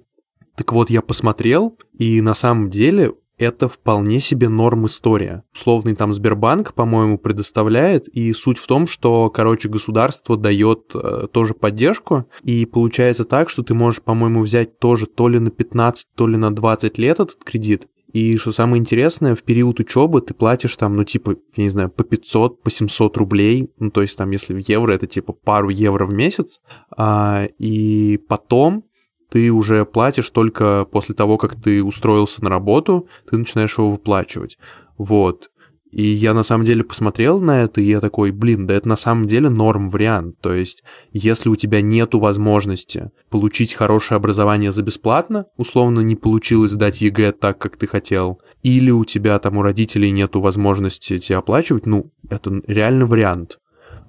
Так 0.56 0.72
вот, 0.72 0.92
я 0.92 1.02
посмотрел, 1.02 1.80
и 1.98 2.22
на 2.22 2.36
самом 2.36 2.70
деле 2.70 3.16
это 3.40 3.68
вполне 3.68 4.20
себе 4.20 4.50
норм 4.50 4.86
история. 4.86 5.44
Условный 5.52 5.96
там 5.96 6.14
Сбербанк, 6.14 6.76
по-моему, 6.76 7.18
предоставляет, 7.18 8.08
и 8.08 8.34
суть 8.34 8.60
в 8.60 8.68
том, 8.68 8.86
что, 8.86 9.32
короче, 9.32 9.68
государство 9.68 10.38
дает 10.38 10.92
э, 10.94 11.26
тоже 11.32 11.56
поддержку, 11.56 12.28
и 12.44 12.68
получается 12.68 13.24
так, 13.24 13.50
что 13.50 13.64
ты 13.64 13.74
можешь, 13.74 14.04
по-моему, 14.04 14.44
взять 14.44 14.78
тоже 14.78 15.08
то 15.08 15.28
ли 15.28 15.40
на 15.40 15.50
15, 15.50 16.06
то 16.16 16.28
ли 16.28 16.38
на 16.38 16.54
20 16.54 17.00
лет 17.00 17.20
этот 17.20 17.44
кредит, 17.44 17.88
и 18.14 18.38
что 18.38 18.52
самое 18.52 18.80
интересное, 18.80 19.36
в 19.36 19.42
период 19.42 19.80
учебы 19.80 20.22
ты 20.22 20.36
платишь 20.36 20.78
там, 20.78 20.96
ну, 20.96 21.04
типа, 21.04 21.36
я 21.56 21.64
не 21.64 21.70
знаю, 21.70 21.90
по 21.90 22.04
500, 22.04 22.62
по 22.62 22.70
700 22.70 23.18
рублей, 23.18 23.72
ну, 23.80 23.90
то 23.90 24.04
есть 24.04 24.16
там, 24.16 24.30
если 24.30 24.54
в 24.54 24.60
евро, 24.60 24.94
это 24.94 25.08
типа 25.08 25.34
пару 25.34 25.70
евро 25.70 26.06
в 26.06 26.14
месяц, 26.14 26.62
а, 26.96 27.48
и 27.58 28.18
потом 28.30 28.86
ты 29.32 29.52
уже 29.52 29.84
платишь 29.84 30.30
только 30.30 30.86
после 30.86 31.16
того, 31.16 31.40
как 31.40 31.60
ты 31.60 31.84
устроился 31.84 32.44
на 32.44 32.52
работу, 32.52 33.08
ты 33.28 33.36
начинаешь 33.36 33.80
его 33.80 33.90
выплачивать. 33.90 34.60
Вот. 35.00 35.50
И 35.94 36.02
я 36.08 36.34
на 36.34 36.42
самом 36.42 36.64
деле 36.64 36.84
посмотрел 36.84 37.40
на 37.40 37.62
это, 37.62 37.80
и 37.80 37.86
я 37.86 38.00
такой, 38.00 38.32
блин, 38.32 38.66
да 38.66 38.74
это 38.74 38.88
на 38.88 38.96
самом 38.96 39.28
деле 39.28 39.50
норм 39.50 39.92
вариант. 39.92 40.40
То 40.42 40.52
есть, 40.52 40.84
если 41.12 41.50
у 41.50 41.56
тебя 41.56 41.82
нету 41.82 42.20
возможности 42.20 43.12
получить 43.30 43.76
хорошее 43.76 44.18
образование 44.18 44.72
за 44.72 44.82
бесплатно, 44.82 45.46
условно 45.56 46.00
не 46.00 46.16
получилось 46.16 46.72
сдать 46.72 47.02
ЕГЭ 47.02 47.34
так, 47.34 47.60
как 47.60 47.78
ты 47.78 47.86
хотел, 47.86 48.42
или 48.64 48.90
у 48.90 49.06
тебя 49.06 49.38
там 49.38 49.58
у 49.58 49.62
родителей 49.62 50.10
нету 50.10 50.42
возможности 50.42 51.20
тебе 51.20 51.38
оплачивать, 51.38 51.86
ну, 51.86 52.12
это 52.28 52.60
реально 52.68 53.06
вариант 53.06 53.60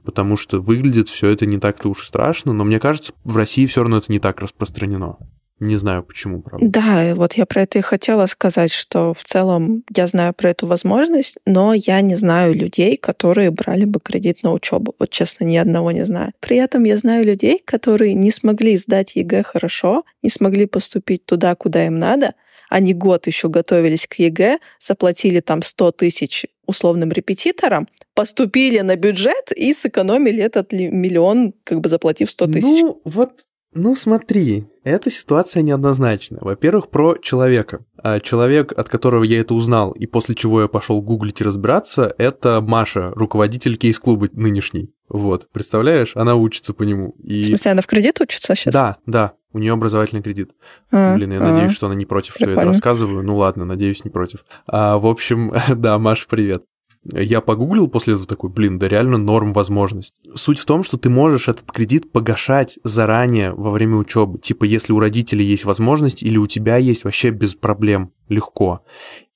потому 0.05 0.37
что 0.37 0.61
выглядит 0.61 1.09
все 1.09 1.31
это 1.31 1.47
не 1.47 1.59
так-то 1.59 1.89
уж 1.89 2.05
страшно, 2.05 2.53
но 2.53 2.65
мне 2.65 2.79
кажется, 2.79 3.15
в 3.25 3.39
России 3.39 3.65
все 3.65 3.81
равно 3.81 3.97
это 3.97 4.13
не 4.13 4.19
так 4.19 4.41
распространено. 4.41 5.17
Не 5.61 5.77
знаю 5.77 6.03
почему, 6.03 6.43
правда. 6.43 6.67
Да, 6.69 7.15
вот 7.15 7.35
я 7.35 7.47
про 7.47 7.63
это 7.63 7.79
и 7.79 7.83
хотела 7.83 8.27
сказать, 8.27 8.73
что 8.73 9.15
в 9.15 9.23
целом 9.23 9.85
я 9.95 10.07
знаю 10.07 10.35
про 10.35 10.51
эту 10.51 10.67
возможность, 10.67 11.39
но 11.47 11.75
я 11.75 12.01
не 12.01 12.17
знаю 12.17 12.55
людей, 12.55 12.97
которые 12.97 13.51
брали 13.51 13.85
бы 13.85 14.01
кредит 14.01 14.43
на 14.43 14.53
учебу. 14.53 14.95
Вот 14.99 15.11
честно, 15.11 15.45
ни 15.45 15.57
одного 15.57 15.93
не 15.93 16.05
знаю. 16.05 16.33
При 16.41 16.57
этом 16.57 16.85
я 16.85 16.97
знаю 16.99 17.25
людей, 17.25 17.63
которые 17.65 18.15
не 18.15 18.31
смогли 18.31 18.77
сдать 18.77 19.15
ЕГЭ 19.15 19.45
хорошо, 19.45 20.05
не 20.23 20.31
смогли 20.31 20.67
поступить 20.67 21.25
туда, 21.25 21.55
куда 21.55 21.87
им 21.87 21.97
надо, 21.97 22.35
они 22.69 22.93
год 22.93 23.29
еще 23.29 23.49
готовились 23.49 24.09
к 24.09 24.15
ЕГЭ, 24.15 24.59
заплатили 24.81 25.39
там 25.41 25.63
100 25.63 25.93
тысяч 25.93 26.47
условным 26.67 27.13
репетиторам, 27.13 27.89
поступили 28.15 28.81
на 28.81 28.97
бюджет 28.97 29.53
и 29.55 29.73
сэкономили 29.73 30.43
этот 30.43 30.73
миллион, 30.73 31.55
как 31.63 31.81
бы 31.81 31.89
заплатив 31.89 32.31
100 32.31 32.47
тысяч. 32.49 32.83
Ну, 32.83 33.01
вот 33.05 33.43
ну, 33.75 33.95
смотри, 33.95 34.67
эта 34.85 35.11
ситуация 35.11 35.63
неоднозначная. 35.63 36.41
Во-первых, 36.41 36.91
про 36.91 37.17
человека. 37.21 37.85
А 38.03 38.21
человек, 38.21 38.73
от 38.73 38.89
которого 38.89 39.25
я 39.25 39.41
это 39.41 39.55
узнал, 39.55 39.93
и 39.93 40.07
после 40.07 40.35
чего 40.35 40.63
я 40.63 40.69
пошел 40.69 41.01
гуглить 41.03 41.41
и 41.41 41.45
разбираться, 41.45 42.15
это 42.19 42.61
Маша, 42.61 43.11
руководитель 43.15 43.77
кейс-клуба 43.77 44.29
нынешний. 44.33 44.93
Вот, 45.09 45.49
представляешь? 45.53 46.13
Она 46.15 46.35
учится 46.37 46.73
по 46.73 46.83
нему. 46.83 47.15
И... 47.23 47.43
В 47.43 47.47
смысле, 47.47 47.73
она 47.73 47.83
в 47.83 47.87
кредит 47.87 48.21
учится 48.21 48.55
сейчас? 48.55 48.75
Да, 48.75 48.97
да. 49.07 49.33
У 49.53 49.59
нее 49.59 49.73
образовательный 49.73 50.23
кредит. 50.23 50.51
А, 50.91 51.15
Блин, 51.15 51.33
я 51.33 51.39
а, 51.39 51.53
надеюсь, 51.53 51.73
что 51.73 51.87
она 51.87 51.95
не 51.95 52.07
против, 52.07 52.35
прикольно. 52.35 52.53
что 52.53 52.61
я 52.61 52.67
это 52.67 52.75
рассказываю. 52.75 53.23
Ну 53.23 53.37
ладно, 53.37 53.65
надеюсь, 53.65 54.05
не 54.05 54.11
против. 54.11 54.45
А, 54.67 54.99
в 54.99 55.07
общем, 55.07 55.53
да, 55.77 55.99
Маша, 55.99 56.27
привет. 56.29 56.65
Я 57.13 57.41
погуглил 57.41 57.89
после 57.89 58.15
этого 58.15 58.27
такой, 58.27 58.51
блин, 58.51 58.79
да 58.79 58.89
реально 58.89 59.19
норм 59.19 59.53
возможность. 59.53 60.15
Суть 60.35 60.59
в 60.59 60.65
том, 60.65 60.83
что 60.83 60.97
ты 60.97 61.11
можешь 61.11 61.49
этот 61.49 61.71
кредит 61.71 62.11
погашать 62.13 62.79
заранее 62.83 63.53
во 63.53 63.71
время 63.71 63.97
учебы. 63.97 64.39
Типа, 64.39 64.65
если 64.65 64.93
у 64.93 65.01
родителей 65.01 65.45
есть 65.45 65.65
возможность 65.65 66.23
или 66.23 66.39
у 66.39 66.47
тебя 66.47 66.77
есть 66.77 67.05
вообще 67.05 67.31
без 67.31 67.55
проблем, 67.55 68.13
легко. 68.29 68.85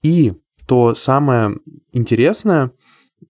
И 0.02 0.32
то 0.66 0.94
самое 0.94 1.58
интересное, 1.92 2.72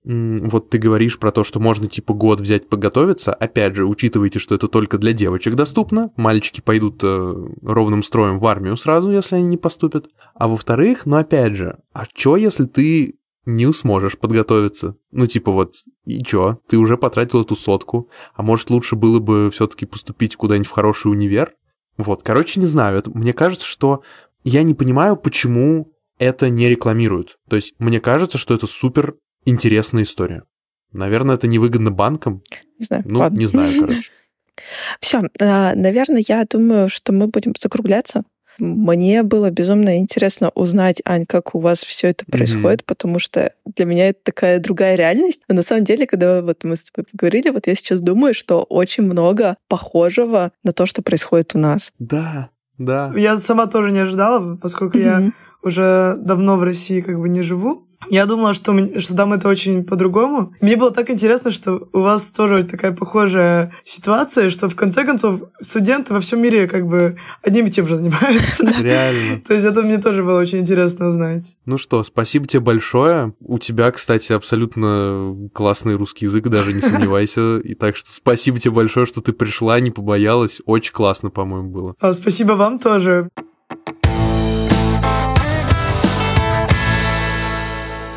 вот 0.05 0.71
ты 0.71 0.79
говоришь 0.79 1.19
про 1.19 1.33
то, 1.33 1.45
что 1.45 1.61
можно 1.61 1.89
типа 1.89 2.15
год 2.15 2.41
взять 2.41 2.69
подготовиться. 2.69 3.33
Опять 3.33 3.75
же, 3.75 3.87
учитывайте, 3.87 4.39
что 4.39 4.55
это 4.55 4.69
только 4.69 4.99
для 4.99 5.13
девочек 5.13 5.55
доступно. 5.55 6.11
Мальчики 6.17 6.61
пойдут 6.61 7.01
э, 7.03 7.49
ровным 7.63 8.03
строем 8.03 8.39
в 8.39 8.47
армию 8.47 8.77
сразу, 8.77 9.11
если 9.11 9.37
они 9.37 9.47
не 9.47 9.57
поступят. 9.57 10.09
А 10.35 10.47
во-вторых, 10.47 11.07
ну 11.07 11.17
опять 11.17 11.55
же, 11.55 11.79
а 11.93 12.07
чё, 12.13 12.37
если 12.37 12.67
ты 12.67 13.17
не 13.49 13.73
сможешь 13.73 14.19
подготовиться? 14.19 14.97
Ну 15.11 15.27
типа 15.27 15.51
вот, 15.51 15.75
и 16.05 16.23
чё? 16.23 16.61
Ты 16.69 16.77
уже 16.77 16.97
потратил 16.97 17.43
эту 17.43 17.57
сотку. 17.57 18.11
А 18.35 18.43
может 18.43 18.71
лучше 18.71 18.95
было 18.95 19.19
бы 19.19 19.51
все 19.51 19.67
таки 19.67 19.87
поступить 19.87 20.37
куда-нибудь 20.37 20.69
в 20.69 20.73
хороший 20.73 21.11
универ? 21.11 21.55
Вот, 21.97 22.23
короче, 22.23 22.61
не 22.61 22.67
знаю. 22.67 22.99
Это, 22.99 23.11
мне 23.11 23.33
кажется, 23.33 23.67
что 23.67 24.03
я 24.45 24.63
не 24.63 24.75
понимаю, 24.75 25.17
почему 25.17 25.93
это 26.19 26.51
не 26.51 26.69
рекламируют. 26.69 27.39
То 27.49 27.57
есть 27.57 27.75
мне 27.79 28.01
кажется, 28.01 28.39
что 28.39 28.55
это 28.55 28.67
супер 28.67 29.17
интересная 29.45 30.03
история. 30.03 30.45
Наверное, 30.93 31.37
это 31.37 31.47
невыгодно 31.47 31.91
банкам. 31.91 32.43
Не 32.79 32.85
знаю. 32.85 33.03
Ну, 33.07 33.19
ладно. 33.19 33.39
не 33.39 33.47
знаю, 33.47 33.73
короче. 33.81 34.11
Все, 35.01 35.23
а, 35.41 35.75
наверное, 35.75 36.23
я 36.27 36.45
думаю, 36.45 36.89
что 36.89 37.13
мы 37.13 37.29
будем 37.29 37.55
закругляться. 37.59 38.25
Мне 38.59 39.23
было 39.23 39.51
безумно 39.51 39.99
интересно 39.99 40.51
узнать, 40.55 41.01
Ань, 41.05 41.27
как 41.27 41.55
у 41.55 41.61
вас 41.61 41.85
все 41.85 42.09
это 42.09 42.25
происходит, 42.27 42.81
mm-hmm. 42.81 42.87
потому 42.87 43.19
что 43.19 43.53
для 43.65 43.85
меня 43.85 44.09
это 44.09 44.19
такая 44.23 44.59
другая 44.59 44.97
реальность. 44.97 45.43
Но 45.49 45.57
на 45.57 45.63
самом 45.63 45.85
деле, 45.85 46.07
когда 46.07 46.43
вот 46.43 46.65
мы 46.65 46.77
с 46.77 46.85
тобой 46.85 47.07
поговорили, 47.11 47.51
вот 47.51 47.67
я 47.67 47.75
сейчас 47.75 48.01
думаю, 48.01 48.35
что 48.35 48.63
очень 48.63 49.05
много 49.05 49.57
похожего 49.69 50.53
на 50.65 50.73
то, 50.73 50.87
что 50.87 51.03
происходит 51.03 51.55
у 51.55 51.59
нас. 51.59 51.93
Да, 51.99 52.51
да. 52.79 53.13
Я 53.17 53.39
сама 53.39 53.67
тоже 53.67 53.93
не 53.93 54.01
ожидала, 54.01 54.57
поскольку 54.57 54.99
mm-hmm. 54.99 55.25
я 55.25 55.33
уже 55.63 56.17
давно 56.19 56.57
в 56.57 56.63
России 56.63 57.01
как 57.01 57.19
бы 57.21 57.29
не 57.29 57.43
живу. 57.43 57.88
Я 58.11 58.27
думала, 58.27 58.55
что, 58.55 59.01
что 59.01 59.17
там 59.17 59.33
это 59.33 59.49
очень 59.49 59.85
по-другому. 59.85 60.55
Мне 60.61 60.77
было 60.77 60.91
так 60.91 61.11
интересно, 61.11 61.51
что 61.51 61.89
у 61.93 62.01
вас 62.01 62.27
тоже 62.27 62.65
такая 62.65 62.93
похожая 62.93 63.73
ситуация, 63.85 64.51
что 64.51 64.69
в 64.69 64.77
конце 64.77 65.05
концов 65.05 65.43
студенты 65.61 66.15
во 66.15 66.21
всем 66.21 66.41
мире 66.41 66.69
как 66.69 66.87
бы 66.87 67.17
одним 67.43 67.67
и 67.67 67.71
тем 67.71 67.89
же 67.89 67.97
занимаются. 67.97 68.65
Реально. 68.81 69.41
То 69.47 69.55
есть 69.55 69.67
это 69.67 69.83
мне 69.83 69.99
тоже 69.99 70.23
было 70.23 70.41
очень 70.41 70.59
интересно 70.61 71.09
узнать. 71.09 71.57
Ну 71.67 71.77
что, 71.77 72.03
спасибо 72.03 72.47
тебе 72.47 72.61
большое. 72.61 73.35
У 73.41 73.59
тебя, 73.59 73.91
кстати, 73.91 74.33
абсолютно 74.33 75.49
классный 75.53 75.97
русский 75.97 76.27
язык, 76.27 76.49
даже 76.49 76.73
не 76.73 76.81
сомневайся. 76.81 77.59
И 77.59 77.75
так 77.75 77.97
что 77.97 78.13
спасибо 78.13 78.59
тебе 78.59 78.73
большое, 78.73 79.07
что 79.07 79.21
ты 79.21 79.33
пришла, 79.33 79.81
не 79.81 79.91
побоялась. 79.91 80.61
Очень 80.65 80.93
классно, 80.93 81.31
по-моему, 81.31 81.71
было. 81.71 81.95
А, 82.01 82.13
спасибо 82.13 82.53
вам 82.53 82.79
тоже. 82.79 83.29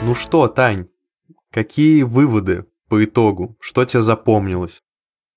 Ну 0.04 0.16
что, 0.16 0.48
Тань, 0.48 0.88
какие 1.52 2.02
выводы 2.02 2.66
по 2.90 3.04
итогу? 3.04 3.56
Что 3.60 3.86
тебе 3.86 4.02
запомнилось? 4.02 4.82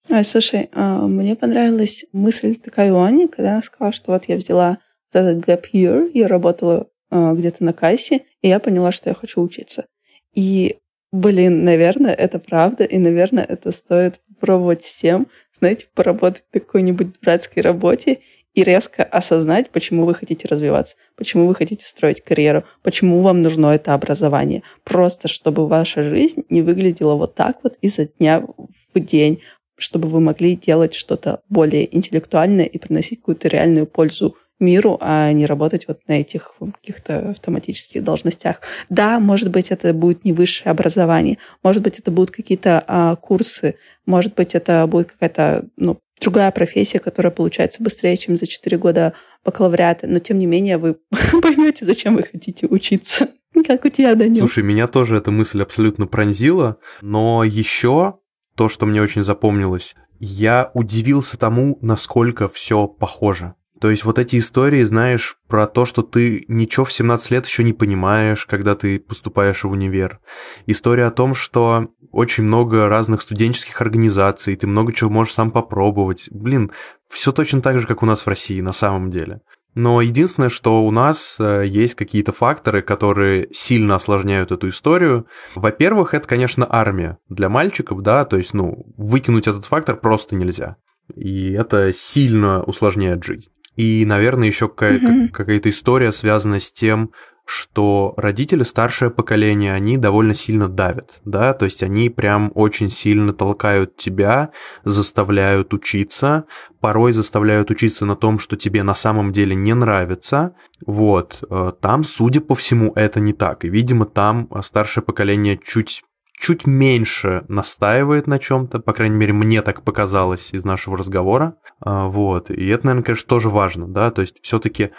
Ой, 0.09 0.25
слушай, 0.25 0.71
а, 0.73 1.07
мне 1.07 1.37
понравилась 1.37 2.07
мысль 2.13 2.57
такая 2.57 2.91
у 2.91 3.29
когда 3.29 3.53
она 3.53 3.63
сказала, 3.63 3.93
что 3.93 4.13
вот 4.13 4.25
я 4.27 4.37
взяла 4.37 4.79
вот 5.13 5.21
этот 5.21 5.47
gap 5.47 5.65
year, 5.75 6.11
я 6.15 6.29
работала 6.29 6.89
а, 7.11 7.35
где-то 7.35 7.63
на 7.63 7.75
кассе, 7.75 8.23
и 8.41 8.49
я 8.49 8.59
поняла, 8.59 8.91
что 8.91 9.11
я 9.11 9.15
хочу 9.15 9.43
учиться. 9.43 9.85
И, 10.33 10.79
блин, 11.13 11.65
наверное, 11.65 12.15
это 12.15 12.39
правда, 12.39 12.85
и, 12.85 12.97
наверное, 12.97 13.45
это 13.45 13.71
стоит 13.71 14.21
попробовать 14.29 14.83
всем, 14.83 15.27
знаете, 15.53 15.89
поработать 15.95 16.47
в 16.49 16.53
какой-нибудь 16.55 17.21
братской 17.21 17.63
работе 17.63 18.21
и 18.55 18.63
резко 18.63 19.03
осознать, 19.03 19.71
почему 19.71 20.05
вы 20.05 20.15
хотите 20.15 20.49
развиваться, 20.49 20.97
почему 21.17 21.47
вы 21.47 21.55
хотите 21.55 21.85
строить 21.85 22.21
карьеру, 22.21 22.65
почему 22.83 23.21
вам 23.21 23.43
нужно 23.43 23.67
это 23.67 23.95
образование. 23.95 24.63
Просто 24.85 25.29
чтобы 25.29 25.67
ваша 25.67 26.03
жизнь 26.03 26.45
не 26.49 26.63
выглядела 26.63 27.15
вот 27.15 27.35
так 27.35 27.59
вот 27.63 27.77
изо 27.81 28.07
дня 28.07 28.47
в 28.95 29.01
день, 29.01 29.43
чтобы 29.77 30.09
вы 30.09 30.21
могли 30.21 30.55
делать 30.57 30.95
что-то 30.95 31.41
более 31.49 31.95
интеллектуальное 31.95 32.65
и 32.65 32.79
приносить 32.79 33.19
какую-то 33.19 33.49
реальную 33.49 33.87
пользу 33.87 34.37
миру, 34.61 34.99
а 35.01 35.33
не 35.33 35.47
работать 35.47 35.89
вот 35.89 36.01
на 36.07 36.21
этих 36.21 36.55
каких-то 36.59 37.31
автоматических 37.31 38.05
должностях. 38.05 38.61
Да, 38.89 39.19
может 39.19 39.51
быть, 39.51 39.73
это 39.73 39.93
будет 39.93 40.25
не 40.25 40.33
высшее 40.33 40.71
образование, 40.71 41.39
может 41.63 41.83
быть, 41.83 41.99
это 41.99 42.13
будут 42.13 42.31
какие-то 42.31 42.83
а, 42.87 43.17
курсы, 43.17 43.75
может 44.07 44.35
быть, 44.35 44.55
это 44.55 44.87
будет 44.87 45.11
какая-то 45.11 45.67
ну, 45.77 45.99
другая 46.25 46.51
профессия, 46.51 46.99
которая 46.99 47.31
получается 47.31 47.83
быстрее, 47.83 48.17
чем 48.17 48.37
за 48.37 48.47
4 48.47 48.79
года 48.79 49.13
бакалавриата, 49.45 50.07
но 50.07 50.19
тем 50.19 50.39
не 50.39 50.47
менее 50.47 50.79
вы 50.79 50.97
поймете, 51.43 51.85
зачем 51.85 52.17
вы 52.17 52.23
хотите 52.23 52.67
учиться. 52.67 53.29
Как 53.67 53.85
у 53.85 53.89
тебя, 53.89 54.15
Данил? 54.15 54.41
Слушай, 54.41 54.65
меня 54.65 54.89
тоже 54.89 55.17
эта 55.17 55.31
мысль 55.31 55.63
абсолютно 55.63 56.07
пронзила, 56.07 56.79
но 57.03 57.45
еще 57.45 58.19
то, 58.57 58.69
что 58.69 58.87
мне 58.87 59.03
очень 59.03 59.23
запомнилось, 59.23 59.95
я 60.19 60.71
удивился 60.75 61.37
тому, 61.37 61.79
насколько 61.83 62.49
все 62.49 62.89
похоже. 62.89 63.55
То 63.85 63.91
есть 63.91 64.07
вот 64.07 64.19
эти 64.19 64.39
истории, 64.39 64.83
знаешь, 64.85 65.37
про 65.47 65.67
то, 65.67 65.85
что 65.85 66.01
ты 66.01 66.47
ничего 66.49 66.87
в 66.87 66.93
17 66.95 67.31
лет 67.33 67.47
еще 67.47 67.63
не 67.63 67.75
понимаешь, 67.75 68.47
когда 68.47 68.75
ты 68.75 68.99
поступаешь 68.99 69.63
в 69.63 69.71
универ. 69.71 70.21
История 70.65 71.05
о 71.05 71.11
том, 71.11 71.35
что 71.35 71.89
очень 72.11 72.45
много 72.45 72.89
разных 72.89 73.21
студенческих 73.21 73.83
организаций, 73.83 74.57
ты 74.57 74.67
много 74.67 74.95
чего 74.95 75.11
можешь 75.11 75.35
сам 75.35 75.51
попробовать. 75.51 76.31
Блин, 76.31 76.73
все 77.11 77.31
точно 77.31 77.61
так 77.61 77.79
же, 77.79 77.87
как 77.87 78.03
у 78.03 78.07
нас 78.07 78.23
в 78.23 78.27
России 78.27 78.63
на 78.63 78.73
самом 78.73 79.11
деле. 79.11 79.43
Но 79.75 80.01
единственное, 80.01 80.49
что 80.49 80.83
у 80.83 80.91
нас 80.91 81.37
э, 81.39 81.65
есть 81.67 81.95
какие-то 81.95 82.33
факторы, 82.33 82.81
которые 82.81 83.49
сильно 83.53 83.97
осложняют 83.97 84.51
эту 84.51 84.71
историю. 84.71 85.27
Во-первых, 85.55 86.15
это, 86.15 86.27
конечно, 86.27 86.67
армия 86.67 87.19
для 87.29 87.51
мальчиков, 87.51 88.01
да, 88.01 88.25
то 88.25 88.39
есть, 88.39 88.55
ну, 88.55 88.83
выкинуть 88.97 89.47
этот 89.47 89.67
фактор 89.67 89.97
просто 89.97 90.37
нельзя. 90.37 90.77
И 91.15 91.53
это 91.53 91.93
сильно 91.93 92.63
усложняет 92.63 93.23
жизнь. 93.23 93.51
И, 93.77 94.05
наверное, 94.05 94.49
еще 94.49 94.69
какая- 94.69 95.29
какая-то 95.29 95.71
история 95.71 96.13
связана 96.13 96.61
с 96.61 96.71
тем, 96.73 97.11
что 97.47 98.15
родители, 98.17 98.63
старшее 98.63 99.11
поколение, 99.11 99.75
они 99.75 99.99
довольно 99.99 100.33
сильно 100.35 100.67
давят, 100.67 101.21
да, 101.25 101.53
то 101.53 101.67
есть 101.67 101.83
они 101.83 102.09
прям 102.09 102.51
очень 102.55 102.89
сильно 102.89 103.35
толкают 103.35 103.97
тебя, 103.97 104.51
заставляют 104.85 105.75
учиться, 105.75 106.45
порой 106.81 107.13
заставляют 107.13 107.71
учиться 107.71 108.07
на 108.07 108.17
том, 108.17 108.39
что 108.39 108.57
тебе 108.57 108.83
на 108.83 108.95
самом 108.95 109.31
деле 109.31 109.55
не 109.55 109.75
нравится, 109.75 110.55
вот, 110.87 111.45
э, 111.49 111.73
там, 111.81 112.03
судя 112.03 112.41
по 112.41 112.55
всему, 112.55 112.93
это 112.95 113.21
не 113.21 113.35
так, 113.35 113.65
и, 113.65 113.69
видимо, 113.69 114.07
там 114.07 114.49
старшее 114.63 115.05
поколение 115.05 115.59
чуть 115.63 116.03
чуть 116.37 116.67
меньше 116.67 117.45
настаивает 117.49 118.27
на 118.27 118.39
чем-то, 118.39 118.81
по 118.81 118.93
крайней 118.93 119.17
мере, 119.17 119.33
мне 119.33 119.63
так 119.63 119.83
показалось 119.83 120.51
из 120.53 120.65
нашего 120.65 120.99
разговора. 120.99 121.57
А, 121.81 122.07
вот. 122.07 122.51
И 122.51 122.67
это, 122.67 122.87
наверное, 122.87 123.05
конечно, 123.05 123.29
тоже 123.29 123.49
важно, 123.49 123.89
да, 123.89 124.11
то 124.11 124.23
есть 124.23 124.37
все-таки 124.43 124.91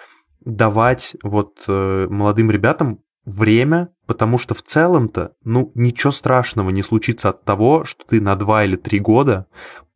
давать 0.44 1.16
вот 1.24 1.64
э, 1.68 2.08
молодым 2.10 2.52
ребятам 2.52 3.00
время, 3.26 3.90
потому 4.06 4.38
что 4.38 4.54
в 4.54 4.62
целом-то, 4.62 5.34
ну, 5.44 5.72
ничего 5.74 6.12
страшного 6.12 6.70
не 6.70 6.84
случится 6.84 7.30
от 7.30 7.44
того, 7.44 7.84
что 7.86 8.06
ты 8.06 8.22
на 8.22 8.36
два 8.36 8.64
или 8.64 8.76
три 8.76 9.00
года 9.00 9.48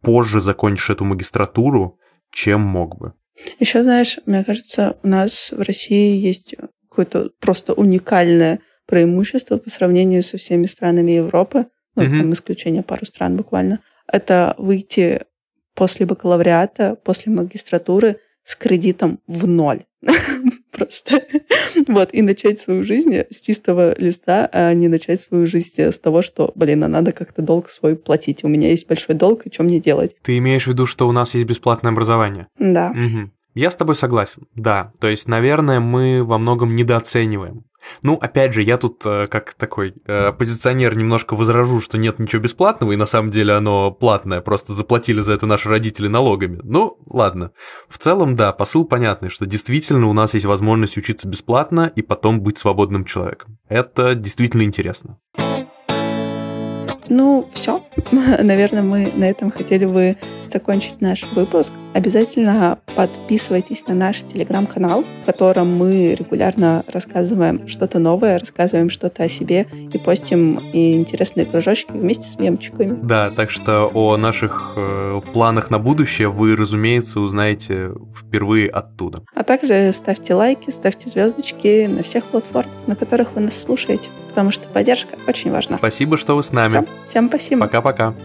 позже 0.02 0.42
закончишь 0.42 0.90
эту 0.90 1.06
магистратуру, 1.06 2.00
чем 2.32 2.62
мог 2.62 2.98
бы. 2.98 3.14
Еще, 3.60 3.84
знаешь, 3.84 4.20
мне 4.26 4.44
кажется, 4.44 4.98
у 5.04 5.08
нас 5.08 5.54
в 5.56 5.62
России 5.62 6.18
есть 6.18 6.56
какое-то 6.90 7.30
просто 7.40 7.74
уникальное 7.74 8.60
преимущество 8.88 9.58
по 9.58 9.70
сравнению 9.70 10.24
со 10.24 10.38
всеми 10.38 10.66
странами 10.66 11.12
Европы, 11.12 11.68
ну, 11.96 12.04
mm-hmm. 12.04 12.18
там 12.18 12.34
исключение 12.34 12.84
пару 12.84 13.06
стран 13.06 13.38
буквально, 13.38 13.82
это 14.12 14.56
выйти 14.58 15.22
после 15.80 16.06
бакалавриата, 16.06 16.98
после 17.06 17.32
магистратуры 17.32 18.18
с 18.44 18.56
кредитом 18.58 19.20
в 19.28 19.48
ноль. 19.48 19.84
Просто. 20.72 21.24
Вот, 21.88 22.14
и 22.14 22.22
начать 22.22 22.60
свою 22.60 22.84
жизнь 22.84 23.16
с 23.30 23.42
чистого 23.42 23.96
листа, 23.98 24.50
а 24.52 24.74
не 24.74 24.90
начать 24.90 25.22
свою 25.22 25.48
жизнь 25.48 25.82
с 25.82 25.98
того, 25.98 26.22
что, 26.22 26.52
блин, 26.56 26.84
а 26.84 26.90
надо 26.90 27.14
как-то 27.14 27.42
долг 27.42 27.70
свой 27.70 27.96
платить. 27.96 28.44
У 28.44 28.50
меня 28.50 28.70
есть 28.70 28.88
большой 28.88 29.16
долг, 29.16 29.46
и 29.46 29.54
что 29.54 29.64
мне 29.64 29.80
делать? 29.80 30.16
Ты 30.22 30.38
имеешь 30.38 30.66
в 30.66 30.68
виду, 30.68 30.86
что 30.86 31.08
у 31.08 31.14
нас 31.14 31.34
есть 31.34 31.46
бесплатное 31.46 31.94
образование? 31.94 32.48
Да. 32.60 32.92
Угу. 32.92 33.32
Я 33.56 33.72
с 33.72 33.76
тобой 33.76 33.96
согласен, 33.96 34.48
да. 34.56 34.92
То 35.00 35.08
есть, 35.08 35.30
наверное, 35.30 35.80
мы 35.80 36.26
во 36.26 36.38
многом 36.38 36.76
недооцениваем 36.76 37.64
ну, 38.02 38.16
опять 38.16 38.54
же, 38.54 38.62
я 38.62 38.78
тут 38.78 39.06
э, 39.06 39.28
как 39.28 39.54
такой 39.54 39.94
э, 40.06 40.32
позиционер 40.32 40.98
немножко 40.98 41.36
возражу, 41.36 41.82
что 41.82 41.98
нет 41.98 42.20
ничего 42.20 42.42
бесплатного, 42.42 42.92
и 42.92 42.98
на 42.98 43.06
самом 43.06 43.32
деле 43.32 43.54
оно 43.54 43.92
платное, 43.92 44.42
просто 44.42 44.74
заплатили 44.74 45.22
за 45.22 45.34
это 45.34 45.46
наши 45.46 45.70
родители 45.70 46.08
налогами. 46.08 46.60
Ну, 46.64 46.98
ладно. 47.06 47.52
В 47.88 47.98
целом, 47.98 48.36
да, 48.36 48.52
посыл 48.52 48.86
понятный, 48.86 49.30
что 49.30 49.46
действительно 49.46 50.08
у 50.08 50.14
нас 50.14 50.34
есть 50.34 50.46
возможность 50.46 50.98
учиться 50.98 51.28
бесплатно 51.28 51.92
и 51.96 52.02
потом 52.02 52.42
быть 52.42 52.58
свободным 52.58 53.06
человеком. 53.06 53.58
Это 53.68 54.16
действительно 54.16 54.64
интересно. 54.64 55.18
Ну, 57.10 57.48
все. 57.54 57.84
Наверное, 58.12 58.84
мы 58.84 59.12
на 59.14 59.26
этом 59.26 59.52
хотели 59.52 59.86
бы 59.86 60.18
закончить 60.46 61.02
наш 61.02 61.26
выпуск. 61.34 61.74
Обязательно 61.94 62.80
подписывайтесь 62.96 63.88
на 63.88 63.96
наш 63.96 64.24
телеграм-канал, 64.24 65.04
в 65.24 65.26
котором 65.26 65.76
мы 65.76 66.16
регулярно 66.16 66.84
рассказываем 66.88 67.68
что-то 67.68 67.98
новое, 67.98 68.38
рассказываем 68.38 68.90
что-то 68.90 69.24
о 69.24 69.30
себе 69.30 69.66
и 69.92 69.98
постим 69.98 70.60
и 70.72 70.96
интересные 70.96 71.46
кружочки 71.46 71.92
вместе 71.92 72.26
с 72.26 72.38
мемчиками. 72.38 73.00
Да, 73.02 73.32
так 73.32 73.50
что 73.50 73.90
о 73.94 74.18
наших 74.18 74.74
э, 74.76 75.22
планах 75.34 75.72
на 75.72 75.80
будущее 75.80 76.30
вы, 76.30 76.56
разумеется, 76.56 77.20
узнаете 77.20 77.92
впервые 78.16 78.70
оттуда. 78.70 79.24
А 79.34 79.44
также 79.44 79.92
ставьте 79.94 80.36
лайки, 80.36 80.70
ставьте 80.70 81.10
звездочки 81.10 81.88
на 81.88 82.04
всех 82.04 82.26
платформах, 82.26 82.76
на 82.86 82.96
которых 82.96 83.34
вы 83.34 83.42
нас 83.42 83.60
слушаете, 83.60 84.12
потому 84.30 84.52
что 84.52 84.68
поддержка 84.70 85.18
очень 85.28 85.52
важна. 85.52 85.78
Спасибо, 85.78 86.18
что 86.18 86.36
вы 86.36 86.44
с 86.44 86.52
нами. 86.52 86.72
Все. 86.72 86.86
Всем 87.06 87.28
спасибо. 87.28 87.62
Пока-пока. 87.62 88.16